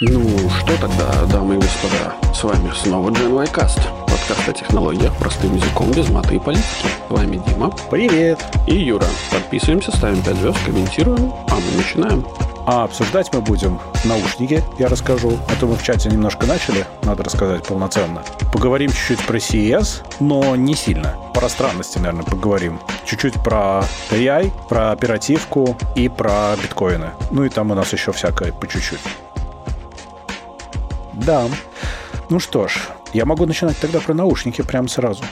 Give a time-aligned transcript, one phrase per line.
[0.00, 5.56] Ну что тогда, дамы и господа, с вами снова Gen Cast, подкаст о технологиях простым
[5.56, 6.86] языком без маты и политики.
[7.08, 7.74] С вами Дима.
[7.90, 8.38] Привет.
[8.68, 9.06] И Юра.
[9.32, 12.24] Подписываемся, ставим 5 звезд, комментируем, а мы начинаем.
[12.64, 15.36] А обсуждать мы будем наушники, я расскажу.
[15.48, 18.22] А то мы в чате немножко начали, надо рассказать полноценно.
[18.52, 21.16] Поговорим чуть-чуть про CES, но не сильно.
[21.34, 22.78] Про странности, наверное, поговорим.
[23.04, 27.10] Чуть-чуть про AI, про оперативку и про биткоины.
[27.32, 29.00] Ну и там у нас еще всякое по чуть-чуть.
[31.26, 31.44] Да.
[32.30, 32.78] Ну что ж,
[33.12, 35.24] я могу начинать тогда про наушники прямо сразу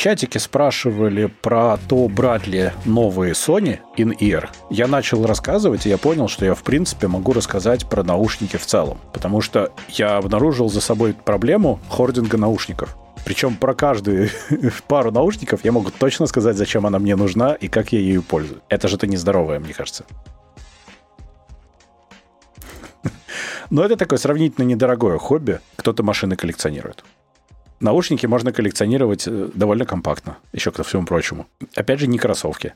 [0.00, 4.48] чатике спрашивали про то, брать ли новые Sony In-Ear.
[4.70, 8.64] Я начал рассказывать, и я понял, что я, в принципе, могу рассказать про наушники в
[8.64, 8.98] целом.
[9.12, 12.96] Потому что я обнаружил за собой проблему хординга наушников.
[13.26, 14.30] Причем про каждую
[14.88, 18.62] пару наушников я могу точно сказать, зачем она мне нужна и как я ею пользуюсь.
[18.70, 20.06] Это же-то нездоровое, мне кажется.
[23.70, 25.60] Но это такое сравнительно недорогое хобби.
[25.76, 27.04] Кто-то машины коллекционирует.
[27.78, 31.46] Наушники можно коллекционировать э, довольно компактно, еще ко всему прочему.
[31.74, 32.74] Опять же, не кроссовки.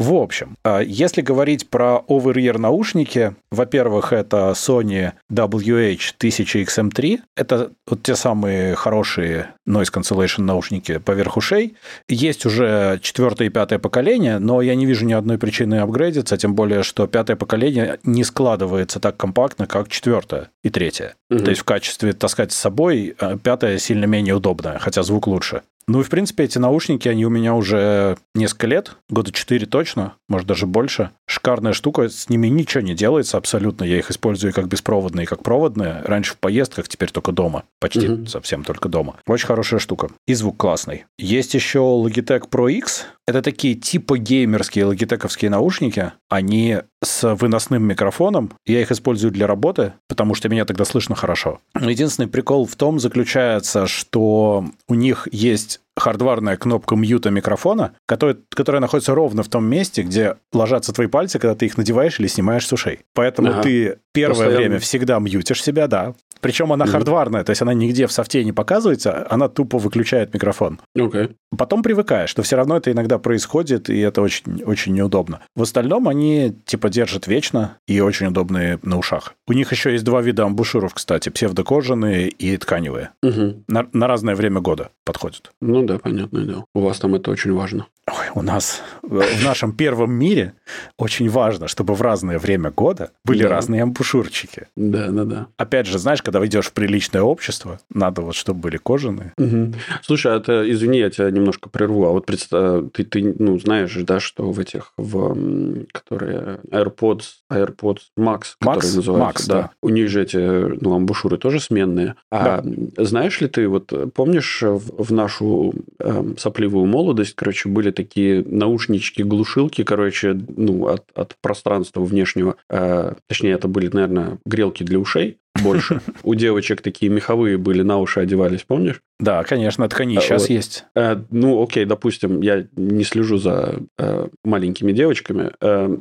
[0.00, 7.18] В общем, а, если говорить про over-ear наушники, во-первых, это Sony WH-1000XM3.
[7.36, 11.76] Это вот те самые хорошие noise cancellation наушники поверх ушей.
[12.08, 16.54] Есть уже четвертое и пятое поколение, но я не вижу ни одной причины апгрейдиться, тем
[16.54, 21.14] более, что пятое поколение не складывается так компактно, как четвертое и третье.
[21.28, 21.40] Угу.
[21.40, 25.60] То есть в качестве таскать с собой а, пятое сильно менее удобное, хотя звук лучше.
[25.90, 30.14] Ну и, в принципе, эти наушники, они у меня уже несколько лет, года 4 точно,
[30.28, 31.10] может, даже больше.
[31.26, 33.82] Шикарная штука, с ними ничего не делается абсолютно.
[33.82, 36.00] Я их использую как беспроводные, как проводные.
[36.04, 37.64] Раньше в поездках, теперь только дома.
[37.80, 38.26] Почти угу.
[38.26, 39.16] совсем только дома.
[39.26, 40.10] Очень хорошая штука.
[40.28, 41.06] И звук классный.
[41.18, 43.06] Есть еще Logitech Pro X.
[43.30, 46.10] Это такие типа геймерские логитековские наушники.
[46.28, 48.50] Они с выносным микрофоном.
[48.66, 51.60] Я их использую для работы, потому что меня тогда слышно хорошо.
[51.80, 58.80] Единственный прикол в том заключается, что у них есть хардварная кнопка мьюта микрофона, которая, которая
[58.80, 62.66] находится ровно в том месте, где ложатся твои пальцы, когда ты их надеваешь или снимаешь
[62.66, 63.00] с ушей.
[63.14, 63.62] Поэтому ага.
[63.62, 64.56] ты первое Постоянно.
[64.56, 66.14] время всегда мьютишь себя, да.
[66.40, 66.88] Причем она mm-hmm.
[66.88, 70.80] хардварная, то есть она нигде в софте не показывается, она тупо выключает микрофон.
[70.96, 71.34] Okay.
[71.56, 75.40] Потом привыкаешь, что все равно это иногда происходит, и это очень, очень неудобно.
[75.54, 79.34] В остальном они типа держат вечно и очень удобные на ушах.
[79.46, 83.10] У них еще есть два вида амбушюров, кстати, псевдокожаные и тканевые.
[83.22, 83.64] Угу.
[83.68, 85.50] На, на разное время года подходят.
[85.60, 86.64] Ну да, понятное дело.
[86.74, 87.86] У вас там это очень важно.
[88.10, 90.54] Ой, у нас в нашем первом мире
[90.96, 93.50] очень важно, чтобы в разное время года были да.
[93.50, 94.66] разные амбушюрчики.
[94.76, 95.46] Да, да, да.
[95.56, 99.32] Опять же, знаешь, когда идешь в приличное общество, надо вот, чтобы были кожаные.
[99.36, 99.74] Угу.
[100.02, 103.94] Слушай, а это, извини, я тебя немножко прерву, а вот представь, ты, ты ну, знаешь,
[103.94, 108.74] да, что в этих, в, которые AirPods, AirPods Max, Max?
[108.74, 112.16] которые называются, Max, да, да, у них же эти, ну, амбушюры тоже сменные.
[112.30, 113.04] А да.
[113.04, 119.84] знаешь ли ты, вот помнишь в, в нашу э, сопливую молодость, короче, были такие наушнички-глушилки,
[119.84, 122.56] короче, ну, от, от пространства внешнего.
[122.70, 126.00] Э, точнее, это были, наверное, грелки для ушей больше.
[126.22, 129.02] У девочек такие меховые были, на уши одевались, помнишь?
[129.18, 130.50] Да, конечно, ткани сейчас вот.
[130.50, 130.84] есть.
[130.94, 135.50] Э, ну, окей, допустим, я не слежу за э, маленькими девочками.
[135.60, 135.94] Э,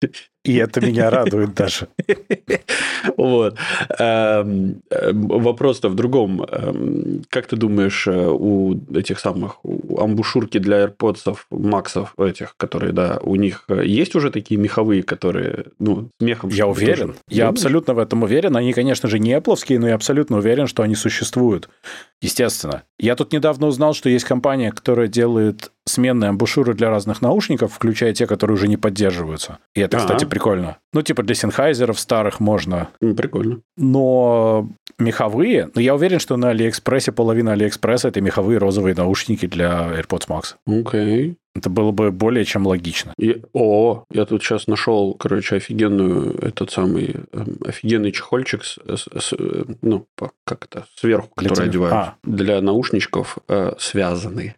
[0.44, 1.88] И это меня радует даже.
[3.16, 3.56] Вот.
[3.98, 6.42] Эм, эм, вопрос-то в другом.
[6.42, 12.92] Эм, как ты думаешь, э, у этих самых у амбушюрки для AirPods Максов, этих, которые,
[12.92, 16.50] да, у них э, есть уже такие меховые, которые, ну, с мехом?
[16.50, 17.14] Я уверен.
[17.28, 18.56] Я абсолютно в этом уверен.
[18.56, 21.68] Они, конечно же, не Apple, но я абсолютно уверен, что они существуют.
[22.20, 22.82] Естественно.
[22.98, 28.12] Я тут недавно узнал, что есть компания, которая делает сменные амбушюры для разных наушников, включая
[28.12, 29.58] те, которые уже не поддерживаются.
[29.74, 30.78] И это, кстати, прикольно.
[30.92, 32.88] Ну, типа для Sennheiser ов старых можно.
[33.00, 33.60] Прикольно.
[33.76, 34.68] Но
[34.98, 40.28] меховые, ну, я уверен, что на Алиэкспрессе половина Алиэкспресса это меховые розовые наушники для AirPods
[40.28, 40.54] Max.
[40.66, 41.30] Окей.
[41.30, 41.36] Okay.
[41.58, 43.12] Это было бы более чем логично.
[43.18, 49.08] И, о, я тут сейчас нашел, короче, офигенную, этот самый, э, офигенный чехольчик, с, с,
[49.18, 49.34] с,
[49.82, 50.06] ну,
[50.44, 51.94] как это, сверху, для который одевают.
[51.94, 52.14] А.
[52.22, 54.54] Для наушничков э, связанный.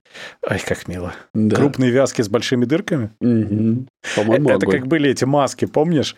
[0.46, 1.14] Ай, как мило.
[1.34, 1.56] Да.
[1.56, 3.10] Крупные вязки с большими дырками?
[3.20, 3.86] Угу.
[4.16, 4.78] По-моему, Это огонь.
[4.78, 6.16] как были эти маски, помнишь?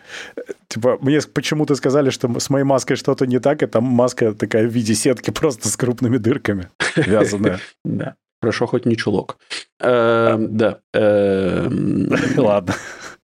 [0.67, 4.67] Типа, мне почему-то сказали, что с моей маской что-то не так, и там маска такая
[4.67, 7.59] в виде сетки просто с крупными дырками вязаная.
[7.85, 8.15] Да.
[8.43, 9.37] Хорошо, хоть не чулок.
[9.79, 10.79] Да.
[12.37, 12.73] Ладно.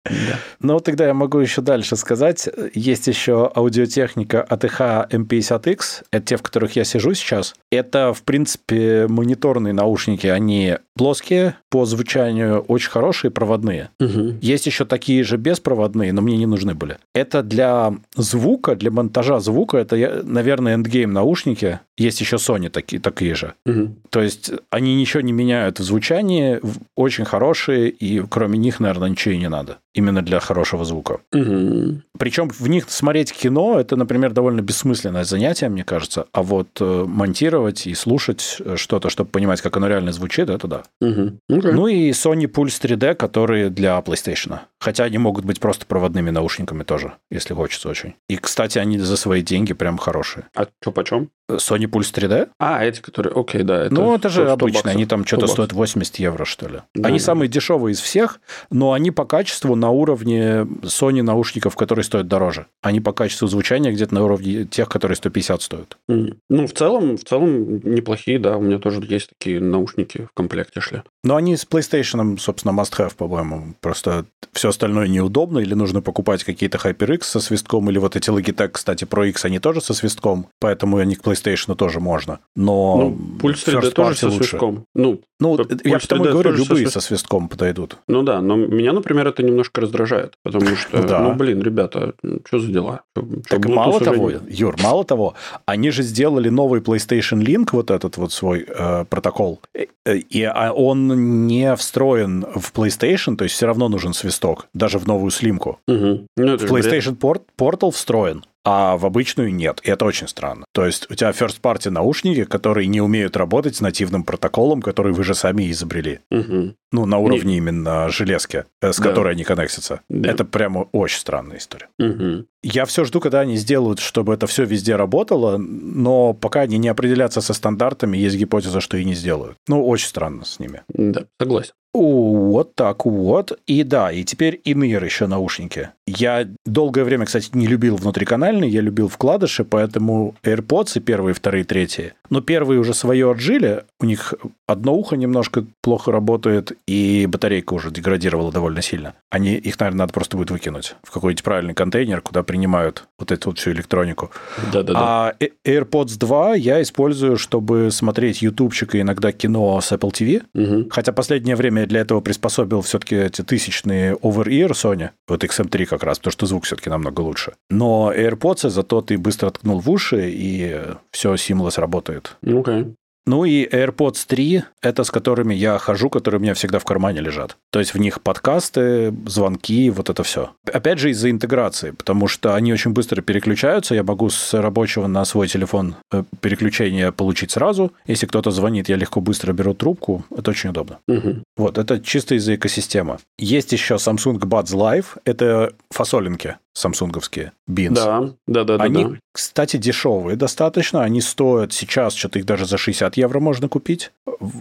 [0.09, 0.39] Да.
[0.61, 2.49] Ну, тогда я могу еще дальше сказать.
[2.75, 6.05] Есть еще аудиотехника ATH M50X.
[6.11, 7.55] Это те, в которых я сижу сейчас.
[7.71, 10.27] Это, в принципе, мониторные наушники.
[10.27, 13.91] Они плоские по звучанию, очень хорошие, проводные.
[14.01, 14.39] Угу.
[14.41, 16.99] Есть еще такие же беспроводные, но мне не нужны были.
[17.15, 21.81] Это для звука, для монтажа звука, это, наверное, эндгейм наушники.
[21.99, 23.55] Есть еще Sony такие, такие же.
[23.67, 23.97] Угу.
[24.11, 26.61] То есть они ничего не меняют в звучании,
[26.95, 29.79] очень хорошие, и кроме них, наверное, ничего и не надо.
[29.97, 31.21] Именно для хорошего звука.
[31.33, 32.03] Угу.
[32.19, 36.27] Причем в них смотреть кино, это, например, довольно бессмысленное занятие, мне кажется.
[36.33, 40.83] А вот э, монтировать и слушать что-то, чтобы понимать, как оно реально звучит, это да.
[41.01, 41.39] Угу.
[41.51, 41.73] Okay.
[41.73, 44.59] Ну и Sony Pulse 3D, которые для PlayStation.
[44.79, 48.15] Хотя они могут быть просто проводными наушниками тоже, если хочется очень.
[48.29, 50.47] И, кстати, они за свои деньги прям хорошие.
[50.55, 51.31] А что почем?
[51.51, 52.49] Sony Pulse 3D?
[52.59, 53.85] А, эти, которые, окей, да.
[53.85, 56.81] Это ну, это же обычные, они там что-то стоят 80 евро, что ли.
[56.95, 57.25] Да, они да.
[57.25, 58.41] самые дешевые из всех,
[58.71, 62.67] но они по качеству на уровне Sony наушников, которые стоят дороже.
[62.83, 65.99] Они по качеству звучания где-то на уровне тех, которые 150 стоят.
[66.09, 68.57] Ну, в целом, в целом неплохие, да.
[68.57, 71.03] У меня тоже есть такие наушники в комплекте шли.
[71.25, 73.75] Но они с PlayStation, собственно, must-have, по-моему.
[73.81, 78.69] Просто все остальное неудобно, или нужно покупать какие-то HyperX со свистком, или вот эти Logitech,
[78.69, 82.41] кстати, Pro X, они тоже со свистком, поэтому они к PlayStation тоже можно.
[82.55, 84.39] Но ну, пульс 3D тоже со лучше.
[84.39, 84.85] свистком.
[84.95, 87.99] Ну, ну я потому и говорю, любые со свистком подойдут.
[88.09, 91.21] Ну да, но меня, например, это немножко раздражает, потому что, да.
[91.21, 92.15] ну, блин, ребята,
[92.47, 93.03] что за дела?
[93.49, 95.35] так мало того, Юр, мало того,
[95.67, 100.73] они же сделали новый PlayStation Link, вот этот вот свой э, протокол, э, и а
[100.73, 105.79] он не встроен в PlayStation, то есть все равно нужен свисток, даже в новую слимку.
[105.89, 106.27] Угу.
[106.37, 109.81] Ну, в PlayStation Port, Portal встроен а в обычную нет.
[109.85, 110.65] И это очень странно.
[110.73, 115.13] То есть у тебя first party наушники, которые не умеют работать с нативным протоколом, который
[115.13, 116.19] вы же сами изобрели.
[116.33, 116.75] Угу.
[116.91, 117.59] Ну, на уровне не...
[117.59, 119.05] именно железки, э, с да.
[119.05, 120.01] которой они коннектятся.
[120.09, 120.29] Да.
[120.29, 121.89] Это прямо очень странная история.
[122.01, 122.47] Угу.
[122.65, 126.89] Я все жду, когда они сделают, чтобы это все везде работало, но пока они не
[126.89, 129.59] определятся со стандартами, есть гипотеза, что и не сделают.
[129.69, 130.83] Ну, очень странно с ними.
[130.89, 131.75] Да, согласен.
[131.97, 133.59] Вот так вот.
[133.67, 135.91] И да, и теперь иныр еще наушники.
[136.07, 141.65] Я долгое время, кстати, не любил внутриканальные, я любил вкладыши, поэтому AirPods и первые, вторые,
[141.65, 142.13] третьи.
[142.31, 144.35] Но первые уже свое отжили, у них
[144.67, 149.15] одно ухо немножко плохо работает, и батарейка уже деградировала довольно сильно.
[149.31, 153.51] Они, их, наверное, надо просто будет выкинуть в какой-нибудь правильный контейнер, куда принимают вот эту
[153.51, 154.31] вот всю электронику.
[154.73, 155.01] Да-да-да.
[155.01, 155.35] А
[155.65, 160.43] AirPods 2 я использую, чтобы смотреть ютубчик и иногда кино с Apple TV.
[160.55, 160.91] Угу.
[160.91, 166.19] Хотя последнее время для этого приспособил все-таки эти тысячные over-ear Sony, вот XM3 как раз,
[166.19, 167.55] потому что звук все-таки намного лучше.
[167.71, 172.37] Но AirPods зато ты быстро ткнул в уши, и все seamless работает.
[172.43, 172.95] Okay.
[173.27, 177.21] Ну и AirPods 3– это с которыми я хожу, которые у меня всегда в кармане
[177.21, 177.57] лежат.
[177.71, 180.51] То есть в них подкасты, звонки, вот это все.
[180.73, 183.97] Опять же из-за интеграции, потому что они очень быстро переключаются.
[183.97, 187.93] Я могу с рабочего на свой телефон э, переключение получить сразу.
[188.07, 190.25] Если кто-то звонит, я легко быстро беру трубку.
[190.31, 190.99] Это очень удобно.
[191.09, 191.43] Угу.
[191.57, 193.19] Вот, это чисто из-за экосистемы.
[193.39, 195.07] Есть еще Samsung Buds Live.
[195.25, 197.95] Это фасолинки самсунговские, Beans.
[197.95, 198.77] Да, да, да.
[198.77, 199.11] Они, да.
[199.33, 201.03] кстати, дешевые достаточно.
[201.03, 204.13] Они стоят сейчас, что-то их даже за 60 евро можно купить.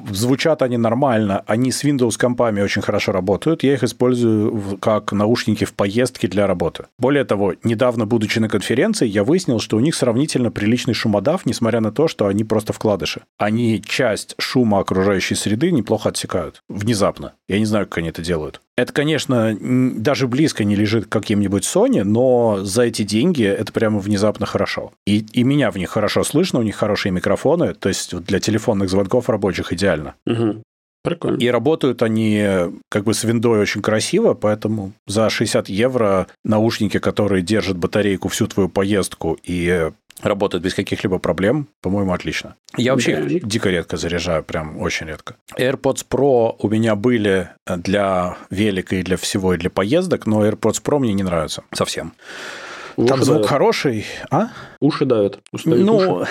[0.10, 1.44] Звучат они нормально.
[1.46, 3.64] Они с Windows компами очень хорошо работают.
[3.64, 6.86] Я их использую как наушники в поездке для работы.
[6.98, 11.82] Более того, недавно, будучи на конференции, я выяснил, что у них сравнительно приличный шумодав, несмотря
[11.82, 13.24] на то, что они просто вкладыши.
[13.38, 16.64] Они часть шума окружающей среды неплохо отсекают.
[16.70, 17.34] Внезапно.
[17.50, 18.62] Я не знаю, как они это делают.
[18.78, 24.00] Это, конечно, даже близко не лежит к каким-нибудь Sony, но за эти деньги это прямо
[24.00, 24.92] внезапно хорошо.
[25.06, 28.90] И, и меня в них хорошо слышно, у них хорошие микрофоны, то есть для телефонных
[28.90, 30.16] звонков рабочих идеально.
[30.26, 30.62] Угу.
[31.06, 31.38] Прикольно.
[31.38, 32.44] И работают они
[32.90, 38.48] как бы с виндой очень красиво, поэтому за 60 евро наушники, которые держат батарейку всю
[38.48, 42.56] твою поездку и работает без каких-либо проблем, по-моему, отлично.
[42.78, 43.40] Я вообще да.
[43.44, 45.36] дико редко заряжаю, прям очень редко.
[45.58, 50.82] AirPods Pro у меня были для велика и для всего, и для поездок, но AirPods
[50.84, 52.14] Pro мне не нравятся совсем.
[52.96, 53.50] Там звук давят.
[53.50, 54.50] хороший, а?
[54.80, 55.40] Уши давят.
[55.66, 56.28] Ну, уши.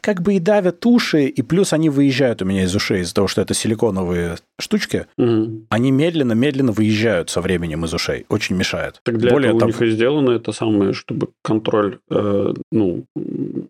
[0.00, 3.28] как бы и давят уши, и плюс они выезжают у меня из ушей из-за того,
[3.28, 5.06] что это силиконовые штучки.
[5.18, 5.66] Угу.
[5.68, 8.26] Они медленно-медленно выезжают со временем из ушей.
[8.28, 9.00] Очень мешает.
[9.02, 9.70] Так для Более этого того...
[9.70, 13.04] у них и сделано это самое, чтобы контроль, э, ну,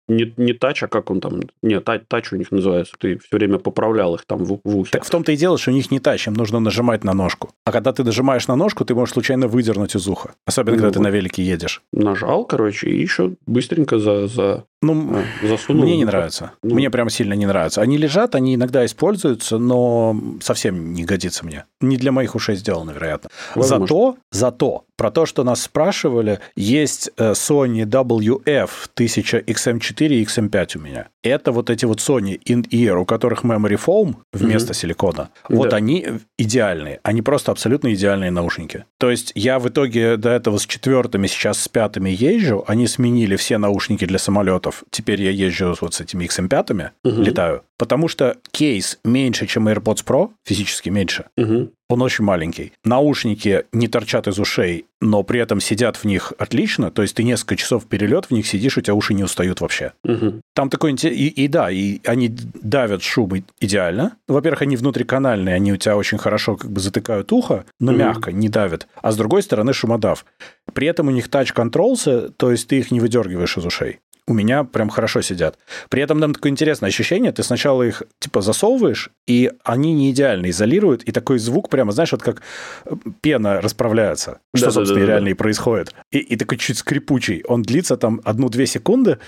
[0.08, 1.40] не, не тач, а как он там...
[1.62, 2.94] Нет, тач, тач у них называется.
[2.99, 4.90] Ты все время поправлял их там в, в ухе.
[4.92, 7.50] Так в том-то и дело, что у них не тач, им нужно нажимать на ножку.
[7.64, 10.34] А когда ты нажимаешь на ножку, ты можешь случайно выдернуть из уха.
[10.46, 11.82] Особенно, ну, когда ты на велике едешь.
[12.20, 15.84] Нажал, короче, и еще быстренько за, за ну, а, засунул.
[15.84, 16.52] Мне не нравится.
[16.62, 16.74] Ну.
[16.74, 17.82] Мне прям сильно не нравится.
[17.82, 21.64] Они лежат, они иногда используются, но совсем не годится мне.
[21.80, 23.28] Не для моих ушей сделано, вероятно.
[23.54, 23.86] Возможно.
[23.86, 30.76] Зато, зато Про то, что нас спрашивали, есть э, Sony WF 1000 XM4 и XM5
[30.76, 31.09] у меня.
[31.23, 34.76] Это вот эти вот Sony in-ear, у которых memory foam вместо mm-hmm.
[34.76, 35.30] силикона.
[35.49, 35.78] Вот да.
[35.78, 37.00] они идеальные.
[37.02, 38.85] Они просто абсолютно идеальные наушники.
[38.99, 42.62] То есть я в итоге до этого с четвертыми, сейчас с пятыми езжу.
[42.66, 44.85] Они сменили все наушники для самолетов.
[44.90, 47.23] Теперь я езжу вот с этими XM5, mm-hmm.
[47.23, 47.62] летаю.
[47.78, 51.25] Потому что кейс меньше, чем AirPods Pro, физически меньше.
[51.38, 51.71] Угу.
[51.90, 52.73] Он очень маленький.
[52.85, 56.92] Наушники не торчат из ушей, но при этом сидят в них отлично.
[56.92, 59.92] То есть ты несколько часов перелет в них сидишь, у тебя уши не устают вообще.
[60.04, 60.40] Угу.
[60.54, 64.16] Там такой и, и да, и они давят шум идеально.
[64.28, 67.99] Во-первых, они внутриканальные, они у тебя очень хорошо как бы затыкают ухо, но угу.
[67.99, 68.87] мягко, не давят.
[69.02, 70.25] А с другой стороны шумодав.
[70.73, 73.99] При этом у них controls, то есть ты их не выдергиваешь из ушей
[74.30, 75.58] у меня прям хорошо сидят.
[75.88, 80.50] При этом там такое интересное ощущение, ты сначала их типа засовываешь, и они не идеально
[80.50, 82.42] изолируют, и такой звук прямо, знаешь, вот как
[82.84, 85.30] э, пена расправляется, что, да, собственно, да, да, реально да.
[85.32, 85.94] и происходит.
[86.12, 87.42] И, и такой чуть скрипучий.
[87.49, 89.18] Он длится там одну-две секунды,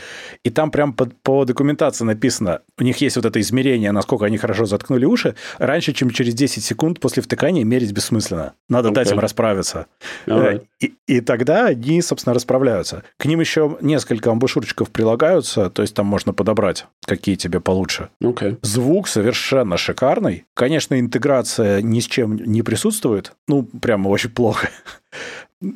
[0.44, 4.38] и там прям по, по документации написано, у них есть вот это измерение, насколько они
[4.38, 8.52] хорошо заткнули уши, раньше, чем через 10 секунд после втыкания мерить бессмысленно.
[8.68, 8.94] Надо okay.
[8.94, 9.86] дать им расправиться.
[10.26, 10.62] Right.
[10.78, 13.02] И, и тогда они, собственно, расправляются.
[13.18, 18.10] К ним еще несколько амбушюрчиков прилагаются, то есть там можно подобрать, какие тебе получше.
[18.22, 18.58] Okay.
[18.62, 20.44] Звук совершенно шикарный.
[20.54, 23.32] Конечно, интеграция ни с чем не присутствует.
[23.48, 24.68] Ну, прямо очень плохо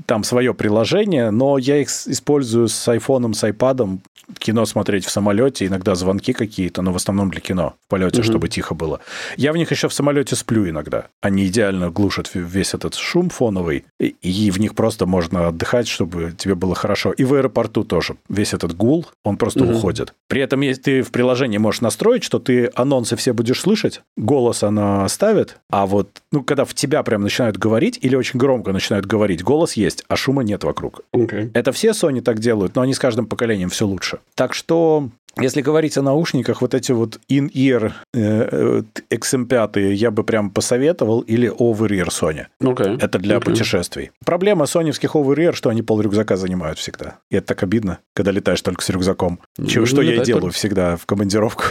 [0.06, 4.02] там свое приложение, но я их использую с айфоном, с айпадом,
[4.38, 8.26] кино смотреть в самолете, иногда звонки какие-то, но в основном для кино в полете, угу.
[8.26, 9.00] чтобы тихо было.
[9.36, 11.06] Я в них еще в самолете сплю иногда.
[11.20, 16.34] Они идеально глушат весь этот шум фоновый, и, и в них просто можно отдыхать, чтобы
[16.36, 17.12] тебе было хорошо.
[17.12, 18.16] И в аэропорту тоже.
[18.28, 19.74] Весь этот гул, он просто угу.
[19.74, 20.14] уходит.
[20.28, 24.62] При этом, если ты в приложении можешь настроить, что ты анонсы все будешь слышать, голос
[24.62, 29.06] она ставит, а вот, ну, когда в тебя прям начинают говорить или очень громко начинают
[29.06, 31.02] говорить, голос есть, а шума нет вокруг.
[31.14, 31.50] Okay.
[31.54, 34.18] Это все Sony так делают, но они с каждым поколением все лучше.
[34.34, 40.50] Так что если говорить о наушниках, вот эти вот in-ear э, XM5 я бы прям
[40.50, 42.46] посоветовал, или over-ear Sony.
[42.62, 42.98] Okay.
[43.00, 43.44] Это для okay.
[43.44, 44.12] путешествий.
[44.24, 47.18] Проблема соневских over-ear, что они пол рюкзака занимают всегда.
[47.30, 49.40] И это так обидно, когда летаешь только с рюкзаком.
[49.56, 50.56] Чего, ну, что я и делаю только...
[50.56, 51.64] всегда в командировку.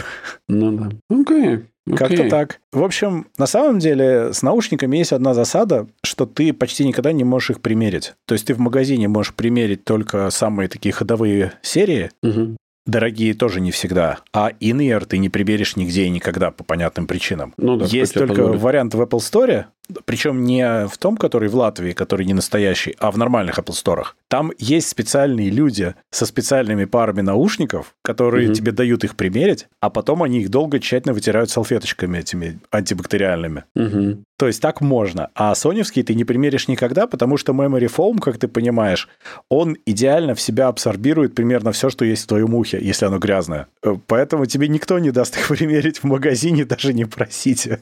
[0.48, 0.90] Ну да.
[1.10, 1.56] Окей.
[1.56, 1.64] Okay.
[1.88, 1.96] Okay.
[1.96, 2.60] Как-то так.
[2.72, 7.22] В общем, на самом деле с наушниками есть одна засада, что ты почти никогда не
[7.22, 8.14] можешь их примерить.
[8.26, 12.56] То есть ты в магазине можешь примерить только самые такие ходовые серии, угу.
[12.86, 14.20] Дорогие тоже не всегда.
[14.32, 17.52] А in ты не приберешь нигде и никогда по понятным причинам.
[17.56, 18.60] Ну, да, Есть только позволит.
[18.60, 19.64] вариант в Apple Store,
[20.04, 24.04] причем не в том, который в Латвии, который не настоящий, а в нормальных Apple Store.
[24.28, 28.54] Там есть специальные люди со специальными парами наушников, которые угу.
[28.54, 33.64] тебе дают их примерить, а потом они их долго тщательно вытирают салфеточками этими антибактериальными.
[33.74, 34.24] Угу.
[34.38, 35.30] То есть так можно.
[35.34, 39.08] А соневский ты не примеришь никогда, потому что Memory Foam, как ты понимаешь,
[39.48, 43.68] он идеально в себя абсорбирует примерно все, что есть в твоем ухе, если оно грязное.
[43.82, 47.80] Э, поэтому тебе никто не даст их примерить в магазине, даже не просите.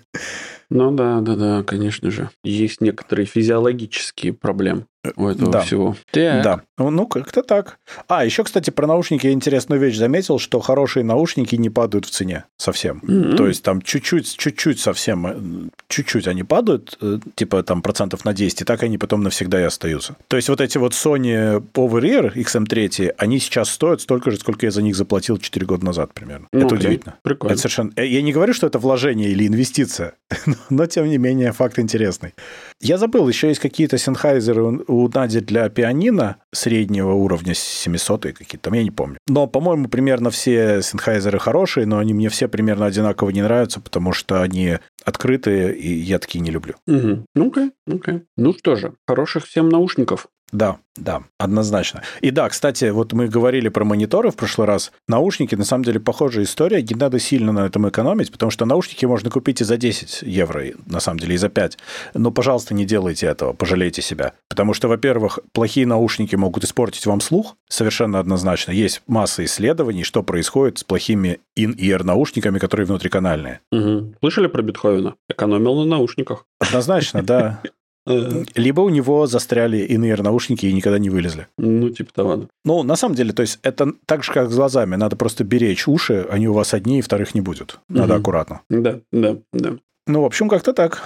[0.71, 2.31] Ну да, да, да, конечно же.
[2.43, 4.87] Есть некоторые физиологические проблемы
[5.17, 5.61] у этого да.
[5.61, 5.97] всего.
[6.11, 6.43] Так.
[6.43, 7.79] Да, ну как-то так.
[8.09, 12.11] А, еще, кстати, про наушники я интересную вещь заметил, что хорошие наушники не падают в
[12.11, 13.01] цене совсем.
[13.05, 13.37] Mm-hmm.
[13.37, 18.33] То есть там чуть-чуть, чуть-чуть совсем, э, чуть-чуть они падают, э, типа там процентов на
[18.33, 20.17] 10, и так они потом навсегда и остаются.
[20.29, 24.71] То есть вот эти вот Sony Over-Ear XM3, они сейчас стоят столько же, сколько я
[24.71, 26.49] за них заплатил 4 года назад примерно.
[26.53, 26.79] Ну, это окей.
[26.79, 27.17] удивительно.
[27.23, 27.53] Прикольно.
[27.53, 27.93] Это совершенно...
[27.97, 30.15] Э, я не говорю, что это вложение или инвестиция,
[30.71, 32.35] но тем не менее факт интересный.
[32.81, 38.75] Я забыл, еще есть какие-то Sennheiser у Нади для пианино среднего уровня 700 какие-то, там
[38.75, 39.19] я не помню.
[39.29, 44.13] Но, по-моему, примерно все Sennheiser хорошие, но они мне все примерно одинаково не нравятся, потому
[44.13, 46.75] что они открытые, и я такие не люблю.
[46.87, 47.27] Угу.
[47.35, 48.23] Ну, окей, окей.
[48.37, 50.29] Ну что же, хороших всем наушников.
[50.55, 52.03] Да, да, однозначно.
[52.21, 54.93] И да, кстати, вот мы говорили про мониторы в прошлый раз.
[55.09, 56.81] Наушники, на самом деле, похожая история.
[56.81, 60.63] Не надо сильно на этом экономить, потому что наушники можно купить и за 10 евро,
[60.87, 61.79] на самом деле, и за 5.
[62.15, 64.35] Но, пожалуйста, не делайте этого, пожалейте себя.
[64.49, 68.71] Потому что, во-первых, плохие наушники могут испортить вам слух, совершенно однозначно.
[68.71, 73.59] Есть масса исследований, что происходит с плохими in-ear наушниками, которые внутриканальные.
[73.73, 74.15] Угу.
[74.21, 75.17] Слышали про Бетховена?
[75.29, 76.47] Экономил на наушниках.
[76.61, 77.61] Однозначно, да.
[78.07, 81.49] Либо у него застряли иные наушники и никогда не вылезли.
[81.57, 82.37] Ну, типа того.
[82.37, 82.47] Да.
[82.65, 84.97] Ну, на самом деле, то есть это так же, как с глазами.
[84.97, 87.79] Надо просто беречь уши, они у вас одни, и вторых не будет.
[87.89, 88.21] Надо угу.
[88.21, 88.61] аккуратно.
[88.69, 89.77] Да, да, да.
[90.07, 91.03] Ну, в общем, как-то так.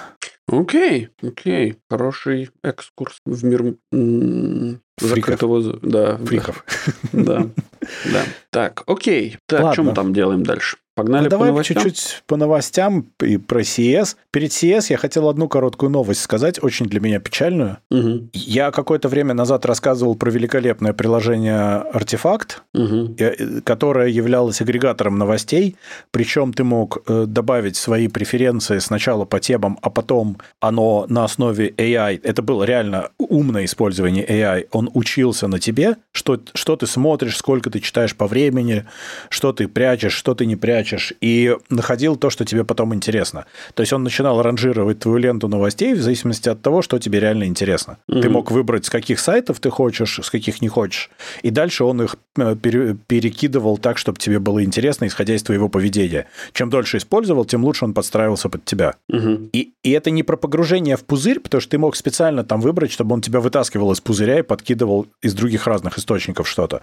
[0.47, 1.77] Окей, окей.
[1.89, 4.79] Хороший экскурс в мир Фриков.
[4.99, 5.79] закрытого...
[5.81, 6.65] Да, Фриков.
[7.13, 7.47] Да.
[8.11, 8.23] Да.
[8.49, 9.37] Так, окей.
[9.45, 10.77] Так, что мы там делаем дальше?
[10.99, 14.17] Погнали ну, давай по чуть-чуть по новостям и про CS.
[14.31, 17.77] Перед CS я хотел одну короткую новость сказать, очень для меня печальную.
[17.89, 18.31] Угу.
[18.33, 23.15] Я какое-то время назад рассказывал про великолепное приложение Артефакт, угу.
[23.63, 25.77] которое являлось агрегатором новостей.
[26.11, 31.69] Причем ты мог э, добавить свои преференции сначала по темам, а потом оно на основе
[31.69, 32.19] AI.
[32.23, 34.67] Это было реально умное использование AI.
[34.71, 38.85] Он учился на тебе, что, что ты смотришь, сколько ты читаешь по времени,
[39.29, 43.45] что ты прячешь, что ты не прячешь и находил то, что тебе потом интересно.
[43.73, 47.45] То есть он начинал ранжировать твою ленту новостей в зависимости от того, что тебе реально
[47.45, 47.97] интересно.
[48.09, 48.21] Mm-hmm.
[48.21, 51.09] Ты мог выбрать, с каких сайтов ты хочешь, с каких не хочешь.
[51.41, 56.27] И дальше он их э, перекидывал так, чтобы тебе было интересно, исходя из твоего поведения.
[56.53, 58.95] Чем дольше использовал, тем лучше он подстраивался под тебя.
[59.11, 59.49] Mm-hmm.
[59.53, 62.91] И, и это не про погружение в пузырь, потому что ты мог специально там выбрать,
[62.91, 66.81] чтобы он тебя вытаскивал из пузыря и подкидывал из других разных источников что-то.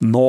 [0.00, 0.25] Но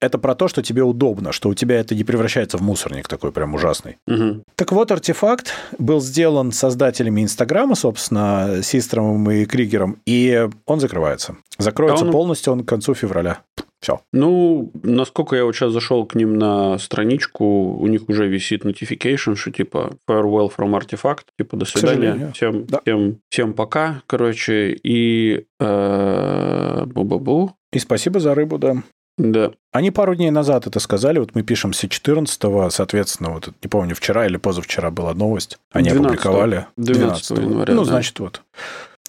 [0.00, 3.32] это про то, что тебе удобно, что у тебя это не превращается в мусорник такой
[3.32, 3.98] прям ужасный.
[4.06, 4.42] Угу.
[4.56, 11.36] Так вот, артефакт был сделан создателями Инстаграма, собственно, Систромом и Кригером, и он закрывается.
[11.58, 12.12] Закроется а он...
[12.12, 13.40] полностью он к концу февраля.
[13.82, 14.00] Все.
[14.12, 19.34] Ну, насколько я вот сейчас зашел к ним на страничку, у них уже висит notification,
[19.34, 22.80] что типа farewell from artifact, типа до свидания, всем, да.
[22.82, 27.50] всем, всем пока, короче, и э, бу-бу-бу.
[27.72, 28.84] И спасибо за рыбу, да.
[29.18, 29.52] Да.
[29.72, 34.26] Они пару дней назад это сказали, вот мы пишемся 14-го, соответственно, вот не помню, вчера
[34.26, 36.66] или позавчера была новость, они 12 опубликовали.
[36.76, 37.74] 12 января.
[37.74, 37.90] Ну, да.
[37.90, 38.42] значит, вот.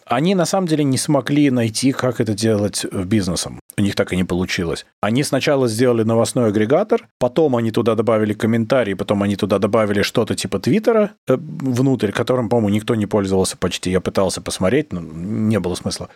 [0.06, 3.60] Они на самом деле не смогли найти, как это делать бизнесом.
[3.78, 4.86] У них так и не получилось.
[5.02, 10.36] Они сначала сделали новостной агрегатор, потом они туда добавили комментарии, потом они туда добавили что-то
[10.36, 13.90] типа Твиттера э, внутрь, которым, по-моему, никто не пользовался почти.
[13.92, 16.10] Я пытался посмотреть, но не было смысла.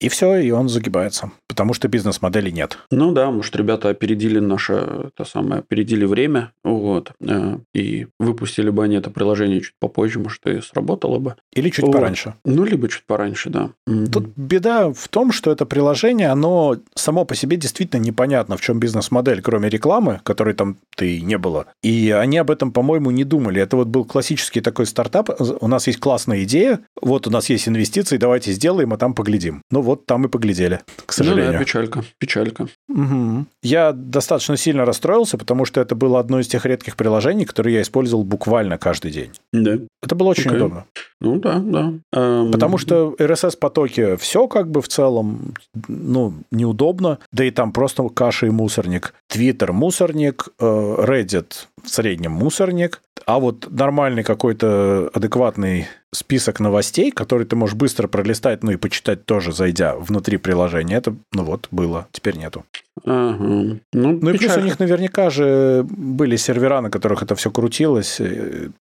[0.00, 2.78] И все, и он загибается, потому что бизнес-модели нет.
[2.90, 8.84] Ну да, может, ребята опередили наше, то самое, опередили время, вот, э, и выпустили бы
[8.84, 11.36] они это приложение чуть попозже, может, и сработало бы.
[11.52, 11.92] Или чуть вот.
[11.92, 12.34] пораньше.
[12.44, 13.70] Ну, либо чуть пораньше, да.
[13.86, 18.80] Тут беда в том, что это приложение, оно само по себе действительно непонятно, в чем
[18.80, 21.66] бизнес-модель, кроме рекламы, которой там ты не было.
[21.82, 23.62] И они об этом, по-моему, не думали.
[23.62, 25.30] Это вот был классический такой стартап.
[25.60, 29.62] У нас есть классная идея, вот у нас есть инвестиции, давайте сделаем, а там поглядим.
[29.70, 31.52] Ну вот там и поглядели, к сожалению.
[31.52, 32.68] Ну да, печалька, печалька.
[32.88, 33.46] Угу.
[33.62, 37.82] Я достаточно сильно расстроился, потому что это было одно из тех редких приложений, которые я
[37.82, 39.30] использовал буквально каждый день.
[39.52, 39.78] Да.
[40.02, 40.56] Это было очень okay.
[40.56, 40.84] удобно.
[41.20, 41.94] Ну да, да.
[42.12, 42.52] Эм...
[42.52, 45.54] Потому что RSS-потоки все как бы в целом,
[45.88, 47.18] ну, неудобно.
[47.32, 49.14] Да и там просто каша и мусорник.
[49.32, 53.00] Twitter мусорник, э, Reddit в среднем мусорник.
[53.26, 59.24] А вот нормальный какой-то адекватный список новостей, который ты можешь быстро пролистать, ну и почитать
[59.24, 62.64] тоже, зайдя внутри приложения, это, ну вот, было, теперь нету.
[63.04, 63.78] Ага.
[63.92, 68.20] Ну, ну и плюс у них наверняка же были сервера, на которых это все крутилось.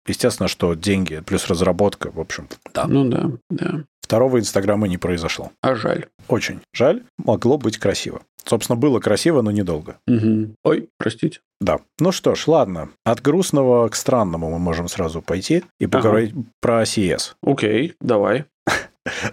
[0.07, 2.47] Естественно, что деньги плюс разработка, в общем.
[2.73, 2.85] Да.
[2.87, 3.83] Ну да, да.
[4.01, 5.51] Второго Инстаграма не произошло.
[5.61, 6.05] А жаль.
[6.27, 7.03] Очень жаль.
[7.17, 8.21] Могло быть красиво.
[8.45, 9.97] Собственно, было красиво, но недолго.
[10.07, 10.55] Угу.
[10.65, 11.39] Ой, простите.
[11.61, 11.79] Да.
[11.99, 12.89] Ну что ж, ладно.
[13.05, 16.43] От грустного к странному мы можем сразу пойти и поговорить ага.
[16.59, 17.33] про CS.
[17.41, 18.45] Окей, давай.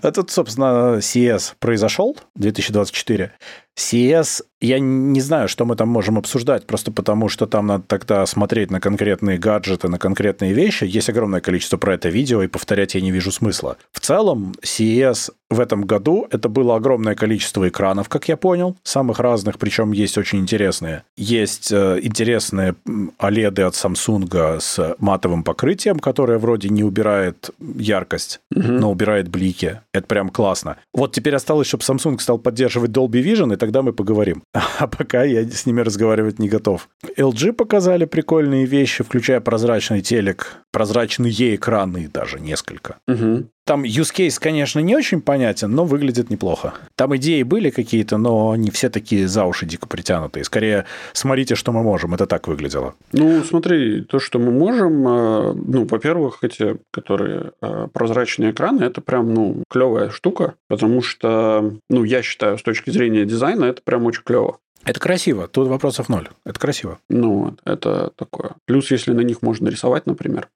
[0.02, 3.32] А тут, собственно, CS произошел 2024.
[3.78, 8.26] CS, я не знаю, что мы там можем обсуждать, просто потому что там надо тогда
[8.26, 10.84] смотреть на конкретные гаджеты, на конкретные вещи.
[10.84, 13.78] Есть огромное количество про это видео, и повторять я не вижу смысла.
[13.92, 19.18] В целом, CES в этом году это было огромное количество экранов, как я понял, самых
[19.18, 21.04] разных, причем есть очень интересные.
[21.16, 28.62] Есть э, интересные OLED от Samsung с матовым покрытием, которое вроде не убирает яркость, угу.
[28.62, 29.80] но убирает блики.
[29.92, 30.76] Это прям классно.
[30.92, 34.42] Вот теперь осталось, чтобы Samsung стал поддерживать Dolby Vision, и тогда мы поговорим.
[34.80, 36.88] А пока я с ними разговаривать не готов.
[37.18, 42.96] LG показали прикольные вещи, включая прозрачный телек, прозрачные экраны даже несколько.
[43.06, 43.46] Угу.
[43.70, 46.74] Там use case, конечно, не очень понятен, но выглядит неплохо.
[46.96, 50.42] Там идеи были какие-то, но не все такие за уши дико притянутые.
[50.42, 52.12] Скорее, смотрите, что мы можем.
[52.12, 52.96] Это так выглядело.
[53.12, 59.00] Ну, смотри, то, что мы можем, э, ну, во-первых, эти, которые э, прозрачные экраны, это
[59.02, 64.04] прям, ну, клевая штука, потому что, ну, я считаю, с точки зрения дизайна, это прям
[64.04, 64.58] очень клево.
[64.84, 66.28] Это красиво, тут вопросов ноль.
[66.44, 66.98] Это красиво.
[67.10, 68.52] Ну, вот, это такое.
[68.64, 70.48] Плюс, если на них можно рисовать, например.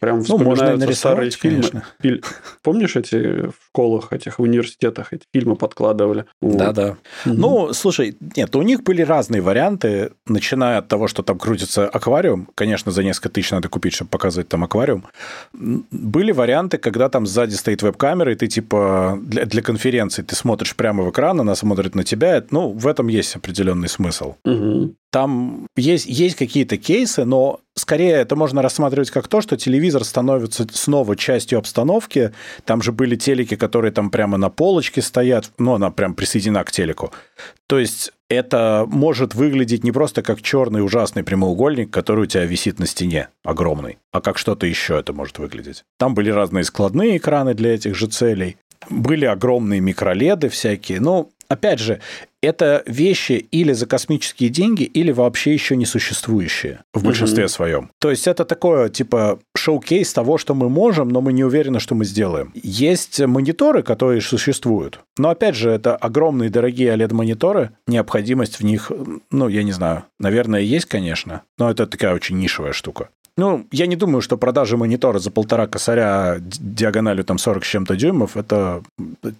[0.00, 1.82] Прям ну, можно нарисовать, старые фильмы.
[2.00, 2.22] Филь...
[2.62, 6.26] Помнишь эти в школах, этих в университетах эти фильмы подкладывали?
[6.42, 6.98] Да-да.
[7.24, 7.38] Вот.
[7.38, 12.48] Ну, слушай, нет, у них были разные варианты, начиная от того, что там крутится аквариум.
[12.54, 15.06] Конечно, за несколько тысяч надо купить, чтобы показывать там аквариум.
[15.52, 20.76] Были варианты, когда там сзади стоит веб-камера, и ты типа для, для конференции ты смотришь
[20.76, 22.44] прямо в экран, она смотрит на тебя.
[22.50, 24.34] Ну, в этом есть определенный определенный смысл.
[24.44, 24.94] Угу.
[25.12, 30.66] Там есть, есть какие-то кейсы, но скорее это можно рассматривать как то, что телевизор становится
[30.72, 32.32] снова частью обстановки.
[32.64, 36.70] Там же были телеки, которые там прямо на полочке стоят, ну, она прям присоединена к
[36.70, 37.12] телеку.
[37.66, 42.78] То есть это может выглядеть не просто как черный ужасный прямоугольник, который у тебя висит
[42.78, 45.84] на стене, огромный, а как что-то еще это может выглядеть.
[45.98, 48.56] Там были разные складные экраны для этих же целей,
[48.88, 51.00] были огромные микроледы всякие.
[51.00, 52.00] Ну, опять же,
[52.42, 57.48] это вещи или за космические деньги, или вообще еще не существующие в большинстве mm-hmm.
[57.48, 57.90] своем.
[57.98, 61.94] То есть это такое, типа, шоу-кейс того, что мы можем, но мы не уверены, что
[61.94, 62.52] мы сделаем.
[62.54, 68.90] Есть мониторы, которые существуют, но, опять же, это огромные дорогие OLED-мониторы, необходимость в них,
[69.30, 73.10] ну, я не знаю, наверное, есть, конечно, но это такая очень нишевая штука.
[73.36, 77.96] Ну, я не думаю, что продажи монитора за полтора косаря диагональю там 40 с чем-то
[77.96, 78.82] дюймов– это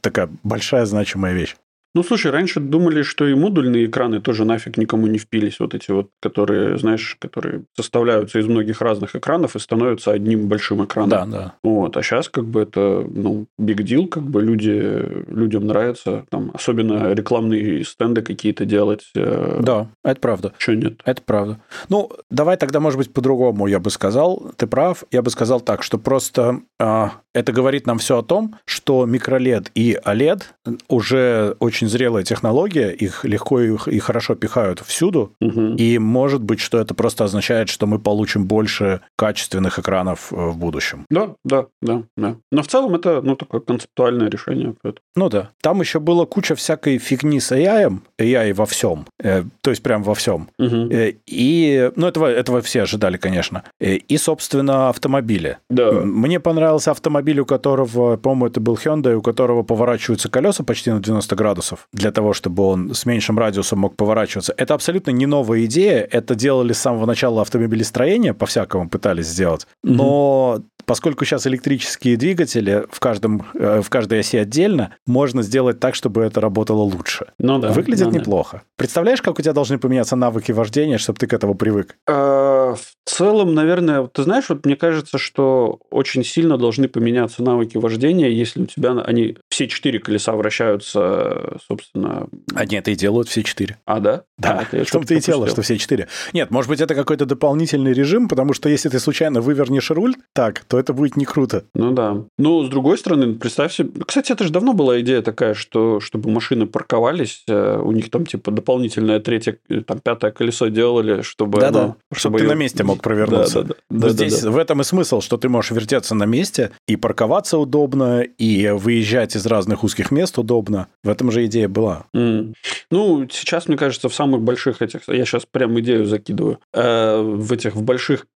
[0.01, 1.57] такая большая значимая вещь.
[1.95, 5.59] Ну, слушай, раньше думали, что и модульные экраны тоже нафиг никому не впились.
[5.59, 10.85] Вот эти вот, которые, знаешь, которые составляются из многих разных экранов и становятся одним большим
[10.85, 11.11] экраном.
[11.11, 11.55] Да, да.
[11.65, 11.97] Вот.
[11.97, 16.27] А сейчас как бы это, ну, big deal, как бы люди, людям нравится.
[16.31, 19.11] Там, особенно рекламные стенды какие-то делать.
[19.17, 20.53] Э, да, это правда.
[20.59, 21.01] Что нет?
[21.05, 21.61] Это правда.
[21.89, 24.53] Ну, давай тогда, может быть, по-другому я бы сказал.
[24.57, 25.03] Ты прав.
[25.11, 29.71] Я бы сказал так, что просто а, это говорит нам все о том, что микролед
[29.75, 30.43] и OLED
[30.89, 35.75] уже очень зрелая технология, их легко и хорошо пихают всюду, угу.
[35.77, 40.57] и может быть, что это просто означает, что мы получим больше качественных экранов э, в
[40.57, 41.07] будущем.
[41.09, 42.37] Да, да, да, да.
[42.51, 44.75] Но в целом это, ну, такое концептуальное решение.
[45.15, 45.51] Ну да.
[45.63, 50.03] Там еще было куча всякой фигни с AI, AI во всем, э, то есть прям
[50.03, 50.49] во всем.
[50.59, 50.91] Угу.
[50.91, 53.63] Э, и, ну, этого, этого все ожидали, конечно.
[53.81, 55.59] Э, и, собственно, автомобили.
[55.69, 55.93] Да.
[55.93, 60.91] Мне понравился автомобиль автомобиль, у которого, по-моему, это был Hyundai, у которого поворачиваются колеса почти
[60.91, 64.55] на 90 градусов, для того, чтобы он с меньшим радиусом мог поворачиваться.
[64.57, 70.57] Это абсолютно не новая идея, это делали с самого начала автомобилестроения, по-всякому пытались сделать, но
[70.59, 75.95] mm-hmm поскольку сейчас электрические двигатели в, каждом, э, в каждой оси отдельно, можно сделать так,
[75.95, 77.27] чтобы это работало лучше.
[77.39, 77.69] Ну да.
[77.69, 78.57] Выглядит ну, неплохо.
[78.57, 78.63] Да.
[78.77, 81.97] Представляешь, как у тебя должны поменяться навыки вождения, чтобы ты к этому привык?
[82.09, 87.77] А, в целом, наверное, ты знаешь, вот мне кажется, что очень сильно должны поменяться навыки
[87.77, 92.29] вождения, если у тебя они все четыре колеса вращаются, собственно.
[92.55, 93.79] Они это и делают все четыре.
[93.87, 94.23] А, да?
[94.39, 96.09] Да, а, в том-то и дело, что все четыре.
[96.33, 100.61] Нет, может быть, это какой-то дополнительный режим, потому что если ты случайно вывернешь руль так,
[100.65, 101.65] то это будет не круто.
[101.75, 102.25] Ну да.
[102.39, 103.91] Ну, с другой стороны, представь себе...
[104.07, 108.27] Кстати, это же давно была идея такая, что чтобы машины парковались, э, у них там
[108.27, 111.61] типа дополнительное третье, э, там пятое колесо делали, чтобы...
[111.61, 111.97] Да-да, оно...
[112.13, 112.49] чтобы, чтобы ты ее...
[112.51, 113.63] на месте мог провернуться.
[113.63, 113.75] Да-да-да.
[113.91, 114.51] Да, здесь да, да.
[114.53, 119.37] в этом и смысл, что ты можешь вертеться на месте, и парковаться удобно, и выезжать
[119.37, 120.89] из разных узких мест удобно.
[121.03, 122.07] В этом же идея была.
[122.15, 122.55] Mm.
[122.91, 125.03] Ну, сейчас, мне кажется, в самых больших этих...
[125.09, 126.59] Я сейчас прям идею закидываю.
[126.75, 128.27] Э, в этих, в больших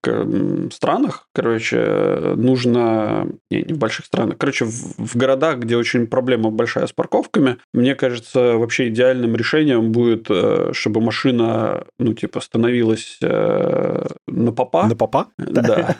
[0.72, 3.29] странах, короче, нужно...
[3.50, 4.38] Не, не в больших странах.
[4.38, 9.92] Короче, в, в городах, где очень проблема большая с парковками, мне кажется, вообще идеальным решением
[9.92, 14.87] будет, э, чтобы машина, ну, типа, становилась э, на попа.
[14.87, 15.29] На попа?
[15.38, 15.96] Да.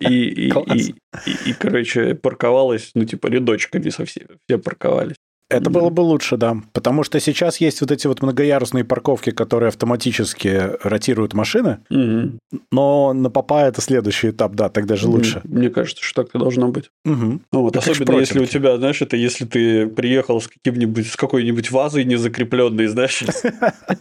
[0.00, 0.94] И, и,
[1.46, 4.26] и, короче, парковалась, ну, типа, рядочками совсем.
[4.46, 5.17] Все парковались.
[5.50, 6.58] Это было бы лучше, да.
[6.72, 11.78] Потому что сейчас есть вот эти вот многоярусные парковки, которые автоматически ротируют машины.
[11.90, 12.60] Угу.
[12.70, 15.40] Но на попа это следующий этап, да, тогда же лучше.
[15.44, 16.90] Мне кажется, что так и должно быть.
[17.06, 17.40] Угу.
[17.52, 22.04] Вот, особенно если у тебя, знаешь, это если ты приехал с каким-нибудь, с какой-нибудь вазой
[22.04, 23.24] незакрепленной, знаешь,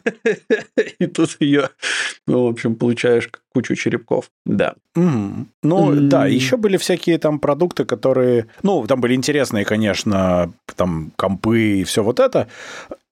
[0.99, 1.69] и тут ее,
[2.27, 4.29] ну, в общем, получаешь кучу черепков.
[4.45, 4.75] Да.
[4.95, 11.79] Ну, да, еще были всякие там продукты, которые, ну, там были интересные, конечно, там компы
[11.79, 12.47] и все вот это.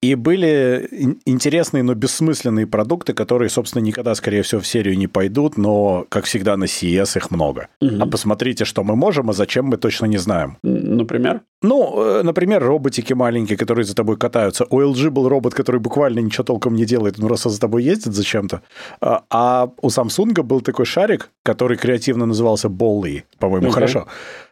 [0.02, 0.88] И были
[1.26, 6.26] интересные, но бессмысленные продукты, которые, собственно, никогда, скорее всего, в серию не пойдут, но, как
[6.26, 7.68] всегда, на CES их много.
[7.82, 7.96] Угу.
[8.02, 10.58] А посмотрите, что мы можем, а зачем мы точно не знаем.
[10.64, 11.42] Например?
[11.64, 14.66] Ну, э, например, роботики маленькие, которые за тобой катаются.
[14.70, 18.14] У LG был робот, который буквально ничего толком не делает, он просто за тобой ездит
[18.14, 18.62] зачем-то.
[19.02, 23.74] А, а у Samsung был такой шарик, который креативно назывался Болли, по-моему, okay.
[23.74, 24.06] хорошо.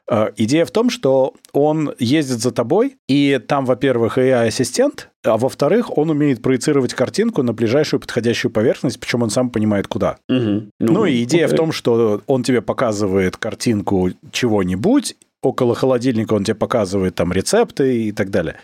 [0.09, 5.97] А, идея в том, что он ездит за тобой, и там, во-первых, AI-ассистент, а во-вторых,
[5.97, 10.17] он умеет проецировать картинку на ближайшую подходящую поверхность, причем он сам понимает, куда.
[10.27, 10.37] Угу.
[10.37, 11.53] Ну, ну и идея okay.
[11.53, 18.07] в том, что он тебе показывает картинку чего-нибудь, около холодильника он тебе показывает там рецепты
[18.07, 18.55] и так далее.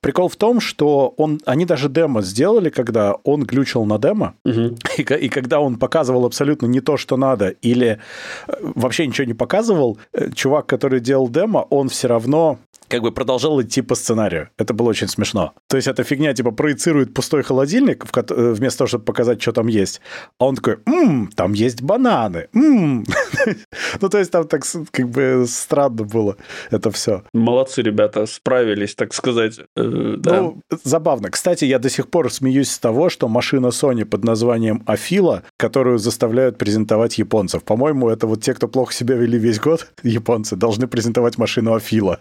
[0.00, 4.76] Прикол в том, что он, они даже демо сделали, когда он глючил на демо, угу.
[4.96, 7.98] и, и когда он показывал абсолютно не то, что надо, или
[8.46, 12.58] э, вообще ничего не показывал, э, чувак, который делал демо, он все равно
[12.90, 14.50] как бы продолжал идти по сценарию.
[14.58, 15.54] Это было очень смешно.
[15.68, 19.68] То есть эта фигня типа проецирует пустой холодильник, э, вместо того, чтобы показать, что там
[19.68, 20.00] есть.
[20.38, 22.48] А он такой, ммм, там есть бананы.
[22.52, 23.06] Ммм.
[24.00, 26.36] ну, то есть там так как бы странно было
[26.70, 27.22] это все.
[27.32, 29.60] Молодцы, ребята, справились, так сказать.
[29.76, 30.16] Э.
[30.24, 31.30] Ну, забавно.
[31.30, 35.98] Кстати, я до сих пор смеюсь с того, что машина Sony под названием Афила, которую
[35.98, 37.62] заставляют презентовать японцев.
[37.62, 42.18] По-моему, это вот те, кто плохо себя вели весь год, японцы, должны презентовать машину Афила.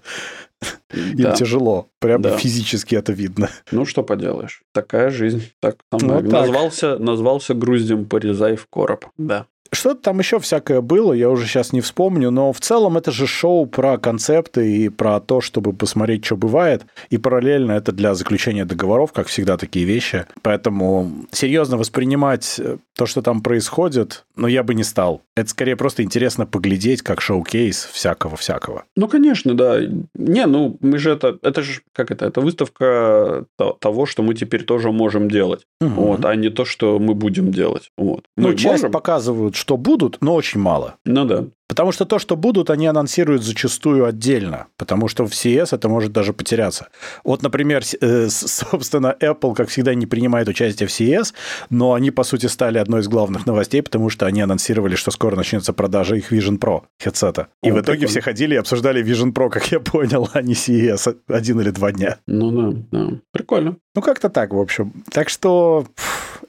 [0.94, 1.34] Им да.
[1.34, 1.90] тяжело.
[2.00, 2.38] Прям да.
[2.38, 3.50] физически это видно.
[3.72, 4.64] Ну, что поделаешь.
[4.74, 5.52] Такая жизнь.
[5.60, 7.00] Так, там ну, назвался, так.
[7.00, 9.06] назвался груздем «Порезай в короб».
[9.18, 9.46] Да.
[9.72, 13.28] Что-то там еще всякое было, я уже сейчас не вспомню, но в целом это же
[13.28, 18.66] шоу про концепты и про то, чтобы посмотреть, что бывает, и параллельно это для заключения
[18.66, 20.26] договоров, как всегда, такие вещи.
[20.42, 25.22] Поэтому серьезно воспринимать э, то, что там происходит, но ну, я бы не стал.
[25.36, 28.84] Это скорее просто интересно поглядеть, как шоу-кейс всякого-всякого.
[28.96, 29.80] Ну, конечно, да.
[30.16, 31.38] Не, ну, мы же это...
[31.42, 32.26] Это же, как это?
[32.26, 33.46] Это выставка
[33.80, 35.62] того, что мы теперь тоже можем делать.
[35.82, 35.90] Угу.
[35.90, 37.90] Вот, а не то, что мы будем делать.
[37.98, 38.24] Вот.
[38.36, 38.92] Ну, мы часть можем...
[38.92, 40.96] показывают, что будут, но очень мало.
[41.06, 41.46] Ну да.
[41.70, 46.12] Потому что то, что будут, они анонсируют зачастую отдельно, потому что в CES это может
[46.12, 46.88] даже потеряться.
[47.24, 51.36] Вот, например, э, собственно, Apple, как всегда, не принимает участие в CES,
[51.70, 55.36] но они, по сути, стали одной из главных новостей, потому что они анонсировали, что скоро
[55.36, 57.50] начнется продажа их Vision Pro хедсета.
[57.62, 58.08] И О, в итоге прикольно.
[58.08, 61.92] все ходили и обсуждали Vision Pro, как я понял, а не CES один или два
[61.92, 62.18] дня.
[62.26, 63.10] Ну да, да.
[63.32, 63.78] Прикольно.
[63.94, 65.04] Ну, как-то так, в общем.
[65.12, 65.86] Так что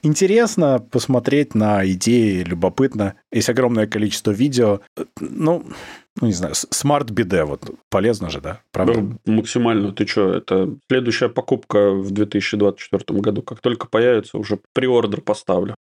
[0.01, 3.15] интересно посмотреть на идеи, любопытно.
[3.31, 4.81] Есть огромное количество видео.
[5.19, 5.63] Ну,
[6.19, 8.61] ну, не знаю, смарт-биде, вот полезно же, да?
[8.71, 8.99] Правда?
[8.99, 9.93] Ну, максимально.
[9.93, 13.41] Ты что, это следующая покупка в 2024 году.
[13.41, 15.75] Как только появится, уже приордер поставлю.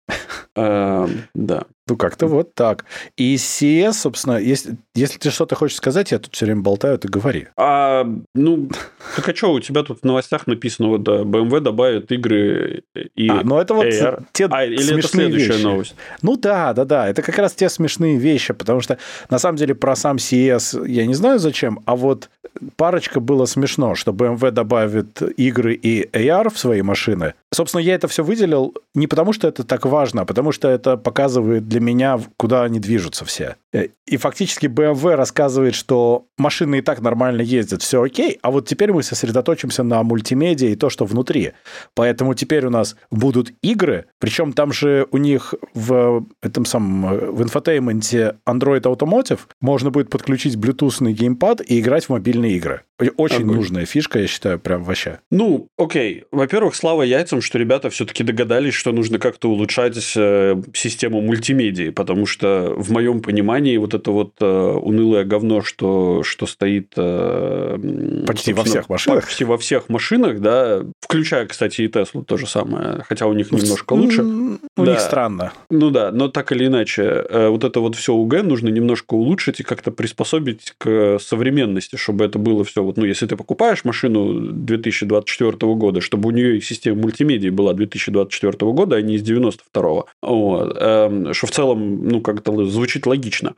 [0.55, 1.65] Эм, да.
[1.91, 2.85] Ну, как-то вот так.
[3.17, 7.09] И CS, собственно, если, если ты что-то хочешь сказать, я тут все время болтаю, ты
[7.09, 7.49] говори.
[7.57, 8.69] А, ну,
[9.17, 12.85] так а что, у тебя тут в новостях написано, вот, да, BMW добавит игры
[13.17, 14.23] и а, ну, это вот AR.
[14.33, 15.63] те а, или смешные это следующая вещи.
[15.63, 15.95] новость?
[16.23, 18.99] Ну, да, да, да, это как раз те смешные вещи, потому что,
[19.29, 22.31] на самом деле, про сам CS я не знаю зачем, а вот
[22.77, 27.35] парочка было смешно, что BMW добавит игры и AR в свои машины.
[27.53, 30.97] Собственно, я это все выделил не потому, что это так важно, а потому что это
[30.97, 33.57] показывает для меня, куда они движутся все.
[33.73, 38.67] Э, и фактически BMW рассказывает, что машины и так нормально ездят, все окей, а вот
[38.67, 41.53] теперь мы сосредоточимся на мультимедиа и то, что внутри.
[41.95, 47.43] Поэтому теперь у нас будут игры, причем там же у них в этом самом в
[47.43, 52.83] infotainment е Android Automotive можно будет подключить Bluetooth ный геймпад и играть в мобильные игры.
[53.17, 53.57] Очень Огонь.
[53.57, 55.21] нужная фишка, я считаю, прям вообще.
[55.31, 56.25] Ну, окей.
[56.31, 62.27] Во-первых, слава яйцам, что ребята все-таки догадались, что нужно как-то улучшать э, систему мультимедии, потому
[62.27, 66.93] что в моем понимании вот это вот э, унылое говно, что, что стоит...
[66.97, 67.77] Э,
[68.27, 69.25] почти во всех машинах.
[69.25, 73.51] Почти во всех машинах, да, включая, кстати, и Теслу то же самое, хотя у них
[73.53, 74.23] немножко лучше.
[74.23, 74.93] У да.
[74.93, 75.53] них странно.
[75.71, 79.61] Ну да, но так или иначе, э, вот это вот все УГ нужно немножко улучшить
[79.61, 84.53] и как-то приспособить к современности, чтобы это было все вот, ну, если ты покупаешь машину
[84.53, 90.77] 2024 года, чтобы у нее система мультимедии была 2024 года, а не из 92 вот,
[90.79, 93.50] эм, что в целом, ну, как-то звучит логично.
[93.51, 93.57] know.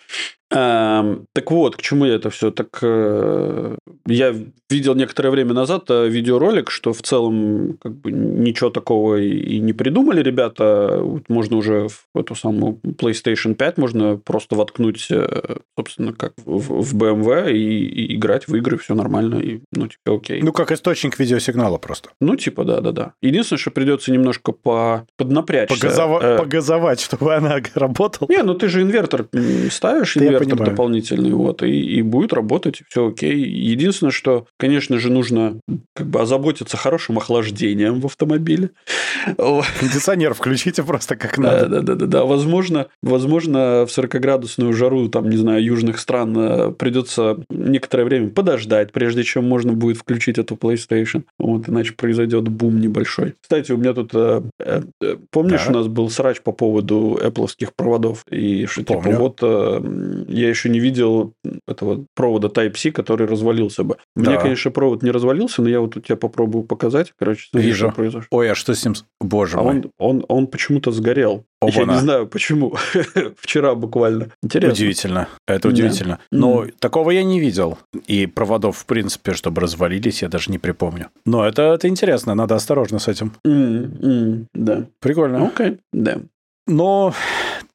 [0.53, 2.51] Так вот, к чему я это все?
[2.51, 4.35] Так э, я
[4.71, 9.73] видел некоторое время назад э, видеоролик, что в целом как бы ничего такого и не
[9.73, 11.03] придумали ребята.
[11.29, 17.53] Можно уже в эту самую PlayStation 5 можно просто воткнуть, э, собственно, как в, BMW
[17.53, 20.43] и, и играть в игры, все нормально, и ну типа окей.
[20.43, 22.11] Ну как источник видеосигнала просто.
[22.21, 23.13] Ну типа да, да, да.
[23.23, 25.75] Единственное, что придется немножко по поднапрячься.
[25.81, 26.21] Погазова...
[26.23, 26.39] Э...
[26.39, 28.29] Погазовать, чтобы она работала.
[28.31, 29.29] Не, ну ты же инвертор
[29.71, 30.71] ставишь, инвертор понимаю.
[30.71, 33.39] дополнительный, вот, и, и будет работать, все окей.
[33.39, 35.61] Единственное, что, конечно же, нужно
[35.95, 38.71] как бы озаботиться хорошим охлаждением в автомобиле.
[39.37, 41.67] Кондиционер включите просто как надо.
[41.67, 42.25] Да, да, да, да.
[42.25, 48.93] Возможно, возможно, в 40-градусную жару, там, не знаю, южных стран э, придется некоторое время подождать,
[48.93, 51.25] прежде чем можно будет включить эту PlayStation.
[51.39, 53.35] Вот, иначе произойдет бум небольшой.
[53.41, 54.83] Кстати, у меня тут, э, э,
[55.31, 55.71] помнишь, да.
[55.71, 59.11] у нас был срач по поводу Apple проводов, и что, типа, Помню.
[59.11, 61.35] типа, вот я еще не видел
[61.67, 63.97] этого провода Type-C, который развалился бы.
[64.17, 64.33] У да.
[64.33, 67.13] меня, конечно, провод не развалился, но я вот у тебя попробую показать.
[67.19, 67.89] Короче, Вижу.
[67.89, 68.29] Что произошло.
[68.31, 68.95] Ой, а что с ним?
[69.21, 69.77] Боже а мой.
[69.77, 71.45] Он, он, он почему-то сгорел.
[71.61, 72.77] Оба я не знаю, почему.
[73.37, 74.29] Вчера буквально.
[74.43, 74.73] Интересно.
[74.73, 75.29] Удивительно.
[75.47, 76.19] Это удивительно.
[76.31, 76.39] Да.
[76.39, 76.75] Но mm.
[76.79, 77.79] такого я не видел.
[78.07, 81.11] И проводов, в принципе, чтобы развалились, я даже не припомню.
[81.25, 82.35] Но это, это интересно.
[82.35, 83.33] Надо осторожно с этим.
[83.47, 84.01] Mm.
[84.01, 84.45] Mm.
[84.55, 84.87] Да.
[85.01, 85.47] Прикольно.
[85.47, 85.67] Окей.
[85.67, 85.79] Okay.
[85.93, 86.19] Да.
[86.67, 87.13] Но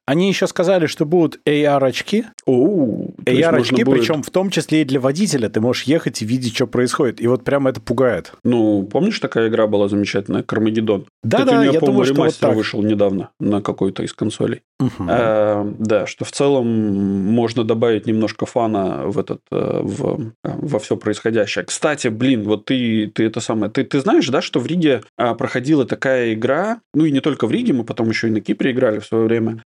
[0.07, 2.23] Они еще сказали, что будут AR-очки.
[2.47, 5.49] AR-очки, причем в том числе и для водителя.
[5.49, 7.19] Ты можешь ехать и видеть, что происходит.
[7.19, 8.31] И вот прямо это пугает.
[8.45, 11.07] Ну, помнишь, такая игра была замечательная, Кармагеддон?
[11.23, 12.55] Да, да, я думаю, что вот так.
[12.55, 14.61] вышел недавно на какой-то из консолей.
[14.79, 15.07] Угу.
[15.09, 20.79] А, да, что в целом можно добавить немножко фана в этот, э, в, э, во
[20.79, 21.65] все происходящее.
[21.65, 25.33] Кстати, блин, вот ты, ты это самое, ты, ты знаешь, да, что в Риге а,
[25.33, 28.71] проходила такая игра, ну и не только в Риге, мы потом еще и на Кипре
[28.71, 29.63] играли в свое время,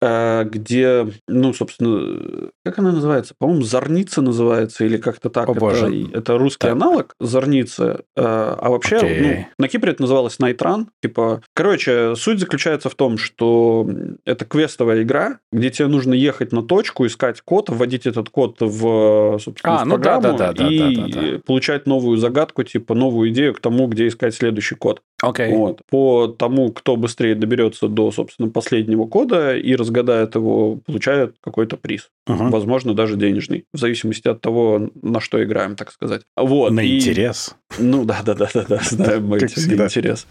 [0.45, 3.35] где, ну, собственно, как она называется?
[3.39, 5.49] По-моему, Зорница называется или как-то так.
[5.49, 6.09] О, это, боже.
[6.13, 6.73] это русский так.
[6.73, 8.01] аналог Зорницы.
[8.17, 9.21] А, а вообще, okay.
[9.21, 10.89] ну, на Кипре это называлось Найтран.
[11.03, 13.89] Типа, короче, суть заключается в том, что
[14.25, 19.39] это квестовая игра, где тебе нужно ехать на точку, искать код, вводить этот код в,
[19.39, 21.39] собственно, а, в ну программу да, да, да, и да, да, да.
[21.45, 25.03] получать новую загадку, типа новую идею к тому, где искать следующий код.
[25.25, 25.55] Okay.
[25.55, 25.81] Вот.
[25.91, 32.11] По тому, кто быстрее доберется до, собственно, последнего кода и разгадает его, получает какой-то приз.
[32.27, 32.51] Угу.
[32.51, 33.65] Возможно, даже денежный.
[33.73, 36.23] В зависимости от того, на что играем, так сказать.
[36.37, 36.73] Вот.
[36.73, 36.99] На и...
[36.99, 37.57] интерес.
[37.79, 40.27] Ну да, да, да, да, да, знаем мы интерес.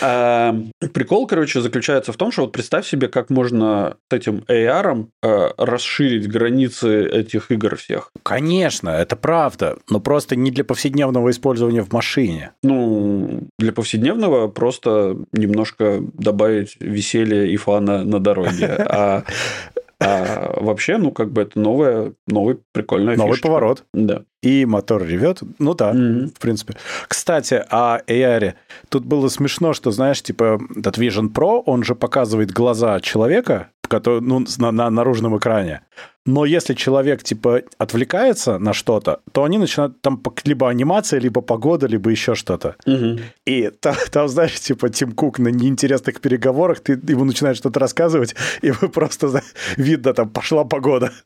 [0.00, 0.56] А,
[0.92, 5.54] прикол, короче, заключается в том, что вот представь себе, как можно с этим AR а,
[5.58, 8.10] расширить границы этих игр всех.
[8.22, 12.52] Конечно, это правда, но просто не для повседневного использования в машине.
[12.62, 18.66] Ну, для повседневного просто немножко добавить веселья и фана на дороге.
[18.66, 19.24] А
[20.00, 23.48] а вообще, ну, как бы это новая, новый прикольный Новый фишечка.
[23.48, 23.84] поворот.
[23.92, 24.22] Да.
[24.42, 25.40] И мотор ревет.
[25.58, 26.34] Ну да, mm-hmm.
[26.34, 26.74] в принципе.
[27.08, 28.54] Кстати, о AR.
[28.88, 34.20] Тут было смешно, что, знаешь, типа, этот Vision Pro, он же показывает глаза человека, который,
[34.20, 35.82] ну, на, на наружном экране.
[36.26, 41.86] Но если человек, типа, отвлекается на что-то, то они начинают там либо анимация, либо погода,
[41.86, 42.76] либо еще что-то.
[42.86, 43.18] Угу.
[43.44, 48.34] И там, там, знаешь, типа, Тим Кук на неинтересных переговорах, ты ему начинаешь что-то рассказывать,
[48.62, 49.42] и вы просто
[49.76, 51.12] видно, там, пошла погода.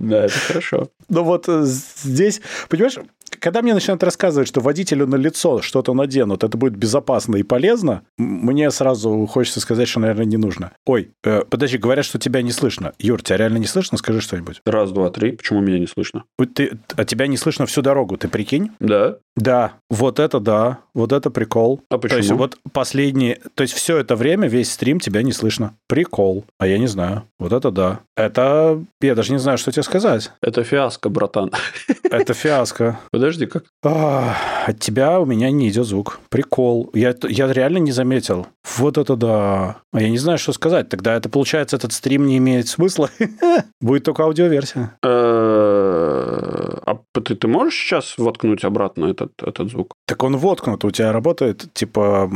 [0.00, 0.88] Да, это хорошо.
[1.10, 2.96] Но вот э, здесь, понимаешь,
[3.38, 8.02] когда мне начинают рассказывать, что водителю на лицо что-то наденут, это будет безопасно и полезно,
[8.18, 10.72] мне сразу хочется сказать, что, наверное, не нужно.
[10.86, 12.92] Ой, э, подожди, говорят, что тебя не слышно.
[12.98, 13.98] Юр, тебя реально не слышно?
[13.98, 14.60] Скажи что-нибудь.
[14.64, 15.32] Раз, два, три.
[15.32, 16.24] Почему меня не слышно?
[16.54, 18.70] Ты, а тебя не слышно всю дорогу, ты прикинь?
[18.80, 19.16] Да.
[19.36, 21.80] Да, вот это да, вот это прикол.
[21.88, 22.16] А почему?
[22.16, 25.74] То есть вот последние, то есть все это время, весь стрим тебя не слышно.
[25.88, 26.44] Прикол.
[26.58, 27.24] А я не знаю.
[27.38, 28.00] Вот это да.
[28.16, 30.32] Это, я даже не знаю, что тебе сказать.
[30.42, 31.50] Это фиаско, братан.
[32.10, 32.98] Это фиаско.
[33.10, 33.64] Подожди, как?
[33.84, 34.36] А,
[34.66, 36.20] от тебя у меня не идет звук.
[36.28, 36.90] Прикол.
[36.94, 38.46] Я, я реально не заметил.
[38.76, 39.76] Вот это да.
[39.92, 40.88] А я не знаю, что сказать.
[40.88, 43.10] Тогда это получается, этот стрим не имеет смысла.
[43.80, 44.96] Будет только аудиоверсия.
[45.04, 49.94] Э, а ты, ты можешь сейчас воткнуть обратно этот, этот звук?
[50.06, 52.30] Так он воткнут, у тебя работает, типа...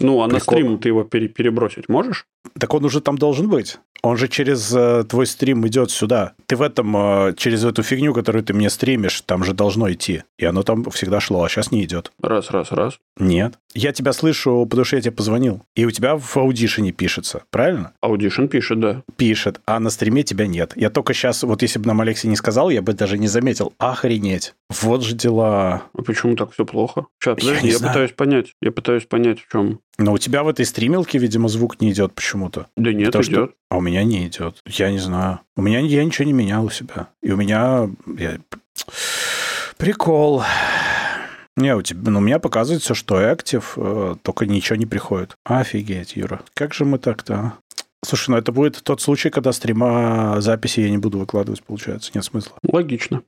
[0.00, 2.26] Ну, а на стрим ты его перебросить можешь?
[2.58, 3.78] Так он уже там должен быть.
[4.02, 6.34] Он же через э, твой стрим идет сюда.
[6.46, 10.22] Ты в этом, э, через эту фигню, которую ты мне стримишь, там же должно идти.
[10.38, 12.12] И оно там всегда шло, а сейчас не идет.
[12.22, 12.98] Раз, раз, раз.
[13.18, 13.54] Нет.
[13.74, 15.62] Я тебя слышу, потому что я тебе позвонил.
[15.74, 17.92] И у тебя в аудишене пишется, правильно?
[18.00, 19.02] Аудишн пишет, да.
[19.16, 20.72] Пишет, а на стриме тебя нет.
[20.76, 23.72] Я только сейчас, вот если бы нам Алексей не сказал, я бы даже не заметил.
[23.78, 24.54] Охренеть.
[24.82, 25.82] Вот же дела.
[25.92, 27.06] А почему так все плохо?
[27.20, 28.54] Сейчас, подожди, я, я пытаюсь понять.
[28.62, 29.80] Я пытаюсь понять, в чем.
[29.98, 32.66] Но у тебя в этой стримилке, видимо, звук не идет почему-то.
[32.76, 33.50] Да нет, Потому идет.
[33.50, 33.54] Что...
[33.70, 34.60] А у меня не идет.
[34.66, 35.40] Я не знаю.
[35.56, 37.08] У меня я ничего не менял у себя.
[37.22, 37.88] И у меня...
[38.18, 38.38] Я...
[39.78, 40.42] Прикол.
[41.56, 45.36] Не, у тебя, ну, у меня показывается, что active, э, только ничего не приходит.
[45.44, 46.40] Офигеть, Юра.
[46.54, 47.52] Как же мы так-то, а?
[48.04, 52.12] Слушай, ну это будет тот случай, когда стрима записи я не буду выкладывать, получается.
[52.14, 52.56] Нет смысла.
[52.62, 53.22] Логично.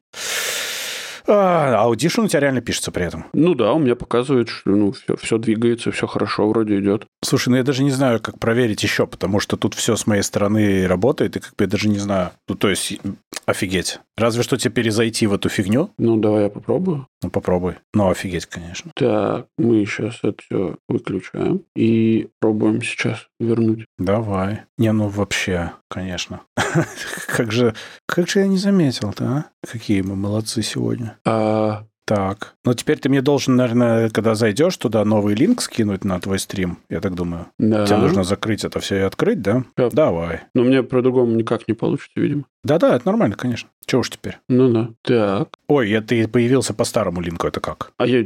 [1.33, 3.27] А Audition у тебя реально пишется при этом?
[3.33, 7.07] Ну да, у меня показывает, что ну, все, все двигается, все хорошо вроде идет.
[7.23, 10.23] Слушай, ну я даже не знаю, как проверить еще, потому что тут все с моей
[10.23, 12.31] стороны работает, и как бы я даже не знаю.
[12.49, 12.99] Ну, то есть,
[13.47, 14.01] офигеть.
[14.17, 15.91] Разве что теперь зайти в эту фигню.
[15.99, 17.07] Ну, давай я попробую.
[17.23, 17.77] Ну, попробуй.
[17.95, 18.91] Ну, офигеть, конечно.
[18.95, 23.85] Так, мы сейчас это все выключаем и пробуем сейчас вернуть.
[23.99, 24.63] Давай.
[24.79, 26.43] Не, ну вообще, конечно.
[27.27, 27.75] как же,
[28.07, 29.45] как же я не заметил-то, а?
[29.67, 31.19] Какие мы молодцы сегодня.
[31.27, 32.57] А так.
[32.65, 36.79] Ну, теперь ты мне должен, наверное, когда зайдешь туда, новый линк скинуть на твой стрим,
[36.89, 37.47] я так думаю.
[37.57, 37.87] Да.
[37.87, 39.63] Тебе нужно закрыть это все и открыть, да?
[39.77, 39.91] да.
[39.91, 40.41] Давай.
[40.53, 42.47] Но мне по-другому никак не получится, видимо.
[42.65, 43.69] Да-да, это нормально, конечно.
[43.91, 44.39] Чего уж теперь?
[44.49, 44.89] Ну да.
[45.03, 45.49] Так.
[45.67, 47.93] Ой, я ты появился по старому линку, это как?
[47.97, 48.25] А я...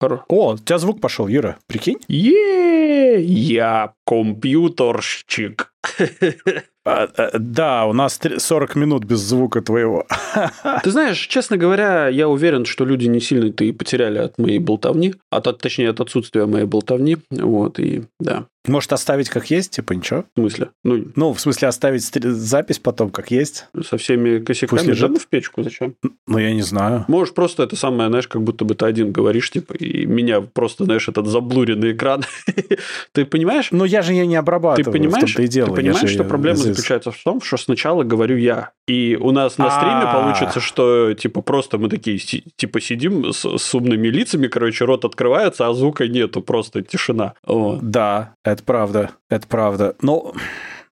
[0.00, 0.24] Хоро.
[0.26, 2.00] О, у тебя звук пошел, Юра, прикинь?
[2.08, 5.72] е я компьютерщик.
[6.82, 10.06] А, а, да, у нас 40 минут без звука твоего.
[10.82, 15.14] Ты знаешь, честно говоря, я уверен, что люди не сильно-то и потеряли от моей болтовни,
[15.30, 17.18] от, точнее, от отсутствия моей болтовни.
[17.30, 18.46] Вот, и да.
[18.66, 20.24] Может, оставить как есть, типа ничего?
[20.36, 20.68] В смысле?
[20.84, 23.66] Ну, ну в смысле, оставить запись потом как есть?
[23.82, 25.18] Со всеми косяками Пусть лежит.
[25.18, 25.94] в печку зачем?
[26.26, 27.06] Ну, я не знаю.
[27.08, 30.84] Можешь просто это самое, знаешь, как будто бы ты один говоришь, типа, и меня просто,
[30.84, 32.24] знаешь, этот заблуренный экран.
[33.12, 33.68] ты понимаешь?
[33.70, 34.84] Ну, я же ее не обрабатываю.
[34.84, 38.70] Ты понимаешь, ты понимаешь что проблема заключается в том, что сначала говорю я.
[38.86, 40.12] И у нас на стриме а.
[40.12, 45.72] получится, что, типа, просто мы такие, типа, сидим с умными лицами, короче, рот открывается, а
[45.72, 47.34] звука нету, просто тишина.
[47.46, 49.96] Да, это правда, это правда.
[50.00, 50.34] Но...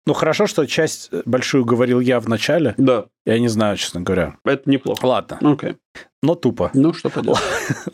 [0.05, 2.73] Ну, хорошо, что часть большую говорил я в начале.
[2.77, 3.07] Да.
[3.25, 4.37] Я не знаю, честно говоря.
[4.45, 5.05] Это неплохо.
[5.05, 5.37] Ладно.
[5.41, 5.75] Окей.
[6.23, 6.71] Но тупо.
[6.73, 7.41] Ну, что поделать.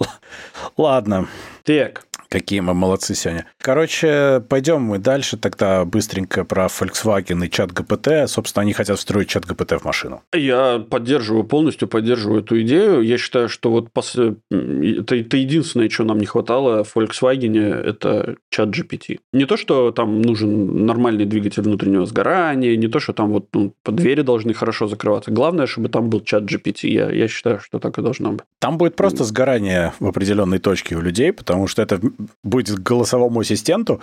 [0.78, 1.28] Ладно.
[1.64, 2.06] Так.
[2.34, 3.46] Какие мы молодцы сегодня.
[3.60, 8.28] Короче, пойдем мы дальше тогда быстренько про Volkswagen и чат ГПТ.
[8.28, 10.24] Собственно, они хотят встроить чат ГПТ в машину.
[10.34, 13.02] Я поддерживаю, полностью поддерживаю эту идею.
[13.02, 14.16] Я считаю, что вот пос...
[14.16, 19.20] это, это единственное, что нам не хватало в Volkswagen, это чат GPT.
[19.32, 23.76] Не то, что там нужен нормальный двигатель внутреннего сгорания, не то, что там вот ну,
[23.86, 25.30] двери должны хорошо закрываться.
[25.30, 26.88] Главное, чтобы там был чат GPT.
[26.88, 28.42] Я, я считаю, что так и должно быть.
[28.58, 32.02] Там будет просто сгорание в определенной точке у людей, потому что это
[32.44, 34.02] к голосовому ассистенту,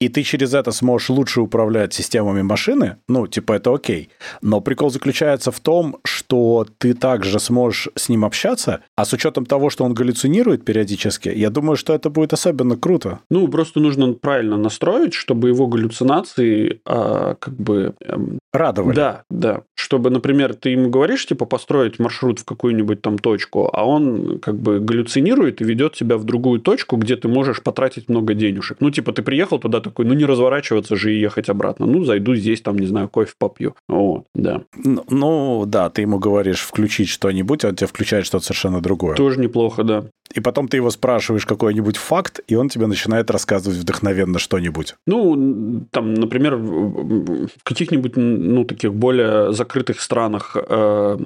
[0.00, 4.08] и ты через это сможешь лучше управлять системами машины, ну, типа, это окей.
[4.42, 9.46] Но прикол заключается в том, что ты также сможешь с ним общаться, а с учетом
[9.46, 13.20] того, что он галлюцинирует периодически, я думаю, что это будет особенно круто.
[13.30, 17.94] Ну, просто нужно правильно настроить, чтобы его галлюцинации а, как бы...
[18.04, 18.38] Эм...
[18.52, 18.96] Радовали.
[18.96, 19.62] Да, да.
[19.74, 24.56] Чтобы, например, ты ему говоришь, типа, построить маршрут в какую-нибудь там точку, а он как
[24.56, 28.78] бы галлюцинирует и ведет тебя в другую точку, где ты можешь можешь потратить много денежек.
[28.80, 31.86] Ну, типа, ты приехал туда такой, ну, не разворачиваться же и ехать обратно.
[31.86, 33.74] Ну, зайду здесь, там, не знаю, кофе попью.
[33.88, 34.62] Вот, да.
[34.84, 39.16] Ну, ну да, ты ему говоришь включить что-нибудь, он тебе включает что-то совершенно другое.
[39.16, 40.04] Тоже неплохо, да.
[40.34, 44.94] И потом ты его спрашиваешь какой-нибудь факт, и он тебе начинает рассказывать вдохновенно что-нибудь.
[45.06, 51.18] Ну, там, например, в каких-нибудь, ну, таких более закрытых странах э,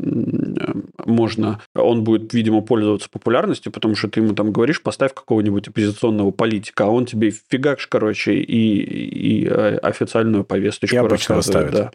[1.05, 6.24] можно, он будет, видимо, пользоваться популярностью, потому что ты ему там говоришь, поставь какого-нибудь оппозиционного
[6.31, 11.73] политика, а он тебе фигакш, короче, и, и э, официальную повесточку и обычно ставит.
[11.73, 11.91] Да.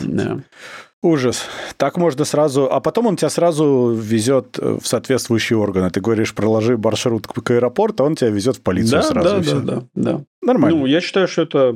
[0.00, 0.40] да.
[1.02, 1.46] Ужас.
[1.78, 2.70] Так можно сразу...
[2.70, 5.90] А потом он тебя сразу везет в соответствующие органы.
[5.90, 9.28] Ты говоришь, проложи маршрут к аэропорту, а он тебя везет в полицию да, сразу.
[9.28, 10.24] Да, да, да, да.
[10.42, 10.80] Нормально.
[10.80, 11.74] Ну, я считаю, что это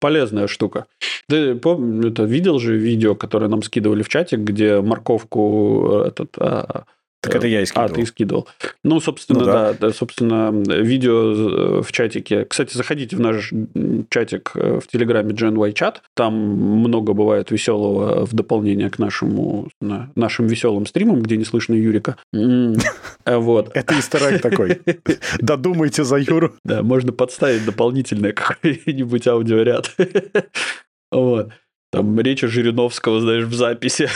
[0.00, 0.84] полезная штука.
[1.28, 6.84] Ты это видел же видео, которое нам скидывали в чатик, где морковку этот, а,
[7.20, 7.90] так это я и скидывал.
[7.90, 8.48] А, ты скидывал.
[8.84, 9.72] Ну, собственно, ну, да.
[9.74, 9.90] да.
[9.90, 12.44] Собственно, видео в чатике.
[12.44, 13.52] Кстати, заходите в наш
[14.08, 16.02] чатик э, в Телеграме Gen Y чат.
[16.14, 22.16] Там много бывает веселого в дополнение к нашему, нашим веселым стримам, где не слышно Юрика.
[23.26, 23.70] Вот.
[23.74, 24.80] Это историк такой.
[25.38, 26.54] Додумайте за Юру.
[26.64, 29.94] Да, можно подставить дополнительный какой-нибудь аудиоряд.
[31.10, 31.50] Вот.
[31.92, 34.08] Там речь Жириновского, знаешь, в записи.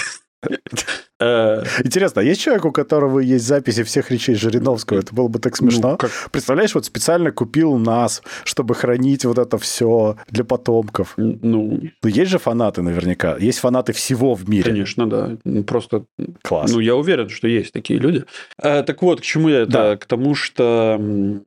[1.22, 4.98] Э, Интересно, а есть человек, у которого есть записи всех речей Жириновского?
[4.98, 5.92] Это было бы так смешно.
[5.92, 6.10] Ну, как...
[6.32, 11.14] Представляешь, вот специально купил нас, чтобы хранить вот это все для потомков.
[11.16, 13.36] Ну, ну есть же фанаты наверняка.
[13.38, 14.64] Есть фанаты всего в мире.
[14.64, 15.36] Конечно, да.
[15.44, 16.04] Ну, просто...
[16.42, 16.72] Класс.
[16.72, 18.24] Ну, я уверен, что есть такие люди.
[18.60, 19.72] А, так вот, к чему я это?
[19.72, 19.96] Да.
[19.96, 20.98] К тому, что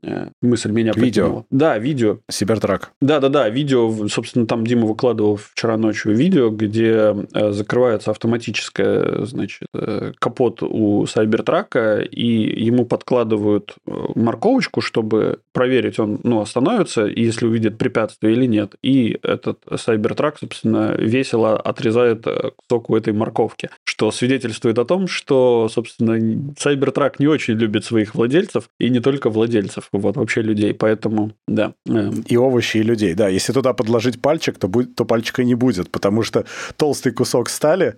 [0.02, 1.24] э, мысль меня Видео.
[1.26, 1.46] Покинула.
[1.52, 2.20] Да, видео.
[2.30, 2.92] Сибертрак.
[3.02, 4.08] Да-да-да, видео.
[4.08, 12.00] Собственно, там Дима выкладывал вчера ночью видео, где закрывается автоматическая, значит, Э, капот у Сайбертрака,
[12.00, 18.76] и ему подкладывают э, морковочку, чтобы проверить, он ну, остановится, если увидит препятствие или нет.
[18.82, 25.08] И этот Сайбертрак, собственно, весело отрезает э, кусок у этой морковки, что свидетельствует о том,
[25.08, 30.74] что, собственно, Сайбертрак не очень любит своих владельцев, и не только владельцев, вот вообще людей.
[30.74, 31.74] Поэтому, да.
[32.28, 33.30] И овощи, и людей, да.
[33.30, 36.46] Если туда подложить пальчик, то, будет, то пальчика не будет, потому что
[36.78, 37.96] толстый кусок стали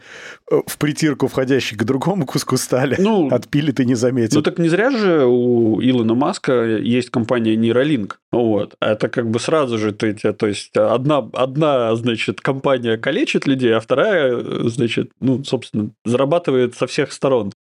[0.49, 2.95] в притирку входя подходящий к другому куску стали.
[2.99, 4.37] Ну, Отпили ты не заметил.
[4.37, 8.13] Ну, так не зря же у Илона Маска есть компания Neuralink.
[8.31, 8.75] Вот.
[8.81, 13.79] Это как бы сразу же ты, то есть одна, одна, значит, компания калечит людей, а
[13.79, 17.51] вторая, значит, ну, собственно, зарабатывает со всех сторон.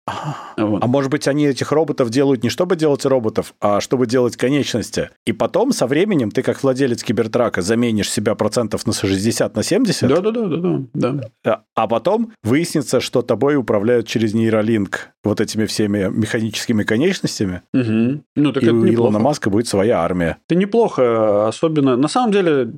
[0.57, 0.83] Вот.
[0.83, 5.11] А может быть, они этих роботов делают не чтобы делать роботов, а чтобы делать конечности.
[5.27, 10.09] И потом со временем ты, как владелец кибертрака, заменишь себя процентов на 60, на 70.
[10.09, 11.21] Да-да-да.
[11.45, 11.63] да.
[11.75, 18.23] А потом выяснится, что тобой управляют через нейролинк вот этими всеми механическими конечностями, угу.
[18.37, 18.95] ну, так и у неплохо.
[18.95, 20.39] Илона Маска будет своя армия.
[20.49, 21.97] Это неплохо, особенно...
[21.97, 22.69] На самом деле,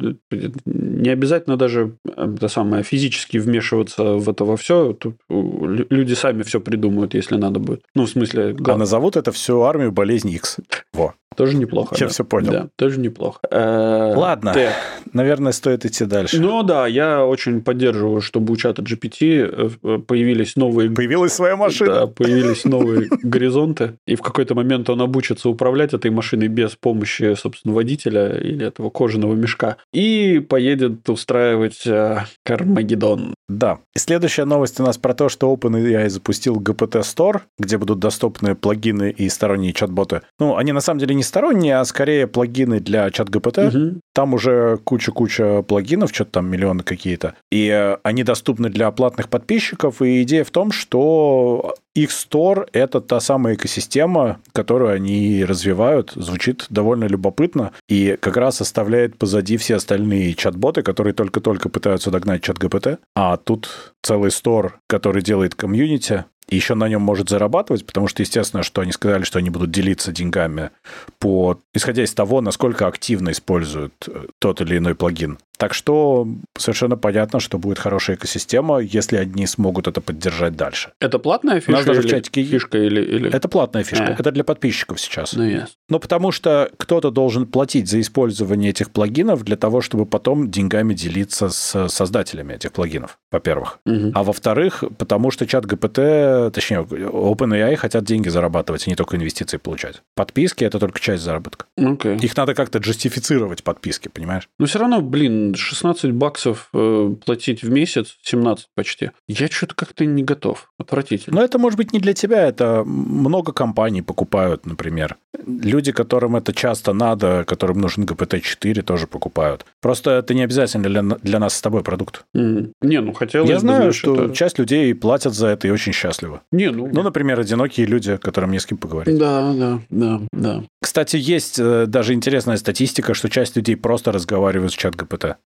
[0.64, 4.92] не обязательно даже это самое, физически вмешиваться в это во все.
[4.92, 7.82] Тут люди сами все придумают, если надо будет.
[7.94, 8.56] Ну, в смысле...
[8.66, 10.58] А назовут это всю армию болезнь X.
[10.92, 11.14] Во.
[11.38, 11.94] Тоже неплохо.
[11.96, 12.12] Я да.
[12.12, 12.50] все понял.
[12.50, 13.38] Да, тоже неплохо.
[13.48, 14.72] Э, Ладно, так.
[15.12, 16.40] наверное, стоит идти дальше.
[16.40, 20.90] Ну да, я очень поддерживаю, чтобы у чата GPT э, появились новые...
[20.90, 21.94] Появилась своя машина.
[21.94, 22.06] Да,
[22.38, 23.94] появились новые горизонты.
[24.06, 28.90] И в какой-то момент он обучится управлять этой машиной без помощи, собственно, водителя или этого
[28.90, 29.76] кожаного мешка.
[29.92, 33.34] И поедет устраивать э, Кармагеддон.
[33.48, 33.78] Да.
[33.94, 38.54] И следующая новость у нас про то, что OpenAI запустил GPT Store, где будут доступны
[38.54, 40.22] плагины и сторонние чат-боты.
[40.38, 43.68] Ну, они на самом деле не сторонние, а скорее плагины для чат GPT.
[43.68, 44.00] Угу.
[44.14, 47.34] Там уже куча-куча плагинов, что-то там миллионы какие-то.
[47.50, 50.02] И э, они доступны для платных подписчиков.
[50.02, 56.12] И идея в том, что их Store— это та самая экосистема, которую они развивают.
[56.14, 62.42] Звучит довольно любопытно и как раз оставляет позади все остальные чат-боты, которые только-только пытаются догнать
[62.42, 62.98] чат GPT.
[63.14, 68.22] А тут целый Store, который делает комьюнити, и еще на нем может зарабатывать, потому что,
[68.22, 70.70] естественно, что они сказали, что они будут делиться деньгами
[71.18, 75.38] по, исходя из того, насколько активно используют э, тот или иной плагин.
[75.58, 80.92] Так что совершенно понятно, что будет хорошая экосистема, если одни смогут это поддержать дальше.
[81.00, 81.70] Это платная фишка?
[81.70, 82.08] У нас даже или...
[82.08, 83.30] чатике фишка или, или...
[83.30, 84.06] Это платная фишка.
[84.06, 84.12] А.
[84.12, 85.32] Это для подписчиков сейчас.
[85.34, 85.66] Ну, yes.
[85.88, 90.94] Ну, потому что кто-то должен платить за использование этих плагинов для того, чтобы потом деньгами
[90.94, 93.80] делиться с создателями этих плагинов, во-первых.
[93.84, 94.12] Угу.
[94.14, 99.56] А во-вторых, потому что чат ГПТ, точнее, OpenAI хотят деньги зарабатывать, а не только инвестиции
[99.56, 100.02] получать.
[100.14, 101.66] Подписки– это только часть заработка.
[101.76, 102.20] Okay.
[102.20, 104.48] Их надо как-то джастифицировать, подписки, понимаешь?
[104.60, 109.10] Но все равно, блин, 16 баксов э, платить в месяц, 17 почти.
[109.26, 110.70] Я что-то как-то не готов.
[110.78, 111.36] Отвратительно.
[111.36, 115.16] Но это может быть не для тебя, это много компаний покупают, например.
[115.46, 119.66] Люди, которым это часто надо, которым нужен GPT-4, тоже покупают.
[119.80, 122.24] Просто это не обязательно для, для нас с тобой продукт.
[122.36, 122.72] Mm.
[122.82, 124.34] Не, ну хотелось Я знаю, что это...
[124.34, 126.40] часть людей платят за это и очень счастливы.
[126.52, 126.88] Не, ну...
[126.92, 129.16] Ну, например, одинокие люди, которым не с кем поговорить.
[129.18, 130.64] Да, да, да, да.
[130.80, 134.96] Кстати, есть э, даже интересная статистика, что часть людей просто разговаривают с чат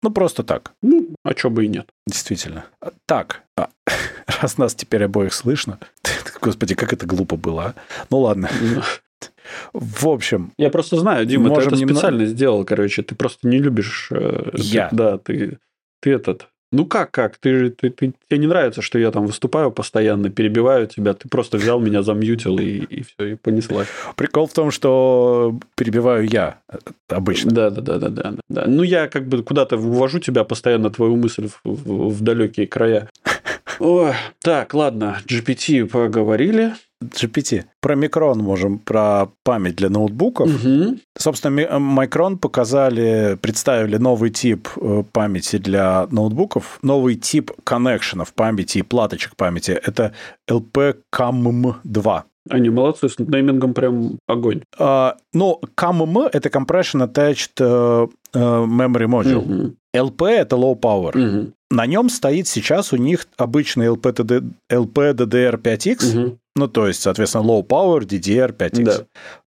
[0.04, 0.74] Ну, просто так.
[0.82, 1.90] Ну, а чё бы и нет.
[2.06, 2.66] Действительно.
[3.06, 3.70] Так, а,
[4.42, 5.80] раз нас теперь обоих слышно,
[6.42, 7.76] господи, как это глупо было, а?
[8.10, 8.50] Ну, ладно.
[9.74, 10.54] В общем...
[10.58, 13.02] Я просто знаю, Дима, ты это специально сделал, короче.
[13.02, 14.10] Ты просто не любишь...
[14.12, 14.90] Э, я?
[14.92, 15.60] Да, ты,
[16.02, 16.50] ты этот...
[16.72, 17.38] Ну как, как?
[17.38, 21.58] Ты, ты, ты, тебе не нравится, что я там выступаю постоянно, перебиваю тебя, ты просто
[21.58, 23.88] взял меня, замьютил и, и все, и понеслась.
[24.16, 27.52] Прикол в том, что перебиваю я э, обычно.
[27.52, 28.66] Да, да, да, да, да, да.
[28.68, 33.10] Ну, я как бы куда-то увожу тебя постоянно, твою мысль в, в, в далекие края.
[33.80, 36.74] О, так, ладно, GPT поговорили.
[37.04, 37.66] GPT.
[37.82, 40.50] Про микрон можем, про память для ноутбуков.
[40.50, 40.98] Угу.
[41.18, 48.82] Собственно, Micron показали, представили новый тип э, памяти для ноутбуков, новый тип коннекшенов памяти и
[48.82, 49.72] платочек памяти.
[49.72, 50.14] Это
[50.50, 52.24] LPCAMM2.
[52.50, 54.62] Они молодцы, с неймингом прям огонь.
[54.78, 59.38] А, ну, CAMM– это Compression Attached uh, Memory Module.
[59.38, 59.74] Угу.
[59.96, 61.18] LP– это Low Power.
[61.18, 61.52] Угу.
[61.70, 66.38] На нем стоит сейчас у них обычный LP, LPDDR5X, угу.
[66.58, 68.84] Ну, то есть, соответственно, Low Power DDR5X.
[68.84, 69.06] Да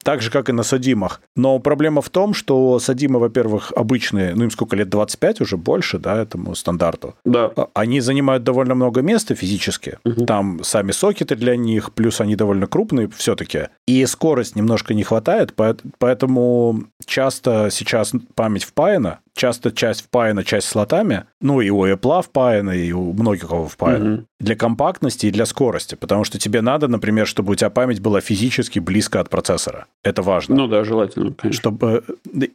[0.03, 1.21] так же, как и на Садимах.
[1.35, 5.97] Но проблема в том, что Садимы, во-первых, обычные, ну им сколько лет, 25 уже больше,
[5.97, 7.15] да, этому стандарту.
[7.25, 7.51] Да.
[7.55, 9.97] А, они занимают довольно много места физически.
[10.05, 10.25] Угу.
[10.25, 13.69] Там сами сокеты для них, плюс они довольно крупные все-таки.
[13.87, 15.53] И скорость немножко не хватает,
[15.97, 22.71] поэтому часто сейчас память впаяна, часто часть впаяна, часть слотами, ну и у Apple впаяна,
[22.71, 24.13] и у многих кого впаяна.
[24.13, 24.25] Угу.
[24.39, 28.21] Для компактности и для скорости, потому что тебе надо, например, чтобы у тебя память была
[28.21, 29.85] физически близко от процессора.
[30.03, 30.55] Это важно.
[30.55, 31.59] Ну да, желательно, конечно.
[31.59, 32.03] Чтобы...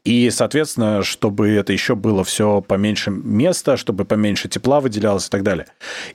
[0.04, 5.42] И, соответственно, чтобы это еще было все поменьше места, чтобы поменьше тепла выделялось и так
[5.42, 5.66] далее.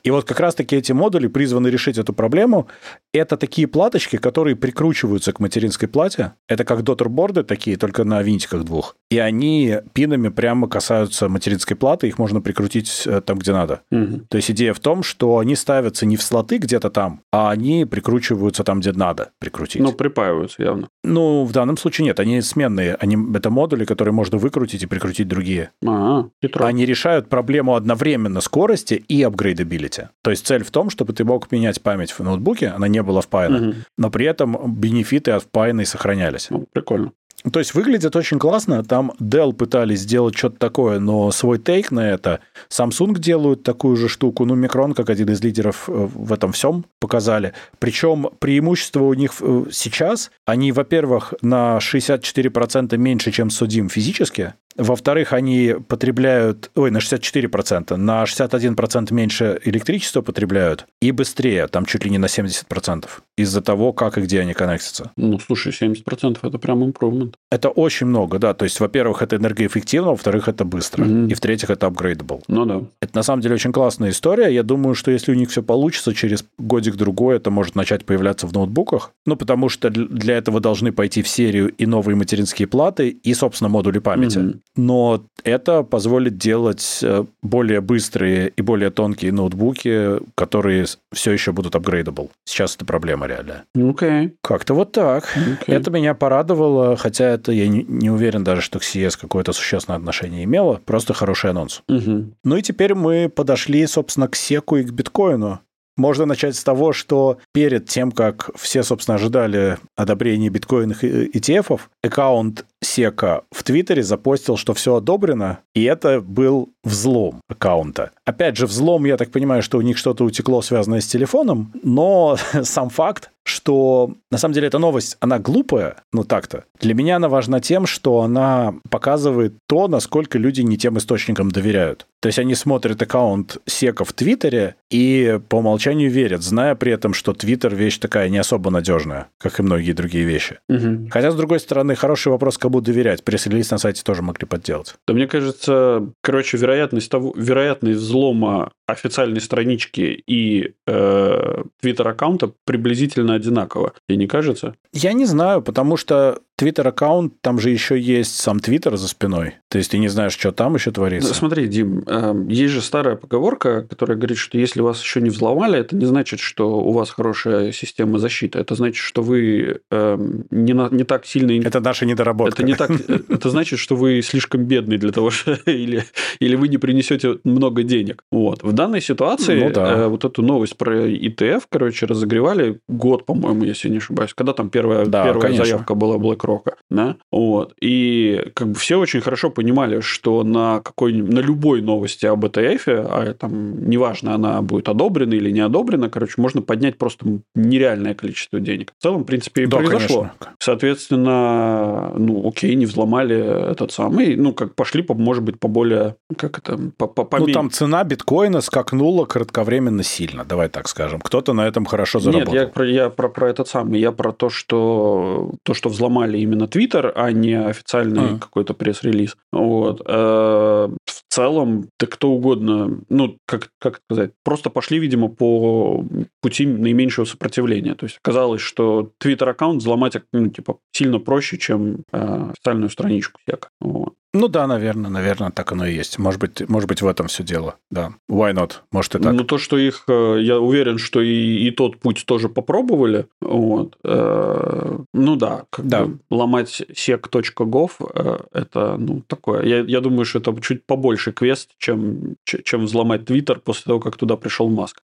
[0.03, 2.67] И вот как раз-таки эти модули призваны решить эту проблему.
[3.13, 6.33] Это такие платочки, которые прикручиваются к материнской плате.
[6.47, 8.95] Это как daughterboard ы такие, только на винтиках двух.
[9.09, 13.81] И они пинами прямо касаются материнской платы, их можно прикрутить э, там, где надо.
[13.91, 14.27] Угу.
[14.29, 17.85] То есть идея в том, что они ставятся не в слоты где-то там, а они
[17.85, 19.81] прикручиваются там, где надо прикрутить.
[19.81, 20.89] Ну, припаиваются явно.
[21.03, 22.95] Ну, в данном случае нет, они сменные.
[22.95, 25.71] Они, это модули, которые можно выкрутить и прикрутить другие.
[25.83, 26.65] А, хитро.
[26.65, 30.09] Они решают проблему одновременно скорости и upgradability.
[30.21, 33.21] То есть цель в том, чтобы ты мог менять память в ноутбуке, она не была
[33.21, 33.75] впаяна, угу.
[33.97, 36.47] но при этом бенефиты от впаянной сохранялись.
[36.51, 37.11] Ну, прикольно.
[37.51, 38.83] То есть выглядит очень классно.
[38.83, 42.39] Там Dell пытались сделать что-то такое, но свой тейк на это.
[42.69, 44.45] Samsung делают такую же штуку.
[44.45, 47.53] Ну, Micron, как один из лидеров э, в этом всем, показали.
[47.79, 55.33] Причем преимущество у них э, сейчас, они, во-первых, на 64% меньше, чем Судим физически, во-вторых,
[55.33, 62.11] они потребляют, ой, на 64%, на 61% меньше электричества потребляют и быстрее, там чуть ли
[62.11, 63.05] не на 70%,
[63.37, 65.11] из-за того, как и где они коннектятся.
[65.15, 67.33] Ну, слушай, 70% это прям improvement.
[67.51, 68.53] Это очень много, да.
[68.53, 71.03] То есть, во-первых, это энергоэффективно, во-вторых, это быстро.
[71.03, 71.31] Mm-hmm.
[71.31, 72.41] И в-третьих, это upgradable.
[72.47, 72.81] Ну да.
[73.01, 74.53] Это на самом деле очень классная история.
[74.53, 78.53] Я думаю, что если у них все получится, через годик-другой это может начать появляться в
[78.53, 79.11] ноутбуках.
[79.25, 83.69] Ну, потому что для этого должны пойти в серию и новые материнские платы, и, собственно,
[83.69, 84.37] модули памяти.
[84.37, 91.51] Mm-hmm но это позволит делать э, более быстрые и более тонкие ноутбуки, которые все еще
[91.51, 92.29] будут upgradable.
[92.45, 93.65] Сейчас это проблема реальная.
[93.75, 93.91] Окей.
[93.91, 94.35] Okay.
[94.41, 95.25] Как-то вот так.
[95.35, 95.73] Okay.
[95.73, 99.97] Это меня порадовало, хотя это я не, не уверен даже, что к CS какое-то существенное
[99.97, 100.81] отношение имело.
[100.85, 101.83] Просто хороший анонс.
[101.87, 102.33] Угу.
[102.43, 105.59] Ну и теперь мы подошли, собственно, к секу и к биткоину.
[105.95, 112.65] Можно начать с того, что перед тем, как все, собственно, ожидали одобрения биткоинных ETF, аккаунт
[112.81, 118.11] Сека в Твиттере запостил, что все одобрено, и это был взлом аккаунта.
[118.25, 122.37] Опять же, взлом, я так понимаю, что у них что-то утекло, связанное с телефоном, но
[122.63, 126.63] сам факт, что на самом деле эта новость, она глупая, ну так-то.
[126.79, 132.07] Для меня она важна тем, что она показывает то, насколько люди не тем источникам доверяют.
[132.21, 137.13] То есть они смотрят аккаунт Сека в Твиттере и по умолчанию верят, зная при этом,
[137.13, 140.59] что Твиттер вещь такая не особо надежная, как и многие другие вещи.
[140.69, 141.09] Угу.
[141.11, 143.25] Хотя, с другой стороны, хороший вопрос, кому доверять.
[143.25, 144.95] Пресс-релиз на сайте тоже могли подделать.
[145.05, 153.93] Да мне кажется, короче, вероятность, того, вероятность взлома официальной странички и э, твиттер-аккаунта приблизительно одинакова.
[154.07, 154.75] Тебе не кажется?
[154.93, 159.55] Я не знаю, потому что Твиттер-аккаунт, там же еще есть сам Твиттер за спиной.
[159.69, 161.29] То есть ты не знаешь, что там еще творится.
[161.29, 165.31] Ну, смотри, Дим, эм, есть же старая поговорка, которая говорит, что если вас еще не
[165.31, 168.59] взломали, это не значит, что у вас хорошая система защиты.
[168.59, 171.51] Это значит, что вы эм, не, на, не так сильно...
[171.65, 172.61] Это наша недоработка.
[172.61, 172.91] Это, не так...
[172.91, 175.53] Э, это значит, что вы слишком бедный для того, что...
[175.65, 176.03] или,
[176.39, 178.23] или вы не принесете много денег.
[178.31, 178.61] Вот.
[178.61, 179.93] В данной ситуации ну, да.
[179.93, 184.35] Э, вот эту новость про ETF, короче, разогревали год, по-моему, если не ошибаюсь.
[184.35, 188.99] Когда там первая, да, первая заявка была Black Рока, да, вот, и как бы все
[188.99, 194.61] очень хорошо понимали, что на какой на любой новости об ETF, а там неважно, она
[194.61, 197.25] будет одобрена или не одобрена, короче, можно поднять просто
[197.55, 198.93] нереальное количество денег.
[198.97, 200.21] В целом, в принципе, и да, произошло.
[200.21, 200.55] Конечно.
[200.59, 206.15] Соответственно, ну, окей, не взломали этот самый, ну, как пошли, по, может быть, по более,
[206.37, 211.21] как это, по, по, по Ну, там цена биткоина скакнула кратковременно сильно, давай так скажем.
[211.21, 212.53] Кто-то на этом хорошо заработал.
[212.53, 216.32] Нет, я про, я про, про этот самый, я про то, что то, что взломали
[216.37, 218.39] именно Twitter, а не официальный mm.
[218.39, 219.35] какой-то пресс-релиз.
[219.51, 220.01] Вот.
[220.05, 226.05] Э, в целом, да кто угодно, ну, как, как сказать, просто пошли, видимо, по
[226.41, 227.95] пути наименьшего сопротивления.
[227.95, 233.69] То есть оказалось, что Twitter-аккаунт взломать ну, типа, сильно проще, чем э, официальную страничку всяко.
[233.79, 234.13] Вот.
[234.35, 236.17] Ну да, наверное, наверное, так оно и есть.
[236.17, 237.75] Может быть, может быть в этом все дело.
[237.91, 238.13] Да.
[238.29, 238.71] Why not?
[238.91, 239.31] Может и так.
[239.33, 243.27] Ну то, что их, э, я уверен, что и, и тот путь тоже попробовали.
[243.41, 243.95] Вот.
[244.03, 246.05] Э, ну да, как да.
[246.05, 249.65] Бы ломать sec.gov э, это ну такое.
[249.65, 254.17] Я, я думаю, что это чуть побольше квест, чем чем взломать Twitter после того, как
[254.17, 254.99] туда пришел Маск.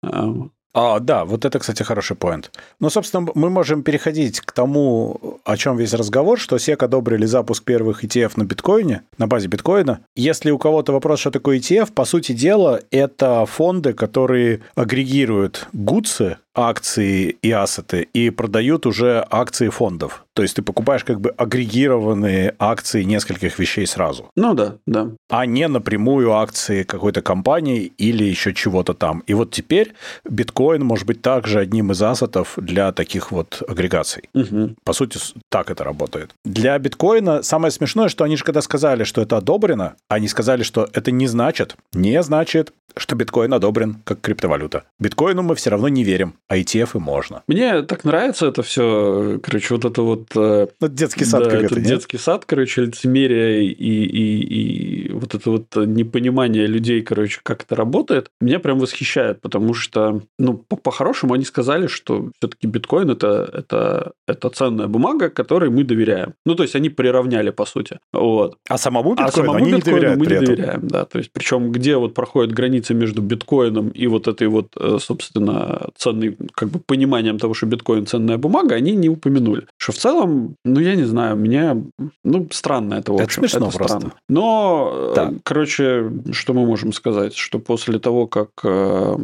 [0.78, 2.52] А, да, вот это, кстати, хороший поинт.
[2.82, 7.64] Ну, собственно, мы можем переходить к тому, о чем весь разговор, что SEC одобрили запуск
[7.64, 10.02] первых ETF на биткоине, на базе биткоина.
[10.18, 16.40] Если у кого-то вопрос, что такое ETF, по сути дела, это фонды, которые агрегируют гудсы,
[16.56, 20.26] акции и ассеты и продают уже акции фондов.
[20.34, 24.30] То есть ты покупаешь как бы агрегированные акции нескольких вещей сразу.
[24.36, 25.12] Ну да, да.
[25.30, 29.24] А не напрямую акции какой-то компании или еще чего-то там.
[29.28, 29.94] И вот теперь
[30.30, 34.30] биткоин может быть также одним из ассетов для таких вот агрегаций.
[34.34, 34.76] Угу.
[34.84, 36.32] По сути, так это работает.
[36.44, 40.90] Для биткоина самое смешное, что они же когда сказали, что это одобрено, они сказали, что
[40.92, 44.84] это не значит, не значит, что биткоин одобрен как криптовалюта.
[45.00, 47.44] Биткоину мы все равно не верим а ETF и можно.
[47.48, 50.28] Мне так нравится это все, короче, вот это вот...
[50.36, 51.88] Э, ну, детский сад да, какой-то, нет?
[51.88, 57.76] детский сад, короче, лицемерие и, и, и вот это вот непонимание людей, короче, как это
[57.76, 64.12] работает, меня прям восхищает, потому что, ну, по-хорошему они сказали, что все-таки биткоин это, это,
[64.28, 66.34] это ценная бумага, которой мы доверяем.
[66.46, 68.00] Ну, то есть они приравняли, по сути.
[68.14, 68.58] Вот.
[68.70, 71.06] А самому биткоину, а самому они биткоину не мы не доверяем, да.
[71.06, 75.90] То есть, причем где вот проходит граница между биткоином и вот этой вот, э, собственно,
[75.98, 79.68] ценной как бы пониманием того, что биткоин ценная бумага, они не упомянули.
[79.78, 81.84] Что в целом, ну, я не знаю, мне,
[82.24, 83.26] ну, странно это, в общем.
[83.26, 83.98] Это смешно это просто.
[84.00, 84.16] Странно.
[84.30, 85.34] Но, да.
[85.44, 87.36] короче, что мы можем сказать?
[87.36, 89.16] Что после того, как э,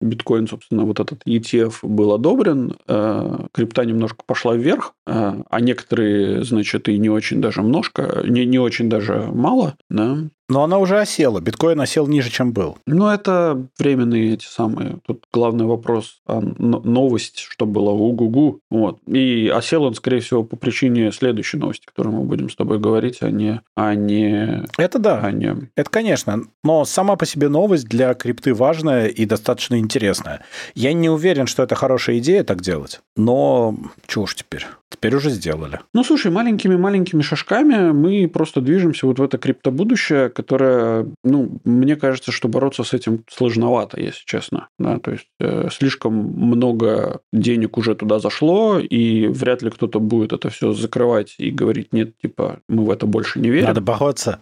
[0.00, 6.44] биткоин, собственно, вот этот ETF был одобрен, э, крипта немножко пошла вверх, э, а некоторые,
[6.44, 10.18] значит, и не очень даже немножко, не, не очень даже мало, да,
[10.48, 11.40] но она уже осела.
[11.40, 12.78] Биткоин осел ниже, чем был.
[12.86, 14.98] Ну, это временные эти самые.
[15.06, 18.60] Тут главный вопрос а новость, что было угу-гу.
[18.70, 18.98] Вот.
[19.06, 23.18] И осел он, скорее всего, по причине следующей новости, которую мы будем с тобой говорить,
[23.20, 23.60] а не...
[23.74, 25.20] А не это да.
[25.22, 25.54] А не...
[25.76, 26.42] Это, конечно.
[26.62, 30.42] Но сама по себе новость для крипты важная и достаточно интересная.
[30.74, 33.00] Я не уверен, что это хорошая идея так делать.
[33.16, 33.76] Но
[34.06, 34.66] чего уж теперь.
[34.90, 35.80] Теперь уже сделали.
[35.92, 42.32] Ну, слушай, маленькими-маленькими шажками мы просто движемся вот в это криптобудущее, которое, ну, мне кажется,
[42.32, 44.68] что бороться с этим сложновато, если честно.
[44.78, 50.32] Да, то есть э, слишком много денег уже туда зашло, и вряд ли кто-то будет
[50.32, 53.66] это все закрывать и говорить, нет, типа, мы в это больше не верим.
[53.66, 54.40] Надо бороться.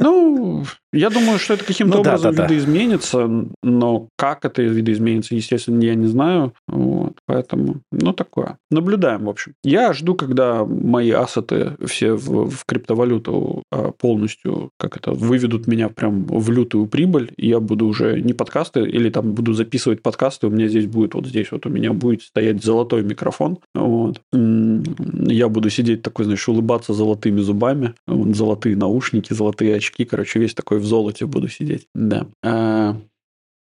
[0.00, 3.44] Ну, я думаю, что это каким-то ну, образом да, да, видоизменится, да.
[3.62, 6.54] но как это видоизменится, естественно, я не знаю.
[6.66, 8.56] Вот, поэтому, ну, такое.
[8.70, 9.52] Наблюдаем, в общем.
[9.62, 15.88] Я жду, когда мои ассеты все в, в криптовалюту а, полностью, как это, выведут меня
[15.90, 20.46] прям в лютую прибыль, и я буду уже не подкасты, или там буду записывать подкасты,
[20.46, 24.22] у меня здесь будет, вот здесь вот у меня будет стоять золотой микрофон, вот.
[24.32, 30.77] Я буду сидеть такой, знаешь, улыбаться золотыми зубами, золотые наушники, золотые очки, короче, весь такой
[30.78, 32.26] в золоте буду сидеть, да.
[32.42, 32.96] А,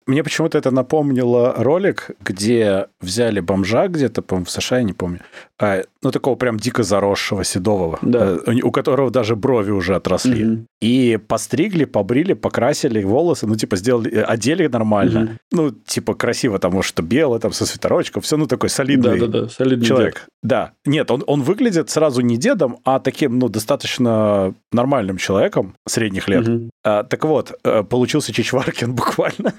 [0.06, 5.20] мне почему-то это напомнило ролик, где взяли бомжа где-то, по-моему, в США, я не помню,
[5.60, 8.38] ну, такого прям дико заросшего, седового, да.
[8.46, 10.44] Э, у которого даже брови уже отросли.
[10.44, 10.66] Угу.
[10.80, 15.20] И постригли, побрили, покрасили волосы, ну, типа, сделали, э, одели нормально.
[15.20, 15.30] Угу.
[15.52, 19.40] Ну, типа, красиво, потому что белое, там, со свитерочком, все, ну, такой солидный да, да,
[19.42, 20.14] да, солидный человек.
[20.14, 20.28] Дед.
[20.42, 20.72] Да.
[20.84, 26.48] Нет, он, он выглядит сразу не дедом, а таким, ну, достаточно нормальным человеком средних лет.
[26.48, 26.70] Угу.
[26.84, 29.54] А, так вот, э, получился Чичваркин буквально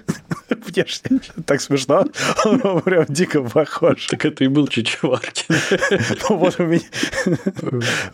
[0.66, 1.20] внешне.
[1.46, 2.06] Так смешно.
[2.46, 4.08] Он прям дико похож.
[4.08, 5.56] Так это и был Чичваркин.
[6.30, 6.82] Вот у меня...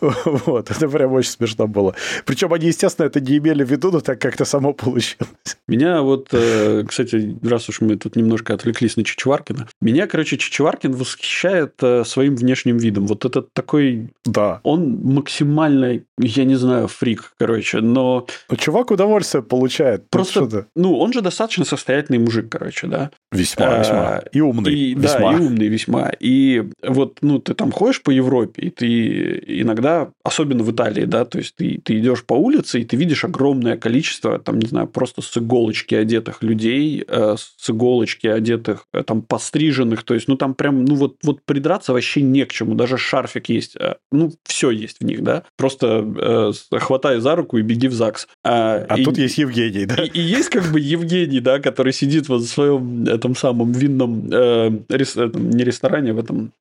[0.00, 1.94] Вот, это прям очень смешно было.
[2.24, 5.28] Причем они, естественно, это не имели в виду, но так как-то само получилось.
[5.68, 10.92] Меня вот, э, кстати, раз уж мы тут немножко отвлеклись на Чичваркина, меня, короче, Чичваркин
[10.92, 13.06] восхищает э, своим внешним видом.
[13.06, 14.10] Вот этот такой...
[14.24, 14.60] Да.
[14.62, 18.26] Он максимально, я не знаю, фрик, короче, но...
[18.48, 20.08] Но чувак удовольствие получает.
[20.10, 23.10] Просто, ну, он же достаточно состоятельный мужик, короче, да.
[23.30, 24.22] Весьма, весьма.
[24.32, 24.72] И умный.
[24.72, 25.32] И, весьма.
[25.32, 26.12] Да, и умный весьма.
[26.20, 31.24] И вот, ну, ты там ходишь по Европе, и ты иногда, особенно в Италии, да,
[31.24, 34.86] то есть ты, ты идешь по улице, и ты видишь огромное количество, там, не знаю,
[34.86, 40.36] просто с иголочки одетых людей, э, с иголочки одетых, э, там, постриженных, то есть, ну,
[40.36, 44.32] там прям, ну, вот, вот придраться вообще не к чему, даже шарфик есть, э, ну,
[44.44, 48.28] все есть в них, да, просто э, хватай за руку и беги в ЗАГС.
[48.44, 50.02] А, а и, тут есть Евгений, да?
[50.04, 54.28] И, и есть как бы Евгений, да, который сидит вот в своем этом самом винном,
[54.32, 56.52] э, рес, не ресторане, а в этом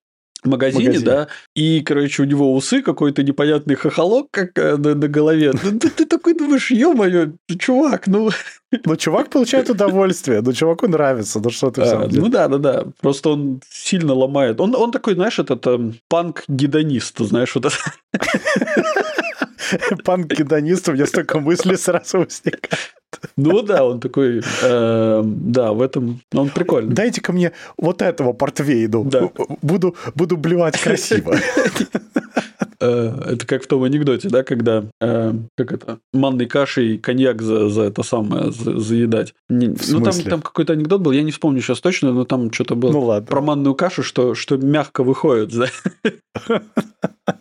[0.43, 1.05] магазине, Магазин.
[1.05, 5.51] да, и, короче, у него усы, какой-то непонятный хохолок как э, на, на голове.
[5.63, 8.29] Ну, ты, ты такой думаешь, ё-моё, чувак, ну...
[8.85, 12.85] Ну, чувак получает удовольствие, ну, чуваку нравится, ну, что ты а, Ну, да, да, да,
[13.01, 14.61] просто он сильно ломает.
[14.61, 17.75] Он, он такой, знаешь, этот э, панк-гедонист, знаешь, вот это.
[20.03, 22.93] Панк-гедонист, у меня столько мыслей сразу возникает.
[23.35, 26.93] Ну да, он такой, э, да, в этом, он прикольный.
[26.93, 29.29] Дайте-ка мне вот этого портвейну, да.
[29.61, 31.35] буду, буду блевать красиво.
[32.79, 37.69] Э, это как в том анекдоте, да, когда, э, как это, манной кашей коньяк за,
[37.69, 39.35] за это самое, за, заедать.
[39.49, 42.75] Не, ну, там, там какой-то анекдот был, я не вспомню сейчас точно, но там что-то
[42.75, 43.27] было ну, ладно.
[43.27, 45.67] про манную кашу, что, что мягко выходит, да.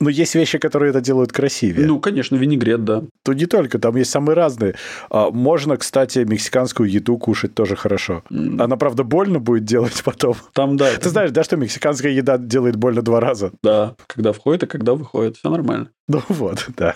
[0.00, 1.84] Но есть вещи, которые это делают красивее.
[1.86, 3.02] Ну, конечно, винегрет, да.
[3.24, 4.76] Тут не только, там есть самые разные.
[5.10, 8.22] А, можно, кстати, мексиканскую еду кушать тоже хорошо.
[8.30, 10.36] Она, правда, больно будет делать потом.
[10.52, 10.94] Там, да.
[10.94, 13.50] Ты знаешь, да, что мексиканская еда делает больно два раза?
[13.60, 15.36] Да, когда входит и когда выходит.
[15.36, 15.90] Все нормально.
[16.06, 16.94] Ну вот, да.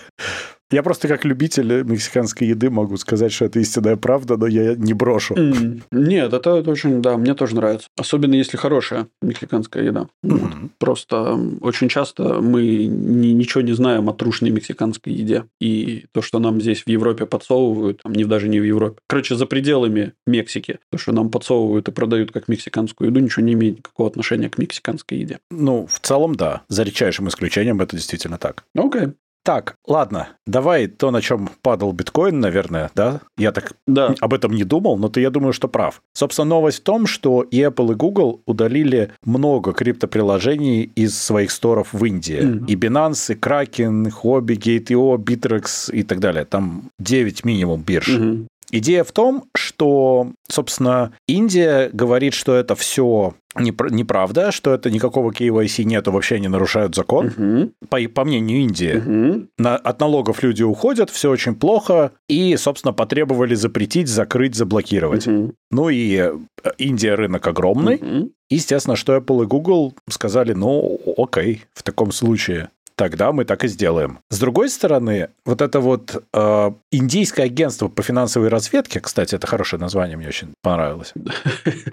[0.73, 4.93] Я просто как любитель мексиканской еды могу сказать, что это истинная правда, но я не
[4.93, 5.35] брошу.
[5.35, 5.83] Mm.
[5.91, 7.87] Нет, это, это очень, да, мне тоже нравится.
[7.95, 10.07] Особенно если хорошая мексиканская еда.
[10.25, 10.69] Mm-hmm.
[10.79, 15.45] Просто очень часто мы ни, ничего не знаем о трушной мексиканской еде.
[15.61, 18.97] И то, что нам здесь в Европе подсовывают, там, не, даже не в Европе.
[19.07, 23.53] Короче, за пределами Мексики, то, что нам подсовывают и продают как мексиканскую еду, ничего не
[23.53, 25.37] имеет никакого отношения к мексиканской еде.
[25.51, 26.63] Ну, в целом, да.
[26.67, 28.63] За редчайшим исключением это действительно так.
[28.75, 29.01] Окей.
[29.01, 29.13] Okay.
[29.43, 33.19] Так, ладно, давай то, на чем падал биткоин, наверное, да?
[33.37, 34.15] Я так да.
[34.21, 36.01] об этом не думал, но ты, я думаю, что прав.
[36.13, 41.91] Собственно, новость в том, что и Apple, и Google удалили много криптоприложений из своих сторов
[41.91, 42.41] в Индии.
[42.41, 42.65] Mm-hmm.
[42.67, 46.45] И Binance, и Kraken, Hobby, Gate.io, Bittrex и так далее.
[46.45, 48.09] Там 9 минимум бирж.
[48.09, 48.47] Mm-hmm.
[48.71, 55.83] Идея в том, что, собственно, Индия говорит, что это все неправда, что это никакого KYC
[55.83, 57.27] нету, вообще они нарушают закон.
[57.27, 57.71] Угу.
[57.89, 58.97] По, по мнению Индии.
[58.97, 59.47] Угу.
[59.57, 65.27] На, от налогов люди уходят, все очень плохо, и, собственно, потребовали запретить, закрыть, заблокировать.
[65.27, 65.53] Угу.
[65.71, 66.33] Ну и э,
[66.77, 67.95] Индия рынок огромный.
[67.95, 68.31] Угу.
[68.49, 73.67] Естественно, что Apple и Google сказали, ну, окей, в таком случае тогда мы так и
[73.67, 74.19] сделаем.
[74.29, 79.79] С другой стороны, вот это вот э, индийское агентство по финансовой разведке, кстати, это хорошее
[79.79, 81.13] название, мне очень понравилось.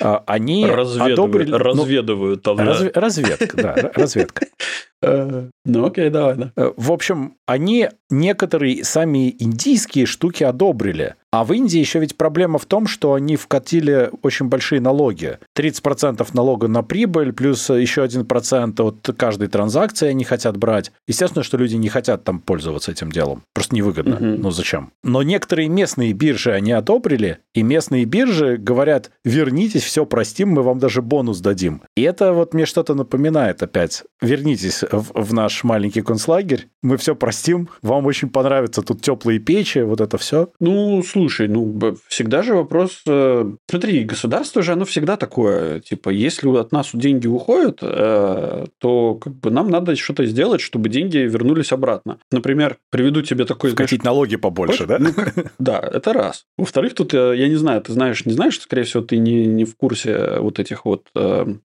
[0.03, 1.53] А, они одобрили...
[1.53, 4.47] Разведывают там, Разведка, да, разведка.
[5.03, 6.53] Э, ну окей, давай, да.
[6.57, 11.15] Э, в общем, они некоторые сами индийские штуки одобрили.
[11.33, 15.39] А в Индии еще ведь проблема в том, что они вкатили очень большие налоги.
[15.57, 20.91] 30% налога на прибыль, плюс еще 1% от каждой транзакции они хотят брать.
[21.07, 23.45] Естественно, что люди не хотят там пользоваться этим делом.
[23.55, 24.17] Просто невыгодно.
[24.17, 24.25] Угу.
[24.43, 24.91] Ну зачем?
[25.05, 30.81] Но некоторые местные биржи они одобрили, и местные биржи говорят, вернитесь, все простим, мы вам
[30.81, 31.83] даже бонус дадим.
[31.97, 34.03] И это вот мне что-то напоминает опять.
[34.21, 39.79] Вернитесь в, в наш маленький концлагерь, мы все простим, вам очень понравится тут теплые печи,
[39.79, 40.49] вот это все.
[40.59, 43.03] Ну, слушай, ну, всегда же вопрос...
[43.07, 49.15] Э, смотри, государство же, оно всегда такое, типа, если от нас деньги уходят, э, то
[49.15, 52.19] как бы нам надо что-то сделать, чтобы деньги вернулись обратно.
[52.31, 53.71] Например, приведу тебе такой...
[53.71, 54.99] Вкатить налоги побольше, да?
[54.99, 55.11] Ну,
[55.59, 56.47] да, это раз.
[56.57, 59.65] Во-вторых, тут, э, я не знаю, ты знаешь, не знаешь, скорее всего, ты не, не
[59.65, 61.07] в курсе вот этих вот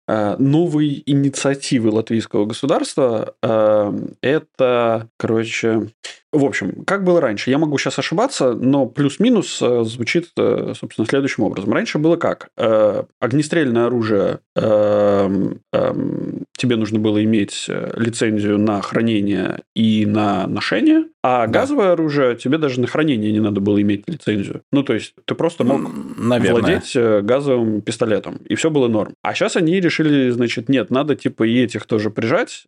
[0.08, 3.36] новой инициативы латвийского государства,
[4.22, 5.89] это, короче,
[6.38, 7.50] в общем, как было раньше?
[7.50, 11.72] Я могу сейчас ошибаться, но плюс-минус э, звучит, э, собственно, следующим образом.
[11.74, 12.50] Раньше было как?
[12.58, 21.06] Э, огнестрельное оружие эм, эм, тебе нужно было иметь лицензию на хранение и на ношение,
[21.26, 21.61] а да.
[21.61, 24.61] газовое оружие тебе даже на хранение не надо было иметь лицензию.
[24.71, 25.82] Ну, то есть ты просто мог
[26.17, 26.61] Наверное.
[26.61, 26.95] владеть
[27.26, 29.13] газовым пистолетом, и все было норм.
[29.21, 32.67] А сейчас они решили, значит, нет, надо типа и этих тоже прижать,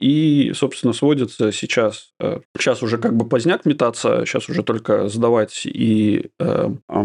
[0.00, 2.10] и, собственно, сводится сейчас,
[2.58, 6.26] сейчас сейчас уже как бы поздняк метаться, сейчас уже только сдавать и...
[6.38, 7.02] Э, э,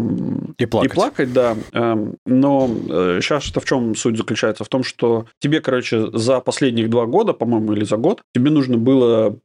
[0.58, 0.92] и плакать.
[0.92, 1.56] И плакать, да.
[1.72, 1.96] Э,
[2.26, 4.64] но э, сейчас-то в чем суть заключается?
[4.64, 8.78] В том, что тебе, короче, за последних два года, по-моему, или за год, тебе нужно
[8.78, 9.38] было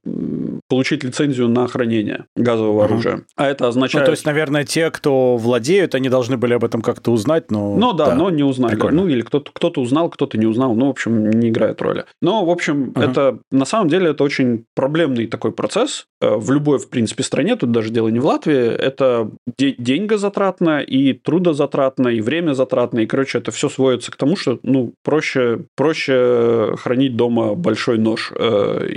[0.68, 2.84] получить лицензию на хранение газового угу.
[2.84, 3.22] оружия.
[3.36, 4.02] А это означает...
[4.02, 7.76] Ну, то есть, наверное, те, кто владеют, они должны были об этом как-то узнать, но...
[7.76, 8.14] Ну да, да.
[8.14, 8.72] но не узнали.
[8.72, 9.02] Прикольно.
[9.02, 10.74] Ну или кто-то кто узнал, кто-то не узнал.
[10.74, 12.04] Ну, в общем, не играет роли.
[12.22, 13.00] Но, в общем, угу.
[13.00, 16.06] это на самом деле это очень проблемный такой процесс.
[16.20, 21.12] Э, в любой, в принципе, стране, тут даже дело не в Латвии, это деньгозатратно и
[21.12, 26.74] трудозатратно, и время затратно, и, короче, это все сводится к тому, что, ну, проще, проще
[26.78, 28.88] хранить дома большой нож э,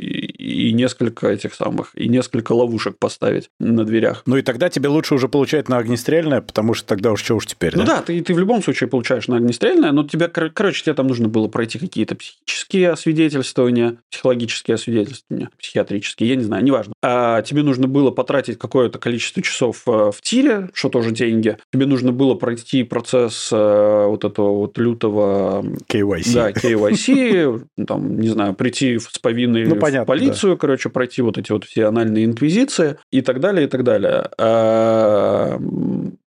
[0.49, 4.23] и, несколько этих самых, и несколько ловушек поставить на дверях.
[4.25, 7.45] Ну, и тогда тебе лучше уже получать на огнестрельное, потому что тогда уж что уж
[7.45, 10.83] теперь, Ну да, да ты, ты в любом случае получаешь на огнестрельное, но тебе, короче,
[10.83, 16.93] тебе там нужно было пройти какие-то психические освидетельствования, психологические освидетельствования, психиатрические, я не знаю, неважно.
[17.03, 21.57] А тебе нужно было потратить какое-то количество часов э, в тире, что тоже деньги.
[21.71, 25.63] Тебе нужно было пройти процесс э, вот этого вот лютого...
[25.87, 26.33] KYC.
[26.33, 30.55] Да, KYC, там, не знаю, прийти с повинной ну, понятно, в полицию, да.
[30.55, 34.29] короче, пройти вот эти вот все анальные инквизиции и так далее, и так далее.
[34.37, 35.59] А,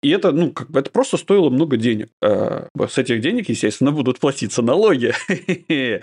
[0.03, 2.10] и это, ну, как бы это просто стоило много денег.
[2.24, 5.14] А, с этих денег, естественно, будут платиться налоги.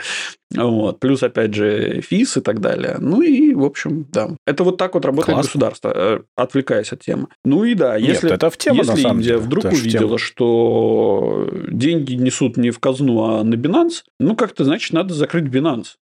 [0.55, 1.01] вот.
[1.01, 2.97] Плюс, опять же, ФИС и так далее.
[2.99, 4.31] Ну и, в общем, да.
[4.47, 5.47] Это вот так вот работает Класс.
[5.47, 7.29] государство, э, отвлекаясь от темы.
[7.45, 9.39] Ну и да, если, Нет, это в тему, если Индия деле.
[9.39, 14.93] вдруг это увидела, что деньги несут не в казну, а на Binance, ну как-то, значит,
[14.93, 15.95] надо закрыть Binance.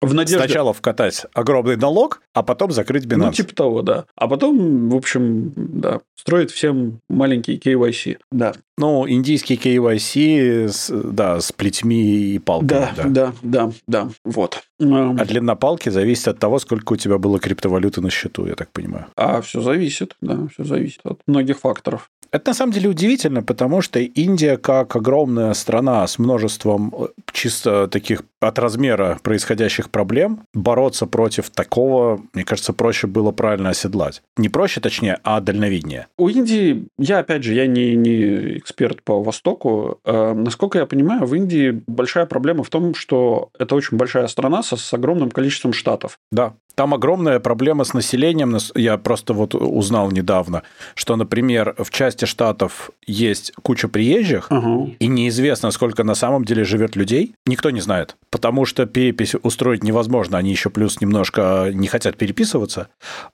[0.00, 0.38] В надежде...
[0.38, 3.16] Сначала вкатать огромный налог, а потом закрыть Binance.
[3.16, 4.06] Ну, типа того, да.
[4.16, 8.18] А потом, в общем, да, строить всем маленький KYC.
[8.32, 8.54] Да.
[8.80, 12.68] Ну, индийский KYC, с, да, с плетьми и палками.
[12.68, 14.08] Да, да, да, да, да.
[14.24, 14.62] вот.
[14.78, 18.70] А длина палки зависит от того, сколько у тебя было криптовалюты на счету, я так
[18.72, 19.04] понимаю.
[19.16, 22.10] А все зависит, да, все зависит от многих факторов.
[22.32, 27.88] Это на самом деле удивительно, потому что Индия, как огромная страна с множеством э, чисто
[27.88, 34.22] таких от размера происходящих проблем, бороться против такого, мне кажется, проще было правильно оседлать.
[34.36, 36.06] Не проще, точнее, а дальновиднее.
[36.18, 40.00] У Индии, я опять же, я не, не эксперт по Востоку.
[40.04, 44.62] Э, насколько я понимаю, в Индии большая проблема в том, что это очень большая страна
[44.62, 46.18] со, с огромным количеством штатов.
[46.30, 46.54] Да.
[46.74, 48.56] Там огромная проблема с населением.
[48.74, 50.62] Я просто вот узнал недавно,
[50.94, 54.94] что, например, в части штатов есть куча приезжих, угу.
[54.98, 57.34] и неизвестно, сколько на самом деле живет людей.
[57.46, 58.16] Никто не знает.
[58.30, 60.38] Потому что перепись устроить невозможно.
[60.38, 62.88] Они еще плюс немножко не хотят переписываться.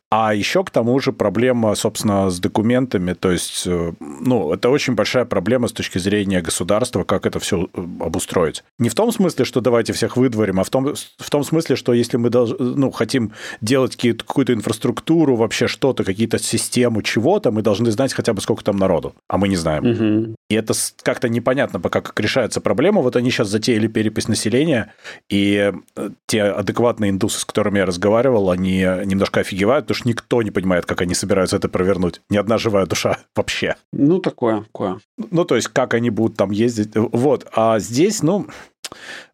[0.09, 3.13] А еще к тому же проблема, собственно, с документами.
[3.13, 7.69] То есть, э, ну, это очень большая проблема с точки зрения государства, как это все
[7.75, 8.63] э, обустроить.
[8.79, 11.93] Не в том смысле, что давайте всех выдворим, а в том, в том смысле, что
[11.93, 18.13] если мы ну, хотим делать какую-то инфраструктуру, вообще что-то, какие-то систему чего-то, мы должны знать
[18.13, 19.15] хотя бы сколько там народу.
[19.29, 19.85] А мы не знаем.
[19.85, 20.35] Угу.
[20.49, 23.01] И это как-то непонятно пока, как решается проблема.
[23.01, 24.93] Вот они сейчас затеяли перепись населения,
[25.29, 30.43] и э, те адекватные индусы, с которыми я разговаривал, они немножко офигевают, потому что никто
[30.43, 32.21] не понимает, как они собираются это провернуть.
[32.31, 33.77] Ни одна живая душа вообще.
[33.93, 34.99] Ну, такое, такое.
[35.31, 36.91] Ну, то есть, как они будут там ездить.
[36.95, 37.47] Вот.
[37.53, 38.47] А здесь, ну,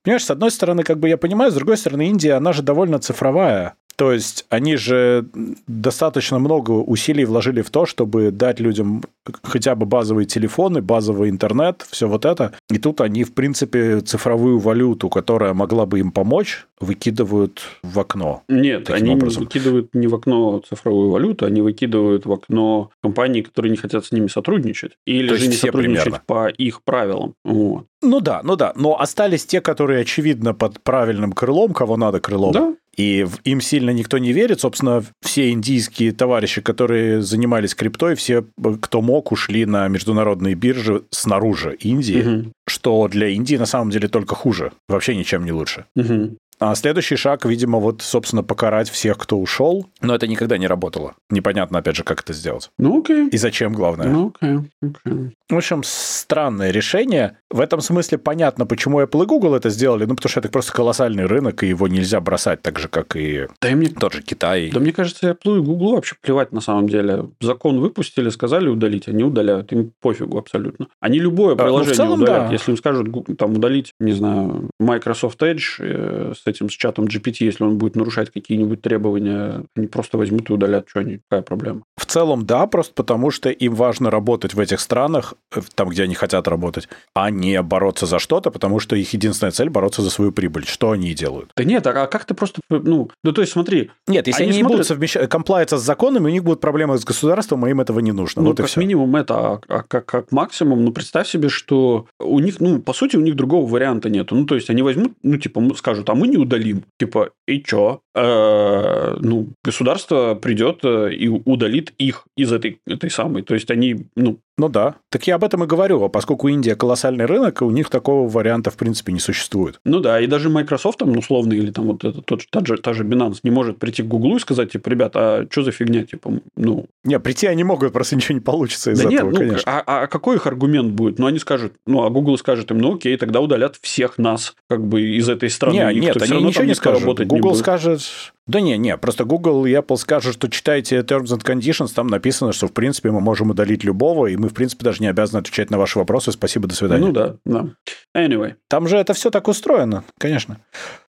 [0.04, 2.98] Понимаешь, с одной стороны, как бы я понимаю, с другой стороны, Индия, она же довольно
[2.98, 3.74] цифровая.
[3.96, 5.26] То есть они же
[5.66, 9.02] достаточно много усилий вложили в то, чтобы дать людям
[9.42, 12.52] хотя бы базовые телефоны, базовый интернет, все вот это.
[12.70, 18.42] И тут они, в принципе, цифровую валюту, которая могла бы им помочь, выкидывают в окно.
[18.48, 19.44] Нет, они образом.
[19.44, 24.10] выкидывают не в окно цифровую валюту, они выкидывают в окно компании, которые не хотят с
[24.10, 24.92] ними сотрудничать.
[25.06, 26.22] Или то же не сотрудничать примерно.
[26.26, 27.34] по их правилам.
[27.44, 27.86] Вот.
[28.02, 28.72] Ну да, ну да.
[28.74, 32.52] Но остались те, которые, очевидно, под правильным крылом, кого надо крылом.
[32.52, 34.60] Да, и им сильно никто не верит.
[34.60, 38.44] Собственно, все индийские товарищи, которые занимались криптой, все,
[38.80, 42.52] кто мог, ушли на международные биржи снаружи Индии, угу.
[42.66, 45.86] что для Индии на самом деле только хуже, вообще ничем не лучше.
[45.96, 46.36] Угу.
[46.62, 49.86] А следующий шаг, видимо, вот, собственно, покарать всех, кто ушел.
[50.00, 51.16] Но это никогда не работало.
[51.28, 52.70] Непонятно, опять же, как это сделать.
[52.78, 53.28] Ну, окей.
[53.30, 54.06] И зачем, главное.
[54.06, 54.70] Ну, окей.
[54.80, 55.32] окей.
[55.50, 57.38] В общем, странное решение.
[57.50, 60.04] В этом смысле понятно, почему Apple и Google это сделали.
[60.04, 63.48] Ну, потому что это просто колоссальный рынок, и его нельзя бросать так же, как и
[63.60, 63.88] да и мне...
[63.88, 64.70] тот же Китай.
[64.72, 67.26] Да мне кажется, Apple и Google вообще плевать на самом деле.
[67.40, 69.72] Закон выпустили, сказали удалить, они удаляют.
[69.72, 70.86] Им пофигу абсолютно.
[71.00, 72.46] Они любое приложение а, ну, целом, удаляют.
[72.46, 72.52] Да.
[72.52, 77.38] Если им скажут там удалить, не знаю, Microsoft Edge э, с этим, с чатом GPT,
[77.40, 81.82] если он будет нарушать какие-нибудь требования, они просто возьмут и удалят, что они, какая проблема.
[81.96, 85.34] В целом, да, просто потому что им важно работать в этих странах,
[85.74, 89.70] там, где они хотят работать, а не бороться за что-то, потому что их единственная цель–
[89.70, 90.64] бороться за свою прибыль.
[90.66, 91.50] Что они и делают.
[91.56, 93.90] Да нет, а как ты просто, ну, ну то есть смотри.
[94.06, 94.78] Нет, если они, они смотрят...
[94.78, 98.12] будут совмещать, комплаяться с законами, у них будут проблемы с государством, а им этого не
[98.12, 98.42] нужно.
[98.42, 98.80] Ну, вот как все.
[98.80, 102.92] минимум это, а, а как, как максимум, ну, представь себе, что у них, ну, по
[102.92, 104.30] сути, у них другого варианта нет.
[104.30, 106.84] Ну, то есть, они возьмут, ну, типа, скажут, а мы не удалим.
[106.98, 108.00] Типа, и чё?
[108.14, 113.42] Э, ну, государство придет э, и удалит их из этой, этой самой.
[113.42, 114.96] То есть, они, ну, ну да.
[115.10, 116.02] Так я об этом и говорю.
[116.02, 119.80] А поскольку Индия колоссальный рынок, у них такого варианта в принципе не существует.
[119.84, 122.92] Ну да, и даже Microsoft, там, условно, или там вот этот, тот, та, же, та
[122.92, 126.04] же Binance не может прийти к Google и сказать, типа, ребят, а что за фигня,
[126.04, 126.86] типа, ну...
[127.04, 129.72] Не, прийти они могут, просто ничего не получится из да этого, нет, ну, конечно.
[129.72, 131.18] А, а какой их аргумент будет?
[131.18, 134.86] Ну, они скажут, ну, а Google скажет им, ну, окей, тогда удалят всех нас, как
[134.86, 135.74] бы, из этой страны.
[135.76, 137.26] Не, нет, они ничего не скажут.
[137.26, 138.02] Google не скажет,
[138.46, 142.52] да не, не, просто Google и Apple скажут, что читайте Terms and Conditions, там написано,
[142.52, 145.70] что в принципе мы можем удалить любого, и мы в принципе даже не обязаны отвечать
[145.70, 146.32] на ваши вопросы.
[146.32, 147.06] Спасибо, до свидания.
[147.06, 147.68] Ну да, да.
[148.16, 148.54] Anyway.
[148.68, 150.58] Там же это все так устроено, конечно.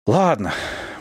[0.06, 0.54] Ладно,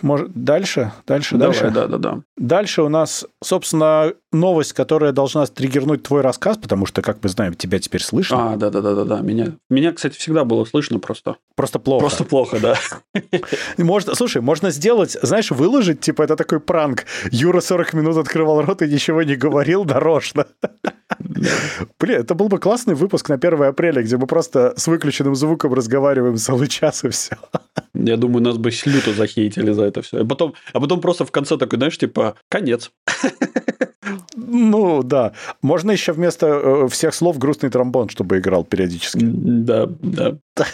[0.03, 1.70] может, дальше, дальше, Давай, дальше.
[1.70, 2.22] Да, да, да.
[2.36, 7.55] Дальше у нас, собственно, новость, которая должна триггернуть твой рассказ, потому что, как мы знаем,
[7.55, 8.53] тебя теперь слышно.
[8.53, 9.20] А, да, да, да, да, да.
[9.20, 11.36] Меня, меня, кстати, всегда было слышно просто.
[11.55, 12.00] Просто плохо.
[12.00, 12.76] Просто плохо, да.
[13.78, 17.05] Можно, слушай, можно сделать, знаешь, выложить, типа, это такой пранк.
[17.30, 20.46] Юра 40 минут открывал рот и ничего не говорил нарочно.
[21.98, 25.74] Блин, это был бы классный выпуск на 1 апреля, где мы просто с выключенным звуком
[25.74, 27.36] разговариваем целый час и все.
[27.94, 30.22] Я думаю, нас бы люто захейтили за это все.
[30.22, 32.90] А потом, а потом просто в конце такой, знаешь, типа, конец.
[34.34, 35.32] Ну, да.
[35.62, 39.18] Можно еще вместо э, всех слов грустный тромбон, чтобы играл периодически.
[39.22, 40.36] Да, да.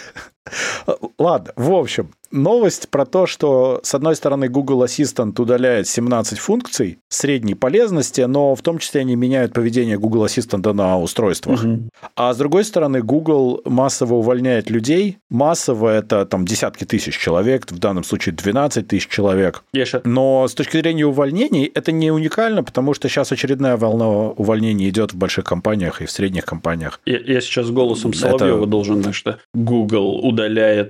[1.19, 6.99] Ладно, в общем, новость про то, что, с одной стороны, Google Assistant удаляет 17 функций
[7.09, 11.65] средней полезности, но в том числе они меняют поведение Google Assistant на устройствах.
[11.65, 11.89] Угу.
[12.17, 15.19] А с другой стороны, Google массово увольняет людей.
[15.31, 19.65] Массово это там десятки тысяч человек, в данном случае 12 тысяч человек.
[19.73, 20.01] Еша.
[20.05, 25.13] Но с точки зрения увольнений это не уникально, потому что сейчас очередная волна увольнений идет
[25.13, 27.01] в больших компаниях и в средних компаниях.
[27.07, 28.67] Я, я сейчас голосом Соловьева это...
[28.67, 30.38] должен, значит, Google удаляет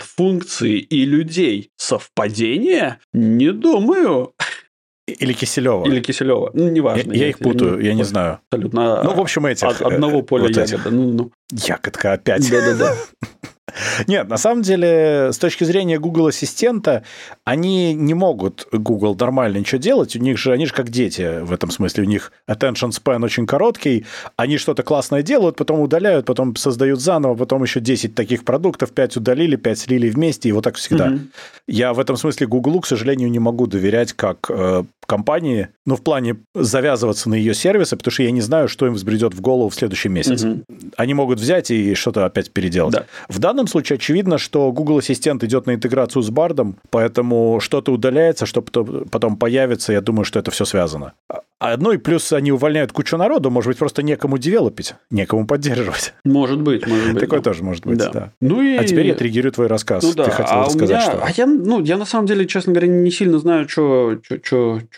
[0.02, 1.70] функции и людей.
[1.76, 2.98] Совпадение?
[3.12, 4.32] Не думаю.
[5.06, 5.86] Или Киселева.
[5.86, 6.50] Или Киселева.
[6.52, 7.12] Ну, неважно.
[7.12, 8.40] Я, я их путаю, я, я не знаю.
[8.50, 9.02] Абсолютно.
[9.02, 9.66] Ну, в общем, этих.
[9.66, 10.90] От одного поля вот ягода.
[10.90, 11.32] Ну, ну.
[11.50, 12.48] Ягодка опять.
[12.50, 12.94] Да-да-да.
[14.06, 17.04] Нет, на самом деле, с точки зрения Google Ассистента,
[17.44, 20.16] они не могут Google нормально ничего делать.
[20.16, 22.04] У них же, они же как дети в этом смысле.
[22.04, 24.06] У них attention span очень короткий.
[24.36, 29.16] Они что-то классное делают, потом удаляют, потом создают заново, потом еще 10 таких продуктов, 5
[29.18, 31.06] удалили, 5 слили вместе, и вот так всегда.
[31.06, 31.18] Угу.
[31.66, 36.02] Я в этом смысле Google, к сожалению, не могу доверять как э, компании, ну, в
[36.02, 39.70] плане завязываться на ее сервисы, потому что я не знаю, что им взбредет в голову
[39.70, 40.48] в следующем месяце.
[40.48, 40.64] Угу.
[40.96, 42.94] Они могут взять и что-то опять переделать.
[42.94, 43.06] Да.
[43.28, 48.46] В данном случае очевидно, что Google Ассистент идет на интеграцию с Бардом, поэтому что-то удаляется,
[48.46, 51.14] что потом появится, я думаю, что это все связано.
[51.60, 56.14] А, ну и плюс они увольняют кучу народу, может быть, просто некому девелопить, некому поддерживать.
[56.24, 57.20] Может быть, может быть.
[57.20, 57.50] Такое да.
[57.50, 58.10] тоже может быть, да.
[58.10, 58.32] да.
[58.40, 58.76] Ну и...
[58.76, 60.04] А теперь я триггерю твой рассказ.
[60.04, 60.24] Ну, да.
[60.26, 61.00] Ты хотел а сказать, меня...
[61.00, 61.24] что...
[61.24, 64.18] А я, ну, я на самом деле, честно говоря, не сильно знаю, что,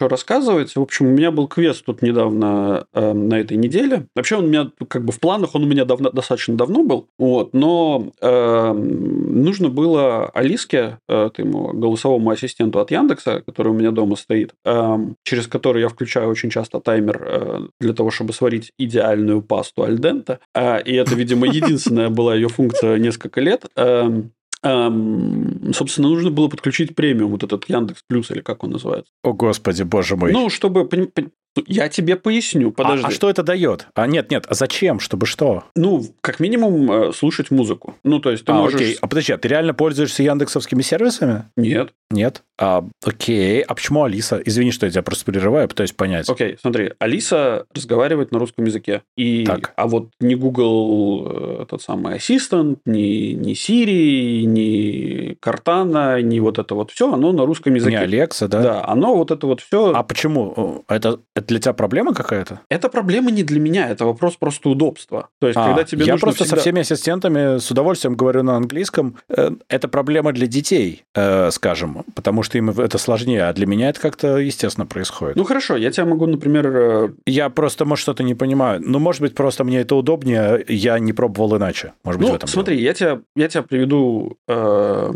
[0.00, 0.76] что, рассказывать.
[0.76, 4.06] В общем, у меня был квест тут недавно э, на этой неделе.
[4.16, 7.06] Вообще он у меня, как бы в планах, он у меня давно, достаточно давно был.
[7.18, 13.90] Вот, но э, нужно было Алиске, э, ему, голосовому ассистенту от Яндекса, который у меня
[13.90, 18.72] дома стоит, э, через который я включаю очень часто таймер э, для того, чтобы сварить
[18.78, 20.38] идеальную пасту альдента.
[20.54, 23.66] Э, и это, видимо, единственная была ее функция несколько лет.
[23.76, 24.08] Э,
[24.62, 29.12] собственно, нужно было подключить премиум, вот этот Яндекс Плюс, или как он называется.
[29.22, 30.32] О, господи, боже мой.
[30.32, 30.86] Ну, чтобы
[31.66, 33.04] я тебе поясню, подожди.
[33.04, 33.88] А, а что это дает?
[33.94, 35.00] А нет, нет, а зачем?
[35.00, 35.64] Чтобы что?
[35.74, 37.96] Ну, как минимум, э, слушать музыку.
[38.04, 38.80] Ну, то есть ты а, можешь...
[38.80, 38.96] Окей.
[39.00, 41.44] А подожди, а ты реально пользуешься яндексовскими сервисами?
[41.56, 41.92] Нет.
[42.10, 42.42] Нет?
[42.58, 43.62] А, окей.
[43.62, 44.40] А почему Алиса?
[44.44, 46.28] Извини, что я тебя просто прерываю, пытаюсь понять.
[46.28, 46.92] Окей, смотри.
[46.98, 49.02] Алиса разговаривает на русском языке.
[49.16, 49.44] И...
[49.44, 49.72] Так.
[49.76, 51.26] А вот ни Google
[51.62, 57.32] э, тот самый ассистент, ни, ни Siri, ни Картана, ни вот это вот все, оно
[57.32, 57.98] на русском языке.
[57.98, 58.62] Не Alexa, да?
[58.62, 59.92] Да, оно вот это вот все...
[59.92, 60.84] А почему?
[60.88, 62.60] Это это для тебя проблема какая-то?
[62.68, 65.28] Это проблема не для меня, это вопрос просто удобства.
[65.40, 66.56] То есть, а, когда тебе я просто всегда...
[66.56, 69.16] со всеми ассистентами с удовольствием говорю на английском.
[69.28, 73.88] Э, это проблема для детей, э, скажем, потому что им это сложнее, а для меня
[73.90, 75.36] это как-то естественно происходит.
[75.36, 76.66] Ну хорошо, я тебя могу, например...
[76.66, 78.80] Э, я просто, может, что-то не понимаю.
[78.84, 81.92] Ну, может быть, просто мне это удобнее, я не пробовал иначе.
[82.04, 84.36] Может быть, ну, в этом смотри, я тебя, я тебя приведу...
[84.48, 85.12] Э,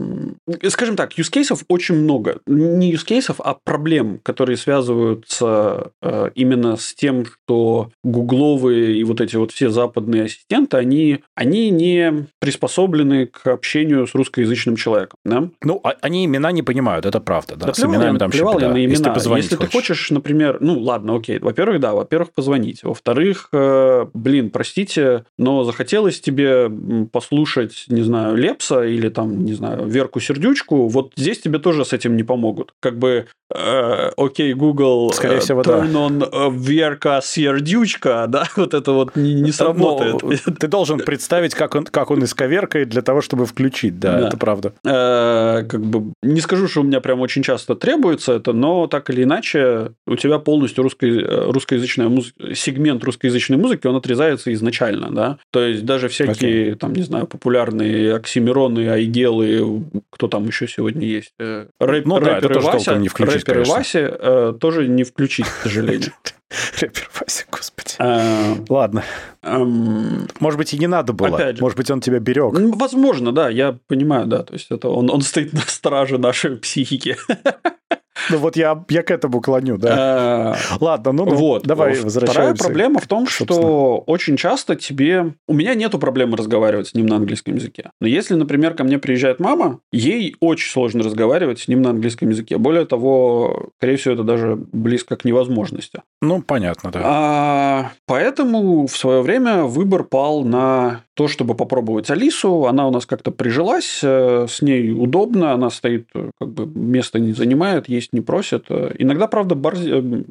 [0.68, 2.40] скажем так, use cases очень много.
[2.46, 9.20] Не use cases, а проблем, которые связываются Э, именно с тем, что гугловые и вот
[9.20, 15.18] эти вот все западные ассистенты, они, они не приспособлены к общению с русскоязычным человеком.
[15.24, 15.48] Да?
[15.62, 17.56] Ну, а они имена не понимают, это правда.
[17.56, 18.90] Да, да с именами там плевал я на имена.
[18.90, 19.70] Если, ты, Если хочешь.
[19.70, 22.82] ты хочешь, например, ну ладно, окей, во-первых, да, во-первых, позвонить.
[22.82, 26.70] Во-вторых, э, блин, простите, но захотелось тебе
[27.12, 31.92] послушать, не знаю, Лепса или там, не знаю, Верку Сердючку, вот здесь тебе тоже с
[31.92, 32.74] этим не помогут.
[32.80, 38.92] Как бы, э, окей, Google, Скорее всего, да он э, Верка Сердючка, да, вот это
[38.92, 40.22] вот не, не сработает.
[40.22, 44.28] Ну, ты должен представить, как он, как он исковеркает для того, чтобы включить, да, да.
[44.28, 44.72] это правда.
[44.84, 49.10] Э, как бы не скажу, что у меня прям очень часто требуется это, но так
[49.10, 55.10] или иначе у тебя полностью русско, э, русскоязычная музыка, сегмент русскоязычной музыки, он отрезается изначально,
[55.10, 56.74] да, то есть даже всякие, okay.
[56.76, 62.54] там, не знаю, популярные оксимироны, айгелы, кто там еще сегодня есть, э, рэп, ну, рэперы,
[62.54, 65.93] да, Вася, не включить, рэперы Васи э, тоже не включить, к сожалению
[66.80, 67.94] Рэпер Вася, господи.
[67.98, 69.04] А, Ладно.
[69.42, 71.36] Может быть, и не надо было.
[71.36, 71.62] Опять же.
[71.62, 72.52] Может быть, он тебя берег.
[72.76, 74.42] Возможно, да, я понимаю, да.
[74.42, 77.16] То есть это он, он стоит на страже нашей психики.
[78.30, 80.54] Ну вот я, я к этому клоню, да.
[80.54, 82.32] А, Ладно, ну, ну вот, давай возвращаемся.
[82.32, 85.34] Вторая проблема в том, что очень часто тебе...
[85.48, 87.90] У меня нету проблемы разговаривать с ним на английском языке.
[88.00, 92.30] Но если, например, ко мне приезжает мама, ей очень сложно разговаривать с ним на английском
[92.30, 92.58] языке.
[92.58, 96.02] Более того, скорее всего, это даже близко к невозможности.
[96.24, 97.00] Ну, понятно, да.
[97.04, 102.66] А, поэтому в свое время выбор пал на то, чтобы попробовать Алису.
[102.66, 107.20] Она у нас как-то прижилась, э, с ней удобно, она стоит, э, как бы место
[107.20, 108.66] не занимает, есть не просит.
[108.68, 110.24] Э, иногда, правда, борзи...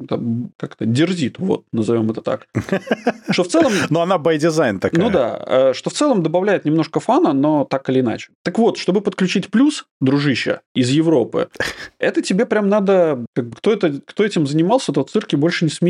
[0.58, 2.46] как-то дерзит, вот, назовем это так.
[3.30, 3.72] Что в целом...
[3.88, 5.02] Но она by design такая.
[5.02, 8.30] Ну да, что в целом добавляет немножко фана, но так или иначе.
[8.42, 11.48] Так вот, чтобы подключить плюс, дружище, из Европы,
[11.98, 13.24] это тебе прям надо...
[13.34, 15.83] Кто, это, кто этим занимался, тот в цирке больше не смеется.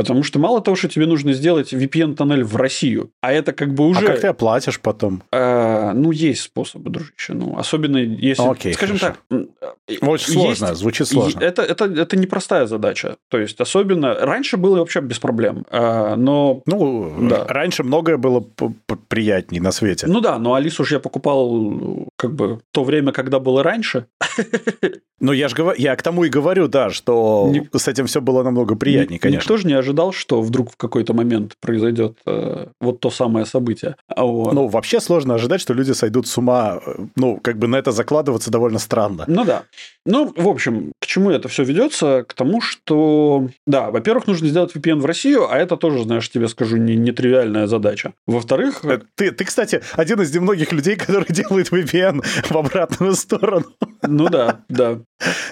[0.00, 3.86] Потому что мало того, что тебе нужно сделать VPN-тоннель в Россию, а это как бы
[3.86, 4.00] уже...
[4.00, 5.22] А как ты оплатишь потом?
[5.32, 7.34] А, ну, есть способы, дружище.
[7.34, 8.48] Ну, особенно если...
[8.48, 9.16] Окей, скажем хорошо.
[9.28, 10.00] так...
[10.00, 11.40] Очень сложно, есть, звучит сложно.
[11.40, 13.16] Это, это, это непростая задача.
[13.28, 14.14] То есть, особенно...
[14.14, 16.62] Раньше было вообще без проблем, а, но...
[16.66, 17.44] Ну, да.
[17.46, 18.44] раньше многое было
[19.08, 20.06] приятнее на свете.
[20.06, 24.06] Ну да, но Алису же я покупал как бы то время, когда было раньше.
[25.22, 27.68] Ну, я же говорю, я к тому и говорю, да, что Ник...
[27.76, 29.22] с этим все было намного приятнее, Ник...
[29.22, 29.42] конечно.
[29.42, 33.96] Никто же не ожидал, что вдруг в какой-то момент произойдет э, вот то самое событие.
[34.08, 34.54] А вот.
[34.54, 36.80] Ну, вообще сложно ожидать, что люди сойдут с ума.
[36.86, 39.24] Э, ну, как бы на это закладываться довольно странно.
[39.26, 39.64] Ну да.
[40.06, 42.24] Ну, в общем, к чему это все ведется?
[42.26, 46.48] К тому, что, да, во-первых, нужно сделать VPN в Россию, а это тоже, знаешь, тебе
[46.48, 48.14] скажу, не нетривиальная задача.
[48.26, 48.82] Во-вторых...
[48.86, 53.66] Э, ты, ты, кстати, один из немногих людей, который делает VPN в обратную сторону.
[54.02, 55.00] Ну да, да.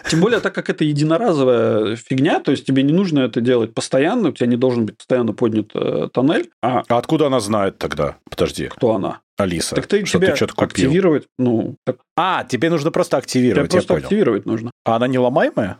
[0.08, 4.30] Тем более, так как это единоразовая фигня, то есть тебе не нужно это делать постоянно,
[4.30, 6.50] у тебя не должен быть постоянно поднят э, тоннель.
[6.62, 6.82] А...
[6.88, 8.16] а откуда она знает тогда?
[8.30, 8.68] Подожди.
[8.68, 9.20] Кто она?
[9.36, 9.76] Алиса.
[9.76, 10.86] Так ты что тебе ты что-то купил.
[10.86, 11.76] активировать, ну...
[11.86, 11.98] Так...
[12.16, 14.04] А, тебе нужно просто активировать, тебе просто понял.
[14.04, 14.70] активировать нужно.
[14.84, 15.78] А она не ломаемая?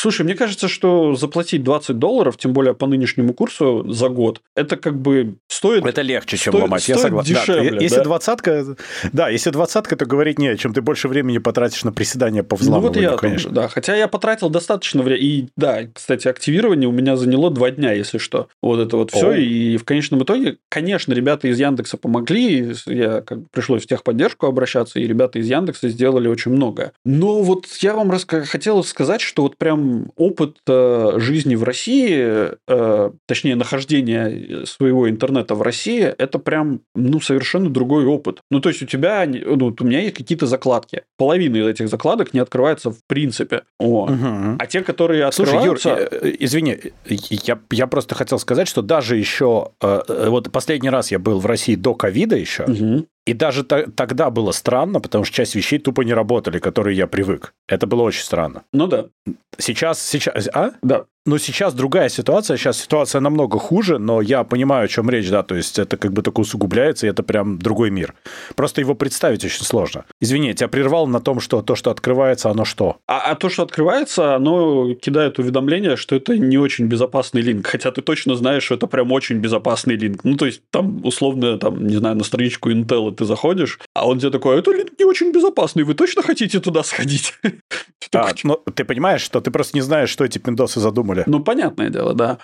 [0.00, 4.78] Слушай, мне кажется, что заплатить 20 долларов, тем более по нынешнему курсу за год, это
[4.78, 5.84] как бы стоит...
[5.84, 7.34] Это легче, чем стоит, ломать, стоит я согласен.
[7.34, 8.64] Дешевле, да, если двадцатка,
[9.12, 12.56] да, если двадцатка, то говорить не о чем, ты больше времени потратишь на приседания по
[12.56, 13.50] взламыванию, ну, вот я конечно.
[13.50, 17.92] да, хотя я потратил достаточно времени, и да, кстати, активирование у меня заняло два дня,
[17.92, 18.48] если что.
[18.62, 23.40] Вот это вот все, и в конечном итоге, конечно, ребята из Яндекса помогли, я как
[23.40, 26.92] бы пришлось в техподдержку обращаться, и ребята из Яндекса сделали очень многое.
[27.04, 28.46] Но вот я вам раска...
[28.46, 35.54] хотел сказать, что вот прям опыт э, жизни в России, э, точнее, нахождения своего интернета
[35.54, 38.40] в России, это прям, ну, совершенно другой опыт.
[38.50, 41.02] Ну, то есть, у тебя, ну, у меня есть какие-то закладки.
[41.16, 43.62] Половина из этих закладок не открывается в принципе.
[43.78, 44.04] О.
[44.04, 44.56] Угу.
[44.58, 45.80] А те, которые открываются...
[45.80, 49.70] Слушай, Юр, э, извини, я, я просто хотел сказать, что даже еще...
[49.80, 53.06] Вот последний раз я был в России до ковида еще, угу.
[53.26, 57.54] И даже тогда было странно, потому что часть вещей тупо не работали, которые я привык.
[57.68, 58.64] Это было очень странно.
[58.72, 59.06] Ну да.
[59.58, 60.72] Сейчас, сейчас, а?
[60.82, 61.04] Да.
[61.26, 65.42] Но сейчас другая ситуация, сейчас ситуация намного хуже, но я понимаю, о чем речь, да,
[65.42, 68.14] то есть это как бы только усугубляется, и это прям другой мир.
[68.56, 70.06] Просто его представить очень сложно.
[70.20, 72.96] Извини, я тебя прервал на том, что то, что открывается, оно что?
[73.06, 77.90] А, а то, что открывается, оно кидает уведомление, что это не очень безопасный линк, хотя
[77.90, 80.24] ты точно знаешь, что это прям очень безопасный линк.
[80.24, 84.20] Ну, то есть там условно, там, не знаю, на страничку Intel ты заходишь, а он
[84.20, 87.34] тебе такой, это линк не очень безопасный, вы точно хотите туда сходить?
[88.12, 91.09] А, ну, ты понимаешь, что ты просто не знаешь, что эти пиндосы задумали.
[91.26, 92.38] Ну, понятное дело, да.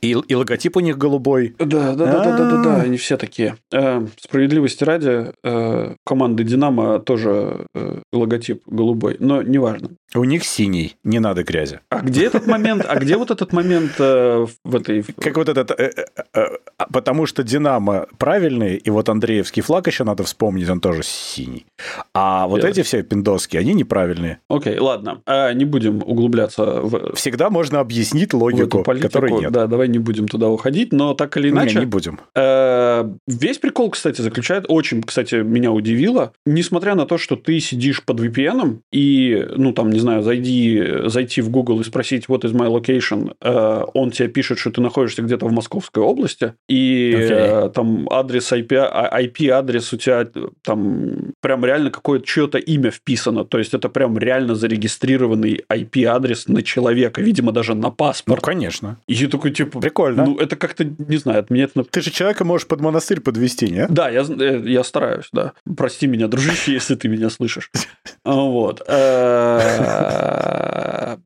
[0.00, 1.54] И, и логотип у них голубой.
[1.58, 3.56] Да, да, да, да, да, да, да, они все такие.
[3.72, 9.90] Э, справедливости ради, э, команды Динамо тоже э, логотип голубой, но неважно.
[10.14, 11.80] У них синий, не надо грязи.
[11.90, 12.84] А где этот момент?
[12.88, 15.02] А где вот этот момент э, в этой...
[15.02, 15.72] Как вот этот...
[15.72, 16.46] Э, э, э,
[16.92, 21.66] потому что Динамо правильный, и вот Андреевский флаг еще надо вспомнить, он тоже синий.
[22.14, 24.38] А вот эти все пиндоски, они неправильные.
[24.48, 25.22] Окей, ладно.
[25.26, 27.14] А не будем углубляться в...
[27.14, 29.52] Всегда можно объяснить логику, которой нет.
[29.52, 31.74] Да, давай не будем туда уходить, но так или иначе...
[31.74, 32.18] Не, не будем.
[32.34, 34.64] Э, весь прикол, кстати, заключает...
[34.68, 36.32] Очень, кстати, меня удивило.
[36.46, 41.42] Несмотря на то, что ты сидишь под VPN и, ну, там, не знаю, зайди, зайти
[41.42, 45.20] в Google и спросить, what is my location, э, он тебе пишет, что ты находишься
[45.20, 47.66] где-то в Московской области, и okay.
[47.66, 50.26] Э, там адрес IP, IP-адрес а, у тебя
[50.62, 56.62] там прям реально какое-то чье-то имя вписано, то есть это прям реально зарегистрированный IP-адрес на
[56.62, 58.40] человека, видимо, даже на паспорт.
[58.40, 58.96] Ну, конечно.
[59.06, 59.65] И такой, типа...
[59.66, 60.24] Прикольно.
[60.24, 61.84] Ну, это как-то, не знаю, от меня это...
[61.84, 63.86] Ты же человека можешь под монастырь подвести, не?
[63.88, 65.52] Да, я, э, я стараюсь, да.
[65.76, 67.70] Прости меня, дружище, если ты меня слышишь.
[68.24, 68.82] Вот.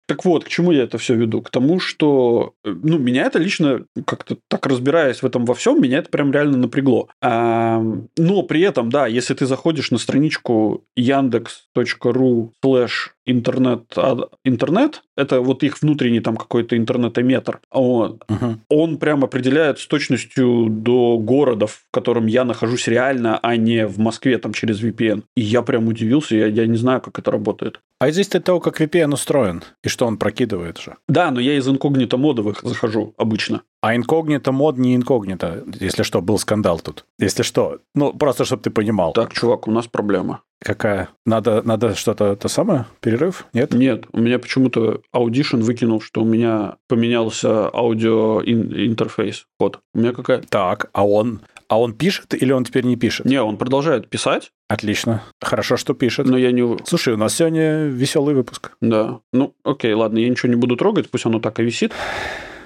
[0.06, 1.40] Так вот, к чему я это все веду?
[1.42, 5.98] К тому, что, ну, меня это лично, как-то так разбираясь в этом во всем, меня
[5.98, 7.08] это прям реально напрягло.
[7.22, 15.40] Но при этом, да, если ты заходишь на страничку yandex.ru slash интернет, а, интернет, это
[15.40, 18.56] вот их внутренний там какой-то интернетометр, вот, угу.
[18.68, 23.98] он прям определяет с точностью до города, в котором я нахожусь реально, а не в
[23.98, 25.22] Москве там через VPN.
[25.36, 27.80] И я прям удивился, я, я не знаю, как это работает.
[27.98, 30.96] А здесь от того, как VPN устроен и что он прокидывает же.
[31.08, 33.60] Да, но я из инкогнито модовых захожу обычно.
[33.82, 35.64] А инкогнито мод не инкогнито.
[35.80, 37.04] Если что, был скандал тут.
[37.18, 37.78] Если что.
[37.94, 39.12] Ну, просто, чтобы ты понимал.
[39.12, 40.40] Так, чувак, у нас проблема.
[40.62, 41.08] Какая?
[41.24, 42.84] Надо, надо что-то то самое?
[43.00, 43.46] Перерыв?
[43.54, 43.72] Нет?
[43.72, 44.04] Нет.
[44.12, 49.46] У меня почему-то Audition выкинул, что у меня поменялся аудио интерфейс.
[49.58, 49.80] Вот.
[49.94, 50.42] У меня какая?
[50.42, 53.24] Так, а он, а он пишет или он теперь не пишет?
[53.24, 54.52] Не, он продолжает писать.
[54.68, 55.22] Отлично.
[55.40, 56.26] Хорошо, что пишет.
[56.26, 56.78] Но я не...
[56.84, 58.72] Слушай, у нас сегодня веселый выпуск.
[58.82, 59.20] Да.
[59.32, 61.92] Ну, окей, ладно, я ничего не буду трогать, пусть оно так и висит.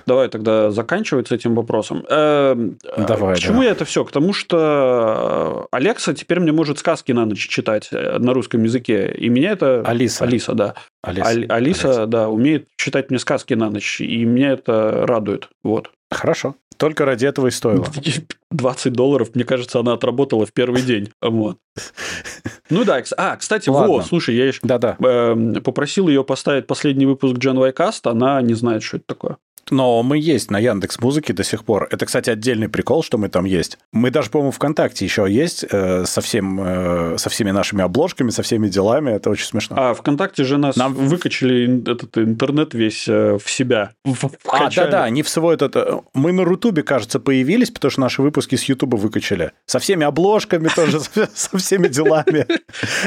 [0.06, 2.05] Давай тогда заканчивать с этим вопросом.
[2.09, 3.64] Эм, Давай, К чему да.
[3.64, 4.05] я это все?
[4.05, 9.12] К тому, что Алекса теперь мне может сказки на ночь читать э, на русском языке.
[9.16, 9.82] И меня это...
[9.85, 10.24] Алиса.
[10.24, 10.74] Алиса, да.
[11.02, 14.01] Алиса, Алиса, Алиса, да, умеет читать мне сказки на ночь.
[14.01, 15.48] И меня это радует.
[15.62, 15.90] Вот.
[16.10, 16.55] Хорошо.
[16.76, 17.86] Только ради этого и стоило.
[18.51, 21.10] 20 долларов, мне кажется, она отработала в первый день.
[21.20, 21.59] Вот.
[22.70, 23.94] Ну да, а, кстати, Ладно.
[23.94, 25.56] во, слушай, я еще да -да.
[25.56, 29.36] Э, попросил ее поставить последний выпуск Gen Y Cast, она не знает, что это такое.
[29.70, 31.88] Но мы есть на Яндекс Музыке до сих пор.
[31.90, 33.78] Это, кстати, отдельный прикол, что мы там есть.
[33.92, 38.42] Мы даже, по-моему, ВКонтакте еще есть э, со, всем, э, со всеми нашими обложками, со
[38.42, 39.12] всеми делами.
[39.12, 39.76] Это очень смешно.
[39.78, 40.94] А ВКонтакте же нас Нам...
[40.94, 43.92] выкачали этот интернет весь э, в себя.
[44.48, 45.76] А, да-да, они в свой этот...
[45.76, 49.52] Э, мы на Рутубе, кажется, появились, потому что наши выпуски с Ютуба выкачали.
[49.66, 51.00] Со всеми обложками тоже,
[51.34, 52.46] со всеми делами.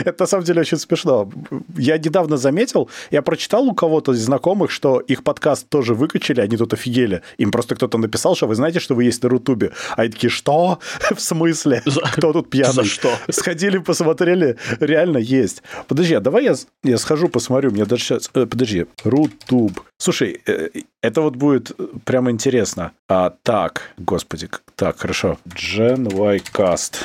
[0.05, 1.29] Это, на самом деле, очень смешно.
[1.77, 6.57] Я недавно заметил, я прочитал у кого-то из знакомых, что их подкаст тоже выкачали, они
[6.57, 7.21] тут офигели.
[7.37, 9.71] Им просто кто-то написал, что вы знаете, что вы есть на Рутубе.
[9.95, 10.79] А они такие, что?
[11.15, 11.81] В смысле?
[11.85, 12.01] За...
[12.01, 12.73] Кто тут пьяный?
[12.73, 13.09] За что?
[13.29, 15.63] Сходили, посмотрели, реально есть.
[15.87, 17.71] Подожди, а давай я, я схожу, посмотрю.
[17.71, 18.29] Мне даже сейчас...
[18.33, 19.81] Э, подожди, Рутуб.
[19.97, 20.69] Слушай, э,
[21.01, 21.71] это вот будет
[22.05, 22.91] прямо интересно.
[23.09, 25.37] А, так, господи, так, хорошо.
[25.47, 26.95] Gen Y Cast.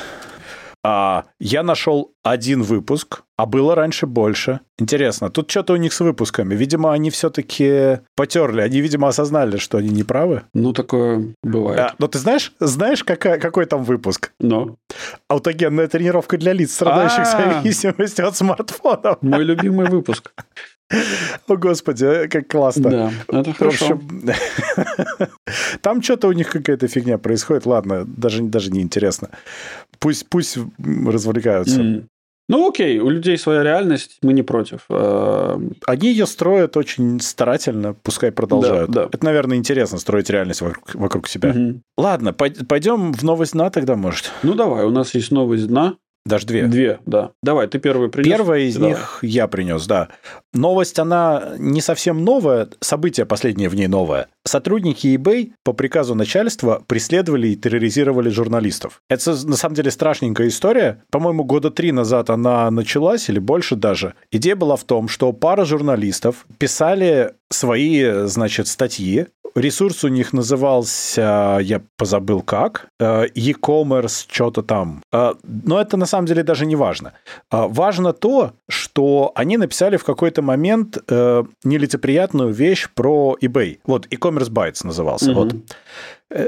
[0.85, 4.61] А, я нашел один выпуск, а было раньше больше.
[4.79, 6.57] Интересно, тут что-то у них с выпусками.
[6.57, 10.43] Видимо, они все-таки потерли, они, видимо, осознали, что они не правы.
[10.55, 11.79] Ну, такое бывает.
[11.79, 14.33] А, но ты знаешь, знаешь, какая, какой там выпуск?
[14.41, 14.77] Но.
[15.29, 19.19] Аутогенная тренировка для лиц, страдающих зависимостью от смартфонов.
[19.23, 20.33] Мой любимый выпуск.
[21.49, 22.91] О, господи, как классно.
[22.91, 24.01] Да, это хорошо.
[25.81, 27.67] Там что-то у них какая-то фигня происходит.
[27.67, 29.31] Ладно, даже, даже не интересно.
[30.03, 30.59] Пусть, пусть
[31.07, 31.81] развлекаются.
[31.81, 32.05] Mm.
[32.49, 34.81] Ну окей, у людей своя реальность, мы не против.
[34.91, 38.91] Э, Они ее строят очень старательно, пускай продолжают.
[38.91, 39.09] Да, да.
[39.13, 41.51] Это, наверное, интересно строить реальность вокруг, вокруг себя.
[41.51, 41.81] Угу.
[41.97, 44.33] Ладно, пойдем в новость дна тогда, может.
[44.43, 45.97] Ну давай, у нас есть новость дна.
[46.25, 46.67] Даже две.
[46.67, 47.33] Две, да.
[47.43, 48.29] Давай, ты первый принес.
[48.29, 48.91] Первая из Давай.
[48.91, 50.09] них я принес, да.
[50.53, 54.29] Новость, она не совсем новая, событие последнее в ней новое.
[54.45, 59.03] Сотрудники eBay по приказу начальства преследовали и терроризировали журналистов.
[59.09, 61.03] Это на самом деле страшненькая история.
[61.11, 64.15] По-моему, года три назад она началась, или больше даже.
[64.31, 71.59] Идея была в том, что пара журналистов писали свои, значит, статьи ресурс у них назывался,
[71.63, 75.03] я позабыл как, э, e-commerce, что-то там.
[75.13, 77.13] Э, но это на самом деле даже не важно.
[77.51, 80.99] Э, важно то, что они написали в какой-то момент
[81.65, 83.79] нелицеприятную вещь про eBay.
[83.85, 85.31] Вот, e-commerce bytes назывался.
[85.31, 85.35] Mm-hmm.
[85.35, 85.55] Вот.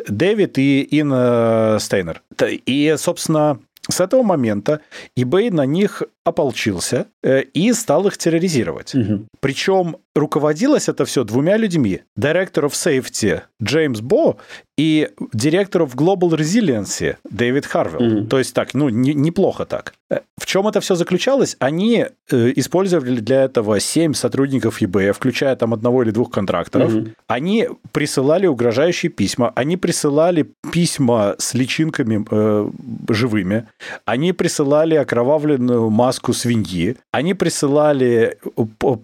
[0.09, 2.23] Дэвид и Инна Стейнер.
[2.67, 3.59] И, собственно,
[3.89, 4.81] с этого момента
[5.19, 8.95] eBay на них ополчился и стал их терроризировать.
[8.95, 9.27] Угу.
[9.41, 12.03] Причем руководилось это все двумя людьми.
[12.19, 14.37] Director of Safety Джеймс Бо
[14.77, 18.01] и Director of Global Resiliency Дэвид Харвелл.
[18.01, 18.27] Mm-hmm.
[18.27, 19.95] То есть так, ну, не, неплохо так.
[20.11, 21.57] Э, в чем это все заключалось?
[21.61, 26.93] Они э, использовали для этого семь сотрудников eBay, включая там одного или двух контракторов.
[26.93, 27.13] Mm-hmm.
[27.29, 32.71] Они присылали угрожающие письма, они присылали письма с личинками э,
[33.11, 33.69] живыми,
[34.05, 38.39] они присылали окровавленную маску свиньи, они присылали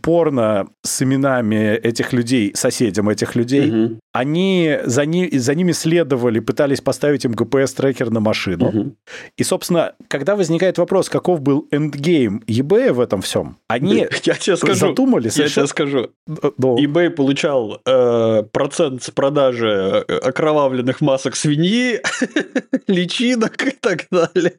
[0.02, 3.70] порно с именами этих людей, соседям этих людей.
[3.70, 3.98] Угу.
[4.12, 8.68] Они за, ни, за ними следовали, пытались поставить им GPS-трекер на машину.
[8.68, 8.96] Угу.
[9.36, 14.56] И, собственно, когда возникает вопрос, каков был эндгейм eBay в этом всем, они я тебе
[14.56, 15.36] скажу, задумались.
[15.36, 16.10] Я тебе скажу.
[16.58, 16.78] Но...
[16.78, 22.00] eBay получал э, процент с продажи э, окровавленных масок свиньи,
[22.86, 24.54] личинок и так далее.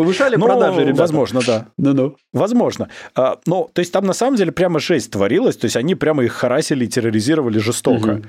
[0.00, 1.00] Повышали ну, продажи, ребята.
[1.02, 1.66] Возможно, да.
[1.76, 2.16] Ну-ну.
[2.32, 2.88] Возможно.
[3.14, 6.24] А, ну, то есть там на самом деле прямо жесть творилась, то есть они прямо
[6.24, 8.08] их харасили и терроризировали жестоко.
[8.08, 8.22] Угу.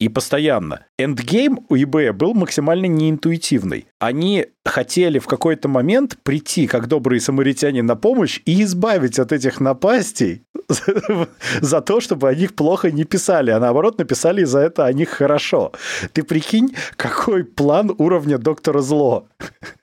[0.00, 0.80] И постоянно.
[0.98, 3.86] Эндгейм у eBay был максимально неинтуитивный.
[4.00, 9.60] Они хотели в какой-то момент прийти, как добрые самаритяне, на помощь и избавить от этих
[9.60, 10.42] напастей
[11.60, 15.08] за то, чтобы о них плохо не писали, а наоборот написали за это о них
[15.10, 15.72] хорошо.
[16.12, 19.26] Ты прикинь, какой план уровня доктора зло.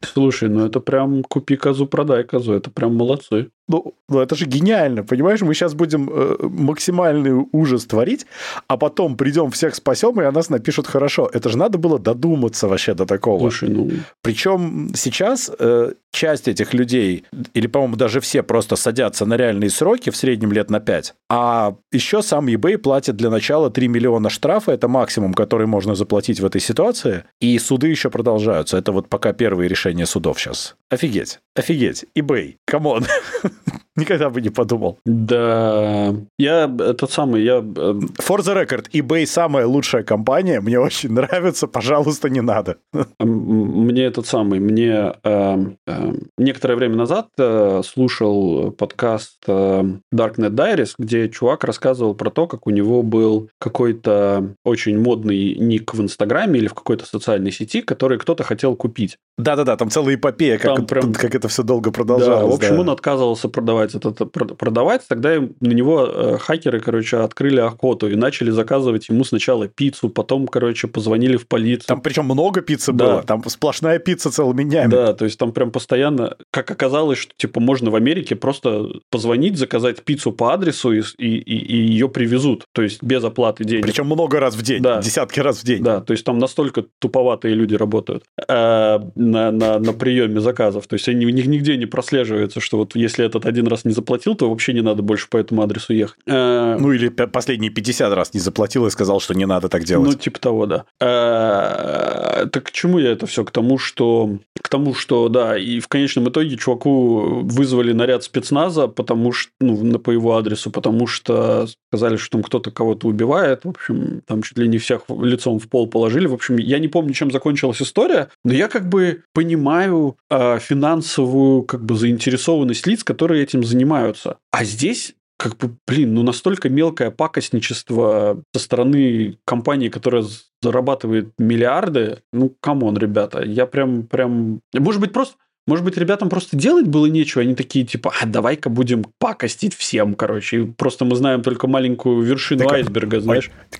[0.01, 3.51] Слушай, ну это прям купи козу, продай козу, это прям молодцы.
[3.69, 5.41] Ну, ну это же гениально, понимаешь?
[5.41, 8.25] Мы сейчас будем э, максимальный ужас творить,
[8.67, 11.29] а потом придем всех спасем, и о нас напишут хорошо.
[11.31, 13.39] Это же надо было додуматься вообще до такого.
[13.39, 13.91] Слушай, ну...
[14.23, 20.09] Причем сейчас э, часть этих людей, или, по-моему, даже все просто садятся на реальные сроки,
[20.09, 24.71] в среднем лет на 5, а еще сам eBay платит для начала 3 миллиона штрафа,
[24.71, 28.77] это максимум, который можно заплатить в этой ситуации, и суды еще продолжаются.
[28.77, 30.75] Это вот пока первые решения судов сейчас.
[30.89, 33.05] Офигеть, офигеть, eBay, come on.
[33.99, 34.97] Никогда бы не подумал.
[35.05, 37.57] Да, я тот самый, я...
[37.57, 42.77] Э, For the record, eBay самая лучшая компания, мне очень нравится, пожалуйста, не надо.
[43.19, 45.57] Мне этот самый, мне э,
[45.87, 52.47] э, некоторое время назад э, слушал подкаст э, Darknet Diaries, где чувак рассказывал про то,
[52.47, 57.81] как у него был какой-то очень модный ник в Инстаграме или в какой-то социальной сети,
[57.81, 59.17] который кто-то хотел купить.
[59.39, 61.13] Да-да-да, там целая эпопея, как, там прям...
[61.13, 62.41] как это все долго продолжалось.
[62.41, 62.81] Да, в общем, да.
[62.81, 65.07] он отказывался продавать это, продавать.
[65.07, 70.47] Тогда на него э, хакеры, короче, открыли охоту и начали заказывать ему сначала пиццу, потом,
[70.47, 71.87] короче, позвонили в полицию.
[71.87, 73.05] Там причем много пиццы да.
[73.05, 74.91] было, там сплошная пицца целыми днями.
[74.91, 79.57] Да, то есть там прям постоянно, как оказалось, что типа можно в Америке просто позвонить,
[79.57, 83.85] заказать пиццу по адресу и, и, и ее привезут, то есть без оплаты денег.
[83.85, 85.01] Причем много раз в день, да.
[85.01, 85.81] десятки раз в день.
[85.81, 88.99] Да, то есть там настолько туповатые люди работают э,
[89.31, 90.87] на, на, на приеме заказов.
[90.87, 93.91] То есть они, у них нигде не прослеживается, что вот если этот один раз не
[93.91, 96.19] заплатил, то вообще не надо больше по этому адресу ехать.
[96.25, 100.09] Э, ну или последние 50 раз не заплатил и сказал, что не надо так делать.
[100.09, 100.85] Ну типа того, да.
[100.99, 103.43] Э, так к чему я это все?
[103.43, 108.87] К тому, что к тому, что да, и в конечном итоге чуваку вызвали наряд спецназа,
[108.87, 113.65] потому что ну по его адресу, потому что сказали, что там кто-то кого-то убивает.
[113.65, 116.27] В общем, там чуть ли не всех лицом в пол положили.
[116.27, 121.63] В общем, я не помню, чем закончилась история, но я как бы понимаю э, финансовую
[121.63, 124.37] как бы заинтересованность лиц, которые этим занимаются.
[124.51, 130.25] А здесь как бы, блин, ну настолько мелкое пакостничество со стороны компании, которая
[130.61, 134.59] зарабатывает миллиарды, ну, come on, ребята, я прям, прям...
[134.73, 135.37] Может быть, просто
[135.69, 140.15] может быть, ребятам просто делать было нечего, они такие, типа, а давай-ка будем пакостить всем,
[140.15, 140.57] короче.
[140.57, 143.51] И просто мы знаем только маленькую вершину так, айсберга, знаешь.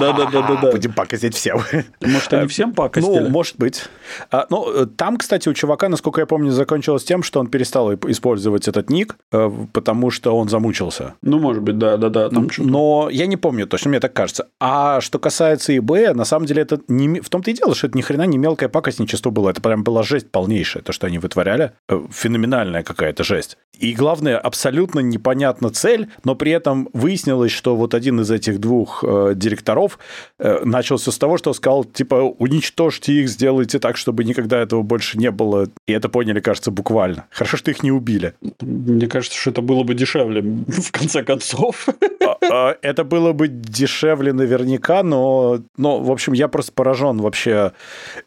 [0.00, 0.72] Да-да-да-да-да.
[0.72, 1.60] Будем пакостить всем.
[2.00, 3.18] Может, они всем пакостили?
[3.18, 3.84] Ну, может быть.
[4.30, 8.66] А, ну, там, кстати, у чувака, насколько я помню, закончилось тем, что он перестал использовать
[8.66, 11.14] этот ник, э, потому что он замучился.
[11.20, 12.30] Ну, может быть, да-да-да.
[12.56, 14.48] Но я не помню точно, мне так кажется.
[14.58, 17.20] А что касается eBay, на самом деле это не...
[17.20, 19.50] В том-то и дело, что это ни хрена не мелкое пакостничество было.
[19.50, 23.58] Это прям была жесть полнейшая, то, что они вытворяли, э, феноменальная какая-то жесть.
[23.80, 29.02] И главное, абсолютно непонятна цель, но при этом выяснилось, что вот один из этих двух
[29.02, 29.98] э, директоров
[30.38, 35.18] э, начался с того, что сказал, типа, уничтожьте их, сделайте так, чтобы никогда этого больше
[35.18, 35.68] не было.
[35.88, 37.26] И это поняли, кажется, буквально.
[37.30, 38.34] Хорошо, что их не убили.
[38.60, 41.88] Мне кажется, что это было бы дешевле, в конце концов.
[42.22, 47.72] А, а, это было бы дешевле наверняка, но, но, в общем, я просто поражен вообще.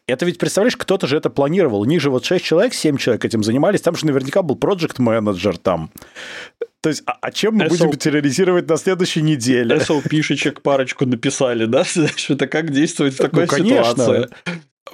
[0.07, 1.81] Это ведь, представляешь, кто-то же это планировал.
[1.81, 4.99] У них же вот 6 человек, 7 человек этим занимались, там же наверняка был проект
[4.99, 5.91] менеджер там.
[6.81, 7.69] То есть, а, а чем мы SO...
[7.69, 9.77] будем терроризировать на следующей неделе?
[9.77, 11.85] SOP-шечек парочку написали, да?
[11.85, 13.91] Что это как действовать в ну, такой ну, конечно.
[13.91, 14.29] ситуации?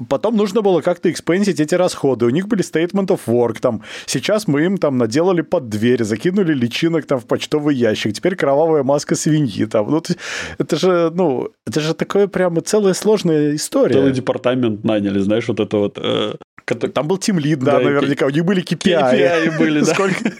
[0.07, 2.25] Потом нужно было как-то экспенсить эти расходы.
[2.25, 3.59] У них были statement of work.
[3.59, 8.13] Там, сейчас мы им там наделали под дверь, закинули личинок там в почтовый ящик.
[8.13, 9.65] Теперь кровавая маска свиньи.
[9.65, 9.91] Там.
[9.91, 10.03] Ну,
[10.57, 13.93] это же, ну, это же такое прямо целая сложная история.
[13.93, 16.35] Целый департамент наняли, знаешь, вот это вот э,
[16.75, 18.25] там был Team Lead, да, да наверняка.
[18.25, 19.13] У них были KPI.
[19.13, 19.93] KPI были, да.
[19.93, 20.31] Сколько,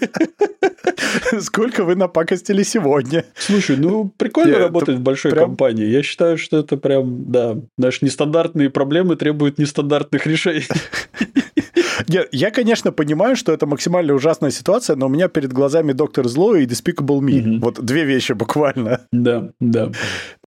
[1.42, 3.26] сколько вы напакостили сегодня?
[3.36, 5.46] Слушай, ну, прикольно Нет, работать в большой прям...
[5.46, 5.86] компании.
[5.86, 10.68] Я считаю, что это прям, да, наши нестандартные проблемы требуют нестандартных решений.
[12.08, 16.28] Нет, я, конечно, понимаю, что это максимально ужасная ситуация, но у меня перед глазами Доктор
[16.28, 17.56] Зло и Despicable Me.
[17.58, 17.60] Угу.
[17.60, 19.02] Вот две вещи буквально.
[19.12, 19.92] Да, да.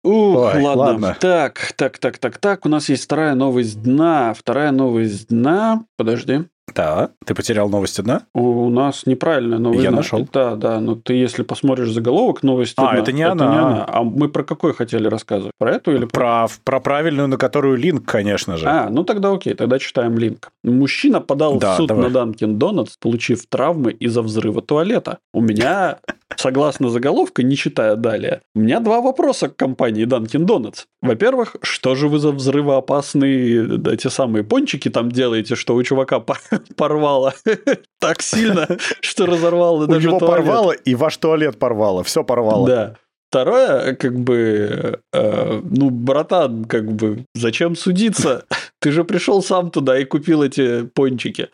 [0.03, 0.75] Ух, Ой, ладно.
[0.75, 1.17] ладно.
[1.19, 2.65] Так, так, так, так, так.
[2.65, 4.33] У нас есть вторая новость дна.
[4.33, 5.83] Вторая новость дна.
[5.95, 6.45] Подожди.
[6.73, 8.23] Да, ты потерял новости дна?
[8.33, 9.83] У нас неправильная новость.
[9.83, 10.27] Я нашел.
[10.31, 13.51] Да, да, но ты если посмотришь заголовок новости а, это не, это она.
[13.51, 13.85] не она.
[13.87, 15.51] А мы про какой хотели рассказывать?
[15.57, 16.47] Про эту или про...
[16.63, 18.67] Про правильную, на которую линк, конечно же.
[18.67, 20.51] А, ну тогда окей, тогда читаем линк.
[20.63, 22.05] Мужчина подал да, в суд давай.
[22.05, 25.19] на Данкин Донатс, получив травмы из-за взрыва туалета.
[25.33, 25.99] У меня,
[26.35, 30.85] согласно заголовку, не читая далее, у меня два вопроса к компании Данкин Донатс.
[31.01, 36.19] Во-первых, что же вы за взрывоопасные эти самые пончики там делаете, что у чувака
[36.75, 37.33] порвало
[37.99, 38.67] так сильно,
[39.01, 42.67] что разорвало даже У него порвало, и ваш туалет порвало, все порвало.
[42.67, 42.95] Да.
[43.29, 48.43] Второе, как бы, э, ну, братан, как бы, зачем судиться?
[48.81, 51.47] Ты же пришел сам туда и купил эти пончики.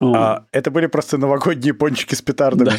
[0.00, 2.72] А, это были просто новогодние пончики с петардами.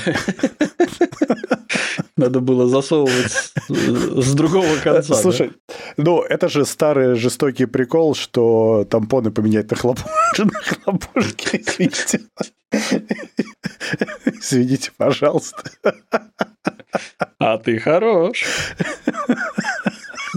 [2.15, 5.15] Надо было засовывать с другого конца.
[5.15, 5.51] Слушай,
[5.97, 11.63] ну это же старый жестокий прикол, что тампоны поменять на хлопушки.
[11.65, 12.21] Извините.
[14.25, 15.63] Извините, пожалуйста.
[17.39, 18.43] А ты хорош.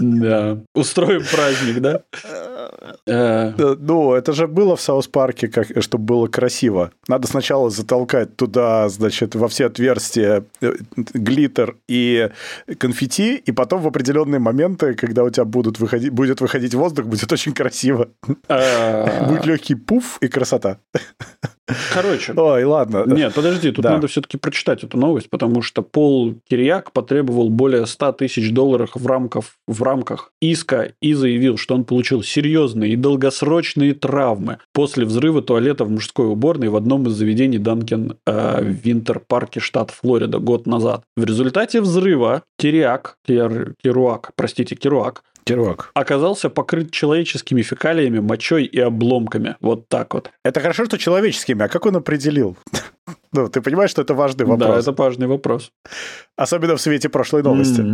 [0.01, 0.57] Да.
[0.73, 2.01] Устроим праздник, да?
[3.05, 3.75] Э.
[3.79, 6.91] Ну, это же было в Саус-парке, как, чтобы было красиво.
[7.07, 12.29] Надо сначала затолкать туда, значит, во все отверстия э, глиттер и
[12.79, 17.31] конфетти, и потом в определенные моменты, когда у тебя будут выходить, будет выходить воздух, будет
[17.31, 18.09] очень красиво.
[18.47, 19.27] А.
[19.27, 20.77] Будет легкий пуф и красота.
[21.93, 22.33] Короче.
[22.35, 23.03] Ой, ладно.
[23.05, 23.91] Нет, подожди, тут да.
[23.91, 29.07] надо все-таки прочитать эту новость, потому что Пол Кирьяк потребовал более 100 тысяч долларов в
[29.07, 35.41] рамках, в рамках иска и заявил, что он получил серьезные и долгосрочные травмы после взрыва
[35.41, 40.65] туалета в мужской уборной в одном из заведений Dunkin' э, в Винтер-парке, штат Флорида, год
[40.65, 41.03] назад.
[41.15, 45.91] В результате взрыва Кирьяк, Кир, Кируак, простите, Кируак, Кируак.
[45.93, 49.55] Оказался покрыт человеческими фекалиями, мочой и обломками.
[49.61, 50.31] Вот так вот.
[50.43, 51.63] Это хорошо, что человеческими.
[51.63, 52.57] А как он определил?
[53.33, 54.69] Ну, ты понимаешь, что это важный вопрос.
[54.85, 55.71] Да, это важный вопрос.
[56.35, 57.81] Особенно в свете прошлой новости.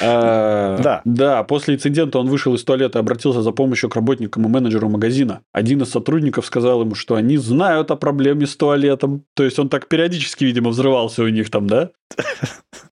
[0.00, 1.02] А, да.
[1.04, 4.88] Да, после инцидента он вышел из туалета и обратился за помощью к работникам и менеджеру
[4.88, 5.40] магазина.
[5.52, 9.24] Один из сотрудников сказал ему, что они знают о проблеме с туалетом.
[9.34, 11.90] То есть он так периодически, видимо, взрывался у них там, да?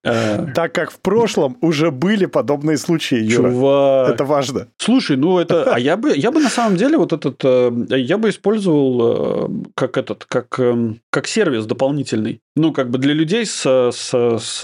[0.02, 0.46] А.
[0.54, 3.50] Так как в прошлом уже были подобные случаи, Юра.
[3.50, 4.10] Чувак.
[4.14, 4.68] Это важно.
[4.78, 5.74] Слушай, ну это...
[5.74, 7.38] А я бы, я бы на самом деле вот этот...
[7.44, 12.42] Э, я бы использовал э, как этот, как, эм, как сервис дополнительный.
[12.60, 14.60] Ну, как бы для людей с, с, с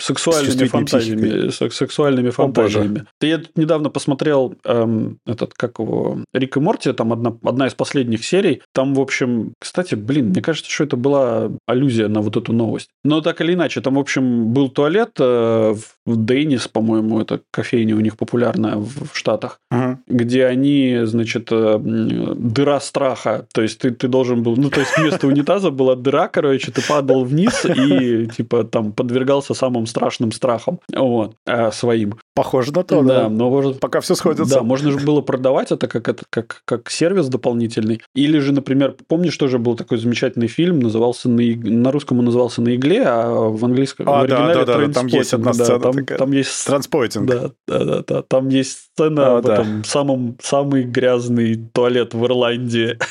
[0.00, 1.48] сексуальными фантазиями.
[1.50, 3.04] С сексуальными фантазиями.
[3.22, 7.68] О, я тут недавно посмотрел эм, этот, как его, Рик и Морти, там одна, одна
[7.68, 8.62] из последних серий.
[8.74, 12.88] Там, в общем, кстати, блин, мне кажется, что это была аллюзия на вот эту новость.
[13.04, 15.74] Но так или иначе, там, в общем, был туалет э,
[16.06, 19.98] в Дейнис, по-моему, это кофейня у них популярная в, в Штатах, uh-huh.
[20.08, 23.46] где они, значит, э, дыра страха.
[23.54, 24.56] То есть ты, ты должен был...
[24.56, 29.54] Ну, то есть вместо унитаза была дыра, короче, ты падал вниз и, типа, там подвергался
[29.54, 30.80] самым страшным страхам.
[30.94, 31.34] Вот.
[31.46, 32.18] Э, своим.
[32.34, 33.22] Похоже на то, да.
[33.22, 33.28] да.
[33.28, 33.80] Но может...
[33.80, 34.56] Пока все сходится.
[34.56, 38.00] Да, можно же было продавать это как, это как, как сервис дополнительный.
[38.14, 42.62] Или же, например, помнишь, тоже был такой замечательный фильм, назывался на, на русском он назывался
[42.62, 45.78] «На игле», а в английском а, в оригинале да, да, да, там есть одна сцена
[45.78, 46.18] да, там, такая.
[46.18, 46.66] Там есть...
[46.66, 47.28] Транспойтинг.
[47.28, 48.22] Да, да, да, да.
[48.22, 49.54] Там есть сцена а, об да.
[49.54, 52.98] этом самом, самый грязный туалет в Ирландии.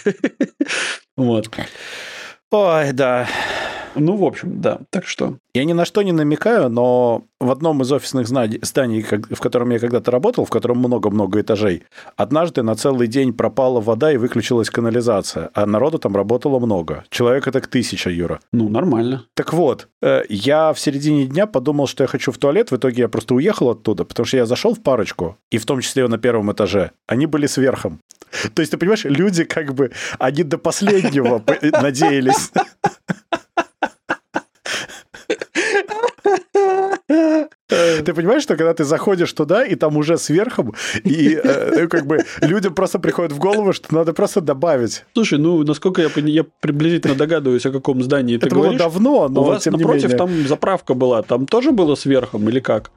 [1.18, 1.50] Вот.
[2.52, 3.28] Ой, да.
[3.96, 4.80] Ну, в общем, да.
[4.90, 5.38] Так что...
[5.54, 9.80] Я ни на что не намекаю, но в одном из офисных зданий, в котором я
[9.80, 11.84] когда-то работал, в котором много-много этажей,
[12.16, 17.04] однажды на целый день пропала вода и выключилась канализация, а народу там работало много.
[17.10, 18.40] Человека так тысяча, Юра.
[18.52, 19.26] Ну, нормально.
[19.34, 23.04] Так вот, э, я в середине дня подумал, что я хочу в туалет, в итоге
[23.04, 26.18] я просто уехал оттуда, потому что я зашел в парочку, и в том числе на
[26.18, 28.00] первом этаже, они были сверхом.
[28.54, 31.44] То есть, ты понимаешь, люди как бы, они до последнего
[31.82, 32.52] надеялись
[37.10, 37.48] uh,
[38.06, 42.20] Ты понимаешь, что когда ты заходишь туда, и там уже сверху, и э, как бы
[42.42, 45.06] людям просто приходит в голову, что надо просто добавить.
[45.14, 48.78] Слушай, ну, насколько я, я приблизительно догадываюсь, о каком здании ты Это говоришь.
[48.80, 50.18] было давно, но У вас тем напротив не менее.
[50.18, 52.92] там заправка была, там тоже было сверхом или как?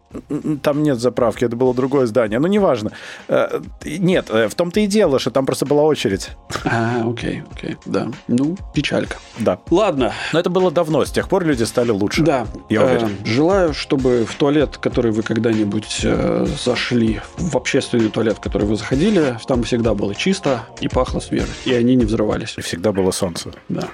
[0.63, 2.93] Там нет заправки, это было другое здание, ну, неважно.
[3.29, 6.31] Э, нет, э, в том-то и дело, что там просто была очередь.
[6.65, 8.09] А, окей, окей, да.
[8.29, 9.17] Ну, печалька.
[9.39, 9.59] Да.
[9.71, 10.13] Ладно.
[10.33, 12.23] Но это было давно, с тех пор люди стали лучше.
[12.23, 12.47] Да.
[12.69, 13.17] Я уверен.
[13.25, 18.77] Желаю, чтобы в туалет, который вы когда-нибудь э, зашли, в общественный туалет, в который вы
[18.77, 22.53] заходили, там всегда было чисто и пахло свежесть, и они не взрывались.
[22.59, 23.53] И всегда было солнце.
[23.71, 23.89] Да.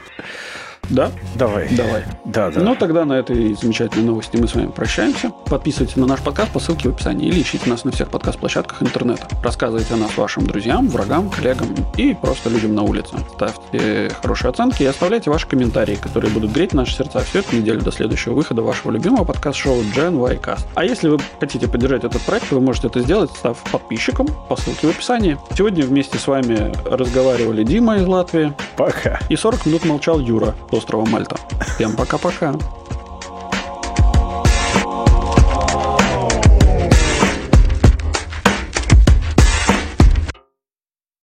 [0.90, 1.10] Да?
[1.34, 1.68] Давай.
[1.70, 2.04] Давай.
[2.24, 2.60] Да, да.
[2.60, 5.30] Ну, тогда на этой замечательной новости мы с вами прощаемся.
[5.46, 9.28] Подписывайтесь на наш подкаст по ссылке в описании или ищите нас на всех подкаст-площадках интернета.
[9.42, 13.16] Рассказывайте о нас вашим друзьям, врагам, коллегам и просто людям на улице.
[13.34, 17.82] Ставьте хорошие оценки и оставляйте ваши комментарии, которые будут греть наши сердца всю эту неделю
[17.82, 20.66] до следующего выхода вашего любимого подкаст-шоу Gen Y Cast.
[20.74, 24.86] А если вы хотите поддержать этот проект, вы можете это сделать, став подписчиком по ссылке
[24.86, 25.36] в описании.
[25.56, 28.54] Сегодня вместе с вами разговаривали Дима из Латвии.
[28.76, 29.20] Пока.
[29.28, 31.36] И 40 минут молчал Юра острова Мальта.
[31.74, 32.54] Всем пока-пока.